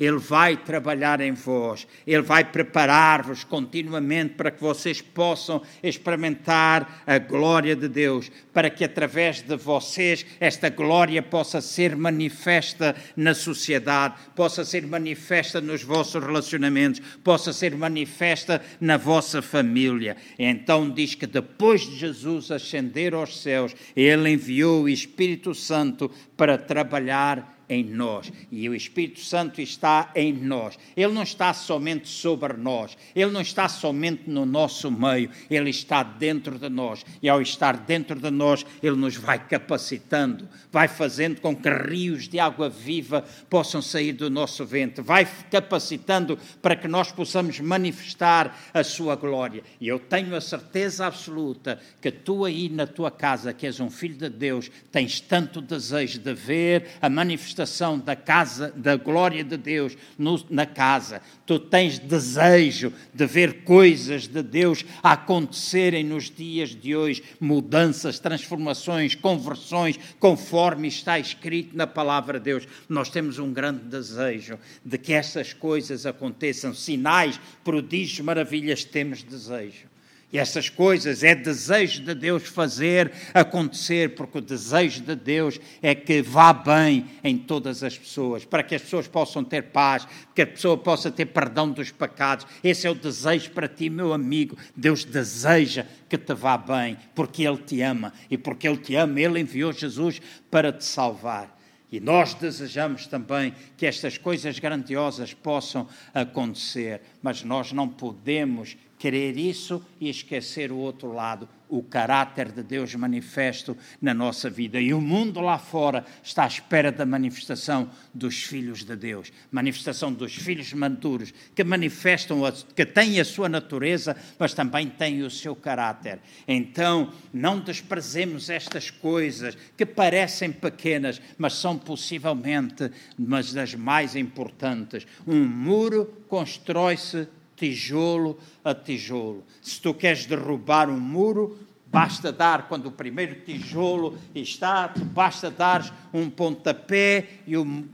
ele 0.00 0.16
vai 0.16 0.56
trabalhar 0.56 1.20
em 1.20 1.32
vós, 1.32 1.86
Ele 2.06 2.22
vai 2.22 2.42
preparar-vos 2.42 3.44
continuamente 3.44 4.32
para 4.32 4.50
que 4.50 4.62
vocês 4.62 5.02
possam 5.02 5.60
experimentar 5.82 7.02
a 7.06 7.18
glória 7.18 7.76
de 7.76 7.86
Deus, 7.86 8.32
para 8.50 8.70
que 8.70 8.82
através 8.82 9.42
de 9.42 9.54
vocês 9.56 10.24
esta 10.40 10.70
glória 10.70 11.22
possa 11.22 11.60
ser 11.60 11.94
manifesta 11.94 12.96
na 13.14 13.34
sociedade, 13.34 14.14
possa 14.34 14.64
ser 14.64 14.86
manifesta 14.86 15.60
nos 15.60 15.82
vossos 15.82 16.24
relacionamentos, 16.24 17.02
possa 17.22 17.52
ser 17.52 17.76
manifesta 17.76 18.62
na 18.80 18.96
vossa 18.96 19.42
família. 19.42 20.16
Então 20.38 20.88
diz 20.88 21.14
que 21.14 21.26
depois 21.26 21.82
de 21.82 21.98
Jesus 21.98 22.50
ascender 22.50 23.12
aos 23.12 23.42
céus, 23.42 23.76
Ele 23.94 24.30
enviou 24.30 24.84
o 24.84 24.88
Espírito 24.88 25.54
Santo 25.54 26.10
para 26.38 26.56
trabalhar 26.56 27.59
em 27.70 27.84
nós. 27.84 28.30
E 28.50 28.68
o 28.68 28.74
Espírito 28.74 29.20
Santo 29.20 29.60
está 29.62 30.10
em 30.16 30.32
nós. 30.32 30.76
Ele 30.96 31.12
não 31.12 31.22
está 31.22 31.54
somente 31.54 32.08
sobre 32.08 32.54
nós, 32.54 32.98
ele 33.14 33.30
não 33.30 33.40
está 33.40 33.68
somente 33.68 34.24
no 34.26 34.44
nosso 34.44 34.90
meio, 34.90 35.30
ele 35.48 35.70
está 35.70 36.02
dentro 36.02 36.58
de 36.58 36.68
nós. 36.68 37.06
E 37.22 37.28
ao 37.28 37.40
estar 37.40 37.76
dentro 37.76 38.18
de 38.18 38.30
nós, 38.30 38.66
ele 38.82 38.96
nos 38.96 39.14
vai 39.16 39.38
capacitando, 39.38 40.48
vai 40.72 40.88
fazendo 40.88 41.40
com 41.40 41.54
que 41.54 41.70
rios 41.70 42.28
de 42.28 42.40
água 42.40 42.68
viva 42.68 43.24
possam 43.48 43.80
sair 43.80 44.12
do 44.12 44.28
nosso 44.28 44.66
ventre, 44.66 45.00
vai 45.00 45.24
capacitando 45.50 46.36
para 46.60 46.74
que 46.74 46.88
nós 46.88 47.12
possamos 47.12 47.60
manifestar 47.60 48.58
a 48.74 48.82
sua 48.82 49.14
glória. 49.14 49.62
E 49.80 49.86
eu 49.86 50.00
tenho 50.00 50.34
a 50.34 50.40
certeza 50.40 51.06
absoluta 51.06 51.80
que 52.02 52.10
tu 52.10 52.44
aí 52.44 52.68
na 52.68 52.86
tua 52.86 53.12
casa, 53.12 53.52
que 53.52 53.66
és 53.66 53.78
um 53.78 53.90
filho 53.90 54.16
de 54.16 54.28
Deus, 54.28 54.68
tens 54.90 55.20
tanto 55.20 55.60
desejo 55.60 56.18
de 56.18 56.34
ver 56.34 56.88
a 57.00 57.08
manifestação 57.08 57.59
da 57.98 58.16
casa, 58.16 58.72
da 58.76 58.96
glória 58.96 59.42
de 59.42 59.56
Deus 59.56 59.96
no, 60.18 60.42
na 60.50 60.66
casa. 60.66 61.22
Tu 61.46 61.58
tens 61.58 61.98
desejo 61.98 62.92
de 63.12 63.26
ver 63.26 63.64
coisas 63.64 64.26
de 64.26 64.42
Deus 64.42 64.84
acontecerem 65.02 66.04
nos 66.04 66.30
dias 66.30 66.70
de 66.70 66.94
hoje, 66.96 67.22
mudanças, 67.40 68.18
transformações, 68.18 69.14
conversões, 69.14 69.98
conforme 70.18 70.88
está 70.88 71.18
escrito 71.18 71.76
na 71.76 71.86
palavra 71.86 72.38
de 72.38 72.44
Deus. 72.44 72.68
Nós 72.88 73.10
temos 73.10 73.38
um 73.38 73.52
grande 73.52 73.84
desejo 73.84 74.58
de 74.84 74.98
que 74.98 75.12
essas 75.12 75.52
coisas 75.52 76.06
aconteçam, 76.06 76.74
sinais, 76.74 77.40
prodígios, 77.64 78.20
maravilhas, 78.20 78.84
temos 78.84 79.22
desejo. 79.22 79.90
E 80.32 80.38
essas 80.38 80.68
coisas 80.68 81.24
é 81.24 81.34
desejo 81.34 82.04
de 82.04 82.14
Deus 82.14 82.44
fazer 82.44 83.10
acontecer, 83.34 84.14
porque 84.14 84.38
o 84.38 84.40
desejo 84.40 85.02
de 85.02 85.16
Deus 85.16 85.58
é 85.82 85.92
que 85.92 86.22
vá 86.22 86.52
bem 86.52 87.06
em 87.24 87.36
todas 87.36 87.82
as 87.82 87.98
pessoas, 87.98 88.44
para 88.44 88.62
que 88.62 88.76
as 88.76 88.82
pessoas 88.82 89.08
possam 89.08 89.42
ter 89.42 89.64
paz, 89.64 90.06
que 90.32 90.42
a 90.42 90.46
pessoa 90.46 90.78
possa 90.78 91.10
ter 91.10 91.26
perdão 91.26 91.72
dos 91.72 91.90
pecados. 91.90 92.46
Esse 92.62 92.86
é 92.86 92.90
o 92.90 92.94
desejo 92.94 93.50
para 93.50 93.66
ti, 93.66 93.90
meu 93.90 94.12
amigo. 94.12 94.56
Deus 94.76 95.04
deseja 95.04 95.84
que 96.08 96.16
te 96.16 96.32
vá 96.32 96.56
bem, 96.56 96.96
porque 97.12 97.42
Ele 97.42 97.58
te 97.58 97.82
ama. 97.82 98.12
E 98.30 98.38
porque 98.38 98.68
Ele 98.68 98.78
te 98.78 98.94
ama, 98.94 99.20
Ele 99.20 99.40
enviou 99.40 99.72
Jesus 99.72 100.22
para 100.48 100.72
te 100.72 100.84
salvar. 100.84 101.58
E 101.90 101.98
nós 101.98 102.34
desejamos 102.34 103.08
também 103.08 103.52
que 103.76 103.84
estas 103.84 104.16
coisas 104.16 104.60
grandiosas 104.60 105.34
possam 105.34 105.88
acontecer, 106.14 107.00
mas 107.20 107.42
nós 107.42 107.72
não 107.72 107.88
podemos 107.88 108.76
querer 109.00 109.38
isso 109.38 109.82
e 109.98 110.10
esquecer 110.10 110.70
o 110.70 110.76
outro 110.76 111.10
lado, 111.10 111.48
o 111.70 111.82
caráter 111.82 112.52
de 112.52 112.62
Deus 112.62 112.94
manifesto 112.94 113.74
na 114.02 114.12
nossa 114.12 114.50
vida. 114.50 114.78
E 114.78 114.92
o 114.92 115.00
mundo 115.00 115.40
lá 115.40 115.56
fora 115.56 116.04
está 116.22 116.44
à 116.44 116.46
espera 116.46 116.92
da 116.92 117.06
manifestação 117.06 117.88
dos 118.12 118.42
filhos 118.42 118.84
de 118.84 118.94
Deus, 118.96 119.32
manifestação 119.50 120.12
dos 120.12 120.34
filhos 120.34 120.72
maduros, 120.74 121.32
que 121.54 121.64
manifestam, 121.64 122.42
que 122.76 122.84
têm 122.84 123.18
a 123.18 123.24
sua 123.24 123.48
natureza, 123.48 124.14
mas 124.38 124.52
também 124.52 124.88
têm 124.88 125.22
o 125.22 125.30
seu 125.30 125.56
caráter. 125.56 126.18
Então, 126.46 127.10
não 127.32 127.58
desprezemos 127.58 128.50
estas 128.50 128.90
coisas 128.90 129.56
que 129.78 129.86
parecem 129.86 130.52
pequenas, 130.52 131.22
mas 131.38 131.54
são 131.54 131.78
possivelmente 131.78 132.90
mas 133.16 133.52
das 133.52 133.74
mais 133.74 134.14
importantes. 134.14 135.06
Um 135.26 135.46
muro 135.46 136.24
constrói-se 136.28 137.28
tijolo 137.60 138.38
a 138.64 138.74
tijolo. 138.74 139.44
Se 139.60 139.78
tu 139.78 139.92
queres 139.92 140.24
derrubar 140.24 140.88
um 140.88 140.98
muro, 140.98 141.58
basta 141.86 142.32
dar, 142.32 142.66
quando 142.66 142.86
o 142.86 142.92
primeiro 142.92 143.34
tijolo 143.44 144.18
está, 144.34 144.88
basta 145.12 145.50
dar 145.50 146.08
um 146.12 146.30
pontapé 146.30 147.28
e 147.46 147.58
o 147.58 147.84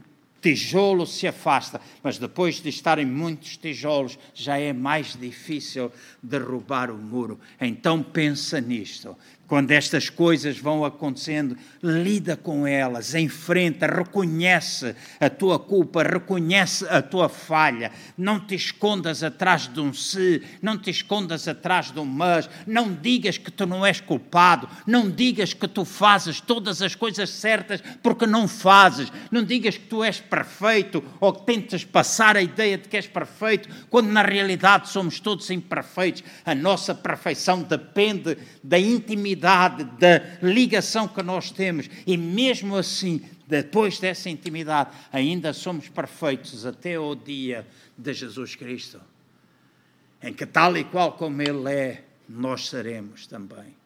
tijolo 0.40 1.04
se 1.04 1.26
afasta. 1.26 1.80
Mas 2.00 2.16
depois 2.16 2.60
de 2.60 2.68
estarem 2.68 3.04
muitos 3.04 3.56
tijolos, 3.56 4.16
já 4.32 4.56
é 4.56 4.72
mais 4.72 5.16
difícil 5.16 5.90
derrubar 6.22 6.88
o 6.88 6.96
muro. 6.96 7.40
Então 7.60 8.00
pensa 8.00 8.60
nisto. 8.60 9.16
Quando 9.47 9.70
estas 9.70 10.11
coisas 10.11 10.59
vão 10.59 10.84
acontecendo, 10.84 11.57
lida 11.80 12.36
com 12.36 12.66
elas, 12.66 13.14
enfrenta, 13.14 13.86
reconhece 13.86 14.97
a 15.20 15.30
tua 15.30 15.57
culpa, 15.57 16.03
reconhece 16.03 16.84
a 16.88 17.01
tua 17.01 17.28
falha. 17.28 17.92
Não 18.18 18.40
te 18.40 18.57
escondas 18.57 19.22
atrás 19.22 19.68
de 19.68 19.78
um 19.78 19.92
se, 19.92 20.42
não 20.61 20.76
te 20.76 20.90
escondas 20.90 21.47
atrás 21.47 21.92
de 21.92 22.01
um 22.01 22.05
mas, 22.05 22.51
não 22.66 22.92
digas 22.92 23.38
que 23.38 23.53
tu 23.53 23.66
não 23.66 23.86
és 23.86 24.01
culpado, 24.01 24.68
não 24.84 25.09
digas 25.09 25.55
que 25.55 25.68
tu 25.68 25.84
fazes 25.84 26.40
todas 26.40 26.82
as 26.82 26.97
coisas 26.97 27.30
certas 27.30 27.80
porque 28.03 28.26
não 28.26 28.49
fazes, 28.49 29.12
não 29.30 29.44
digas 29.44 29.76
que 29.76 29.86
tu 29.86 30.03
és 30.03 30.18
perfeito 30.18 31.05
ou 31.20 31.32
que 31.32 31.47
tentas 31.47 31.84
passar 31.84 32.36
a 32.36 32.42
ideia 32.42 32.76
de 32.76 32.88
que 32.88 32.97
és 32.97 33.07
perfeito, 33.07 33.68
quando 33.88 34.09
na 34.09 34.22
realidade 34.22 34.88
somos 34.88 35.20
todos 35.20 35.51
imperfeitos. 35.51 36.24
A 36.44 36.55
nossa 36.55 36.92
perfeição 36.92 37.62
depende 37.62 38.36
da 38.64 38.78
intimidade 38.78 39.36
intimidade, 39.37 39.84
da 39.99 40.39
ligação 40.43 41.07
que 41.07 41.22
nós 41.22 41.51
temos, 41.51 41.89
e 42.07 42.16
mesmo 42.16 42.76
assim, 42.76 43.20
depois 43.47 43.99
dessa 43.99 44.30
intimidade, 44.30 44.91
ainda 45.12 45.53
somos 45.53 45.89
perfeitos 45.89 46.64
até 46.64 46.99
o 46.99 47.14
dia 47.14 47.66
de 47.97 48.12
Jesus 48.12 48.55
Cristo, 48.55 49.01
em 50.22 50.32
que, 50.32 50.47
tal 50.47 50.76
e 50.76 50.84
qual 50.84 51.12
como 51.12 51.43
Ele 51.43 51.70
é, 51.70 52.05
nós 52.28 52.68
seremos 52.68 53.26
também. 53.26 53.76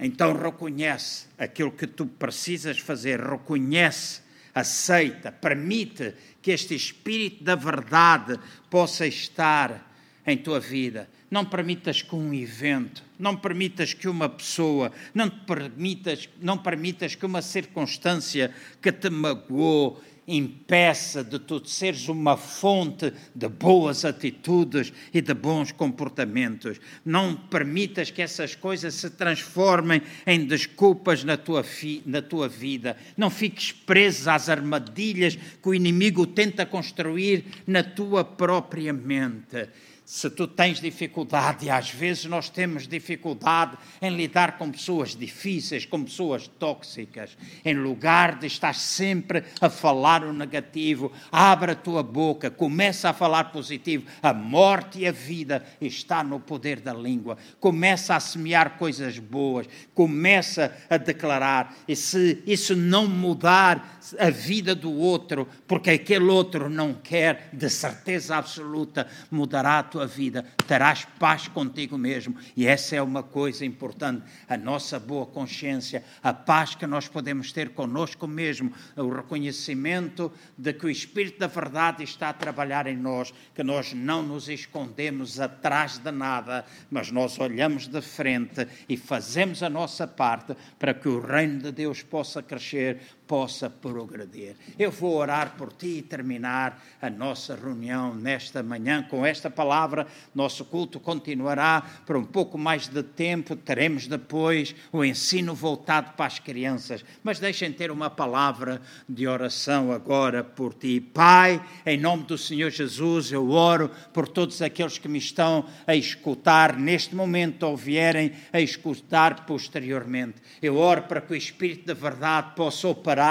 Então 0.00 0.32
reconhece 0.32 1.26
aquilo 1.38 1.70
que 1.70 1.86
tu 1.86 2.06
precisas 2.06 2.78
fazer, 2.78 3.20
reconhece, 3.20 4.22
aceita, 4.54 5.30
permite 5.30 6.14
que 6.40 6.50
este 6.50 6.74
Espírito 6.74 7.44
da 7.44 7.54
verdade 7.54 8.38
possa 8.68 9.06
estar 9.06 9.92
em 10.26 10.36
tua 10.36 10.58
vida. 10.58 11.08
Não 11.32 11.46
permitas 11.46 12.02
que 12.02 12.14
um 12.14 12.34
evento, 12.34 13.02
não 13.18 13.34
permitas 13.34 13.94
que 13.94 14.06
uma 14.06 14.28
pessoa, 14.28 14.92
não 15.14 15.30
permitas, 15.30 16.28
não 16.38 16.58
permitas 16.58 17.14
que 17.14 17.24
uma 17.24 17.40
circunstância 17.40 18.54
que 18.82 18.92
te 18.92 19.08
magoou 19.08 19.98
impeça 20.28 21.24
de 21.24 21.38
tu 21.38 21.66
seres 21.66 22.06
uma 22.06 22.36
fonte 22.36 23.14
de 23.34 23.48
boas 23.48 24.04
atitudes 24.04 24.92
e 25.14 25.22
de 25.22 25.32
bons 25.32 25.72
comportamentos. 25.72 26.78
Não 27.02 27.34
permitas 27.34 28.10
que 28.10 28.20
essas 28.20 28.54
coisas 28.54 28.92
se 28.92 29.08
transformem 29.08 30.02
em 30.26 30.44
desculpas 30.44 31.24
na 31.24 31.38
tua, 31.38 31.64
na 32.04 32.20
tua 32.20 32.46
vida. 32.46 32.94
Não 33.16 33.30
fiques 33.30 33.72
preso 33.72 34.28
às 34.28 34.50
armadilhas 34.50 35.36
que 35.36 35.68
o 35.70 35.74
inimigo 35.74 36.26
tenta 36.26 36.66
construir 36.66 37.46
na 37.66 37.82
tua 37.82 38.22
própria 38.22 38.92
mente 38.92 39.70
se 40.04 40.28
tu 40.28 40.46
tens 40.46 40.80
dificuldade, 40.80 41.66
e 41.66 41.70
às 41.70 41.90
vezes 41.90 42.24
nós 42.24 42.48
temos 42.48 42.88
dificuldade 42.88 43.76
em 44.00 44.10
lidar 44.10 44.58
com 44.58 44.70
pessoas 44.70 45.14
difíceis, 45.14 45.86
com 45.86 46.02
pessoas 46.02 46.48
tóxicas, 46.48 47.36
em 47.64 47.74
lugar 47.74 48.38
de 48.38 48.46
estar 48.46 48.74
sempre 48.74 49.44
a 49.60 49.70
falar 49.70 50.24
o 50.24 50.32
negativo, 50.32 51.12
abre 51.30 51.72
a 51.72 51.76
tua 51.76 52.02
boca, 52.02 52.50
começa 52.50 53.10
a 53.10 53.12
falar 53.12 53.44
positivo. 53.52 54.04
A 54.22 54.34
morte 54.34 55.00
e 55.00 55.06
a 55.06 55.12
vida 55.12 55.64
está 55.80 56.24
no 56.24 56.40
poder 56.40 56.80
da 56.80 56.92
língua. 56.92 57.38
Começa 57.60 58.16
a 58.16 58.20
semear 58.20 58.76
coisas 58.78 59.18
boas, 59.18 59.68
começa 59.94 60.76
a 60.90 60.96
declarar. 60.96 61.76
E 61.86 61.94
se 61.94 62.42
isso 62.46 62.74
não 62.74 63.06
mudar 63.06 64.00
a 64.18 64.30
vida 64.30 64.74
do 64.74 64.92
outro, 64.92 65.48
porque 65.66 65.90
aquele 65.90 66.24
outro 66.24 66.68
não 66.68 66.92
quer, 66.92 67.48
de 67.52 67.70
certeza 67.70 68.36
absoluta, 68.36 69.06
mudará 69.30 69.82
tua 69.92 70.06
vida, 70.06 70.42
terás 70.66 71.04
paz 71.18 71.46
contigo 71.46 71.98
mesmo. 71.98 72.34
E 72.56 72.66
essa 72.66 72.96
é 72.96 73.02
uma 73.02 73.22
coisa 73.22 73.66
importante, 73.66 74.24
a 74.48 74.56
nossa 74.56 74.98
boa 74.98 75.26
consciência, 75.26 76.02
a 76.22 76.32
paz 76.32 76.74
que 76.74 76.86
nós 76.86 77.06
podemos 77.06 77.52
ter 77.52 77.70
conosco 77.70 78.26
mesmo, 78.26 78.72
o 78.96 79.10
reconhecimento 79.10 80.32
de 80.56 80.72
que 80.72 80.86
o 80.86 80.90
Espírito 80.90 81.38
da 81.38 81.46
verdade 81.46 82.02
está 82.02 82.30
a 82.30 82.32
trabalhar 82.32 82.86
em 82.86 82.96
nós, 82.96 83.34
que 83.54 83.62
nós 83.62 83.92
não 83.92 84.22
nos 84.22 84.48
escondemos 84.48 85.38
atrás 85.38 85.98
de 85.98 86.10
nada, 86.10 86.64
mas 86.90 87.10
nós 87.10 87.38
olhamos 87.38 87.86
de 87.86 88.00
frente 88.00 88.66
e 88.88 88.96
fazemos 88.96 89.62
a 89.62 89.68
nossa 89.68 90.06
parte 90.06 90.56
para 90.78 90.94
que 90.94 91.08
o 91.08 91.20
reino 91.20 91.58
de 91.60 91.70
Deus 91.72 92.02
possa 92.02 92.42
crescer, 92.42 92.98
possa 93.32 93.70
progredir. 93.70 94.56
Eu 94.78 94.90
vou 94.90 95.14
orar 95.14 95.54
por 95.56 95.72
ti 95.72 95.86
e 95.86 96.02
terminar 96.02 96.84
a 97.00 97.08
nossa 97.08 97.56
reunião 97.56 98.14
nesta 98.14 98.62
manhã 98.62 99.02
com 99.02 99.24
esta 99.24 99.48
palavra. 99.48 100.06
Nosso 100.34 100.66
culto 100.66 101.00
continuará 101.00 101.82
por 102.04 102.14
um 102.14 102.26
pouco 102.26 102.58
mais 102.58 102.88
de 102.88 103.02
tempo, 103.02 103.56
teremos 103.56 104.06
depois 104.06 104.74
o 104.92 105.02
ensino 105.02 105.54
voltado 105.54 106.12
para 106.12 106.26
as 106.26 106.38
crianças. 106.38 107.02
Mas 107.22 107.38
deixem 107.38 107.72
ter 107.72 107.90
uma 107.90 108.10
palavra 108.10 108.82
de 109.08 109.26
oração 109.26 109.90
agora 109.92 110.44
por 110.44 110.74
ti. 110.74 111.00
Pai, 111.00 111.58
em 111.86 111.96
nome 111.96 112.24
do 112.24 112.36
Senhor 112.36 112.68
Jesus, 112.68 113.32
eu 113.32 113.48
oro 113.48 113.90
por 114.12 114.28
todos 114.28 114.60
aqueles 114.60 114.98
que 114.98 115.08
me 115.08 115.18
estão 115.18 115.64
a 115.86 115.96
escutar 115.96 116.76
neste 116.76 117.14
momento 117.14 117.62
ou 117.62 117.78
vierem 117.78 118.32
a 118.52 118.60
escutar 118.60 119.46
posteriormente. 119.46 120.34
Eu 120.60 120.76
oro 120.76 121.04
para 121.04 121.22
que 121.22 121.32
o 121.32 121.36
Espírito 121.36 121.86
da 121.86 121.94
verdade 121.94 122.54
possa 122.54 122.88
operar 122.88 123.21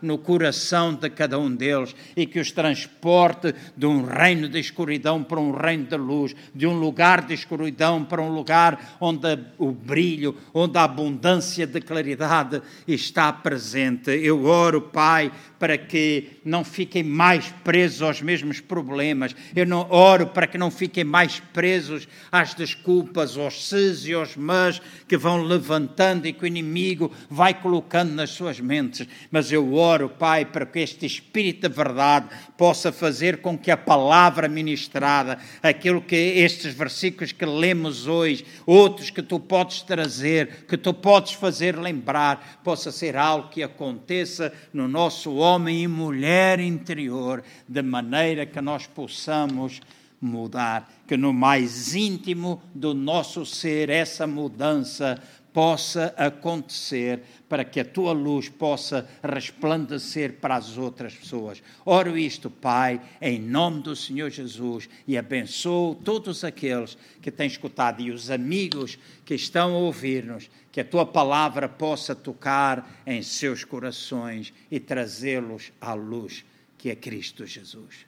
no 0.00 0.18
coração 0.18 0.94
de 0.94 1.10
cada 1.10 1.38
um 1.38 1.54
deles 1.54 1.94
e 2.16 2.26
que 2.26 2.40
os 2.40 2.52
transporte 2.52 3.54
de 3.76 3.86
um 3.86 4.04
reino 4.04 4.48
de 4.48 4.58
escuridão 4.58 5.22
para 5.22 5.40
um 5.40 5.52
reino 5.52 5.84
de 5.84 5.96
luz, 5.96 6.34
de 6.54 6.66
um 6.66 6.78
lugar 6.78 7.26
de 7.26 7.34
escuridão 7.34 8.04
para 8.04 8.22
um 8.22 8.32
lugar 8.32 8.96
onde 9.00 9.38
o 9.58 9.70
brilho, 9.72 10.36
onde 10.52 10.78
a 10.78 10.84
abundância 10.84 11.66
de 11.66 11.80
claridade 11.80 12.62
está 12.86 13.32
presente. 13.32 14.10
Eu 14.10 14.44
oro, 14.44 14.82
Pai, 14.82 15.32
para 15.58 15.78
que 15.78 16.40
não 16.44 16.62
fiquem 16.62 17.02
mais 17.02 17.48
presos 17.64 18.02
aos 18.02 18.20
mesmos 18.20 18.60
problemas. 18.60 19.34
Eu 19.56 19.66
não 19.66 19.86
oro 19.90 20.26
para 20.26 20.46
que 20.46 20.58
não 20.58 20.70
fiquem 20.70 21.04
mais 21.04 21.40
presos 21.52 22.06
às 22.30 22.54
desculpas, 22.54 23.36
aos 23.36 23.68
ses 23.68 24.06
e 24.06 24.12
aos 24.12 24.36
mas 24.36 24.80
que 25.08 25.16
vão 25.16 25.42
levantando 25.42 26.26
e 26.26 26.32
que 26.32 26.44
o 26.44 26.46
inimigo 26.46 27.10
vai 27.30 27.54
colocando 27.54 28.12
nas 28.12 28.30
suas 28.30 28.60
mentes. 28.60 29.08
Mas 29.34 29.50
eu 29.50 29.74
oro, 29.74 30.08
Pai, 30.08 30.44
para 30.44 30.64
que 30.64 30.78
este 30.78 31.04
Espírito 31.04 31.68
de 31.68 31.74
verdade 31.74 32.28
possa 32.56 32.92
fazer 32.92 33.38
com 33.38 33.58
que 33.58 33.68
a 33.68 33.76
palavra 33.76 34.46
ministrada, 34.46 35.40
aquilo 35.60 36.00
que 36.00 36.14
estes 36.14 36.72
versículos 36.72 37.32
que 37.32 37.44
lemos 37.44 38.06
hoje, 38.06 38.46
outros 38.64 39.10
que 39.10 39.20
tu 39.20 39.40
podes 39.40 39.82
trazer, 39.82 40.66
que 40.68 40.76
tu 40.76 40.94
podes 40.94 41.32
fazer 41.32 41.76
lembrar, 41.76 42.60
possa 42.62 42.92
ser 42.92 43.16
algo 43.16 43.48
que 43.48 43.60
aconteça 43.60 44.52
no 44.72 44.86
nosso 44.86 45.34
homem 45.34 45.82
e 45.82 45.88
mulher 45.88 46.60
interior, 46.60 47.42
de 47.68 47.82
maneira 47.82 48.46
que 48.46 48.60
nós 48.60 48.86
possamos 48.86 49.80
mudar, 50.20 50.88
que 51.08 51.16
no 51.16 51.32
mais 51.32 51.92
íntimo 51.96 52.62
do 52.72 52.94
nosso 52.94 53.44
ser 53.44 53.90
essa 53.90 54.28
mudança 54.28 55.20
possa 55.54 56.12
acontecer, 56.16 57.22
para 57.48 57.64
que 57.64 57.78
a 57.78 57.84
tua 57.84 58.12
luz 58.12 58.48
possa 58.48 59.08
resplandecer 59.22 60.34
para 60.34 60.56
as 60.56 60.76
outras 60.76 61.14
pessoas. 61.14 61.62
Oro 61.86 62.18
isto, 62.18 62.50
Pai, 62.50 63.00
em 63.22 63.40
nome 63.40 63.80
do 63.80 63.94
Senhor 63.94 64.28
Jesus 64.30 64.88
e 65.06 65.16
abençoo 65.16 65.94
todos 65.94 66.42
aqueles 66.42 66.98
que 67.22 67.30
têm 67.30 67.46
escutado 67.46 68.02
e 68.02 68.10
os 68.10 68.32
amigos 68.32 68.98
que 69.24 69.36
estão 69.36 69.74
a 69.74 69.78
ouvir-nos, 69.78 70.50
que 70.72 70.80
a 70.80 70.84
tua 70.84 71.06
palavra 71.06 71.68
possa 71.68 72.16
tocar 72.16 73.02
em 73.06 73.22
seus 73.22 73.62
corações 73.62 74.52
e 74.68 74.80
trazê-los 74.80 75.72
à 75.80 75.94
luz 75.94 76.44
que 76.84 76.90
é 76.90 76.94
Cristo 76.94 77.46
Jesus. 77.46 78.06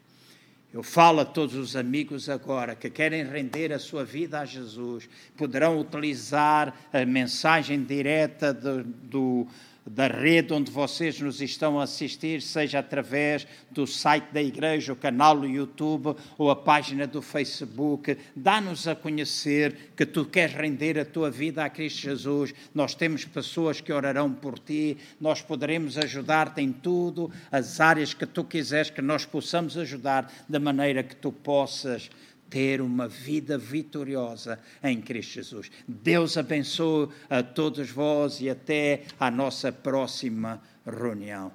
Eu 0.77 0.83
falo 0.83 1.21
a 1.21 1.25
todos 1.25 1.55
os 1.55 1.75
amigos 1.75 2.29
agora 2.29 2.77
que 2.77 2.91
querem 2.91 3.25
render 3.25 3.73
a 3.73 3.79
sua 3.79 4.05
vida 4.05 4.41
a 4.41 4.45
Jesus, 4.45 5.09
poderão 5.35 5.81
utilizar 5.81 6.75
a 6.93 7.03
mensagem 7.07 7.83
direta 7.83 8.53
do, 8.53 8.85
do 8.85 9.47
da 9.87 10.09
rede 10.09 10.53
onde 10.53 10.71
vocês 10.71 11.21
nos 11.21 11.41
estão 11.41 11.79
a 11.79 11.85
assistir, 11.85 12.43
seja 12.43 12.81
através 12.81 13.47
do 13.71 13.87
site 13.87 14.33
da 14.33 14.43
igreja, 14.43 14.93
o 14.93 14.97
canal 14.97 15.39
do 15.39 15.47
YouTube 15.47 16.17
ou 16.37 16.51
a 16.51 16.57
página 16.57 17.07
do 17.07 17.23
Facebook. 17.23 18.19
Dá-nos 18.35 18.89
a 18.89 18.97
conhecer 18.97 19.93
que 19.97 20.05
tu 20.05 20.25
queres 20.25 20.55
render 20.55 20.99
a 20.99 21.05
tua 21.05 21.31
vida 21.31 21.65
a 21.65 21.71
Cristo 21.71 22.01
Jesus. 22.01 22.53
Nós 22.75 22.95
temos 22.95 23.25
pessoas 23.25 23.81
que 23.81 23.93
orarão 23.93 24.33
por 24.33 24.59
ti, 24.59 24.97
nós 25.21 25.41
poderemos 25.41 25.97
ajudar-te 25.97 26.61
em 26.61 26.73
tudo, 26.73 27.31
as 27.51 27.81
áreas 27.81 28.13
que 28.13 28.27
tu 28.27 28.43
quiseres 28.43 28.91
que 28.91 29.03
nós 29.03 29.25
possamos 29.25 29.79
ajudar, 29.79 30.33
de 30.49 30.59
maneira 30.59 31.03
que 31.03 31.15
tu 31.15 31.31
possas 31.31 32.11
ter 32.49 32.81
uma 32.81 33.09
vida 33.09 33.59
vitoriosa 33.59 34.59
em 34.83 35.01
Cristo 35.01 35.35
Jesus. 35.35 35.71
Deus 35.87 36.37
abençoe 36.37 37.09
a 37.29 37.43
todos 37.43 37.91
vós 37.91 38.41
e 38.41 38.49
até 38.49 39.03
a 39.19 39.31
nossa 39.31 39.73
próxima 39.73 40.63
reunião. 40.85 41.53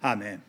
Amém. 0.00 0.47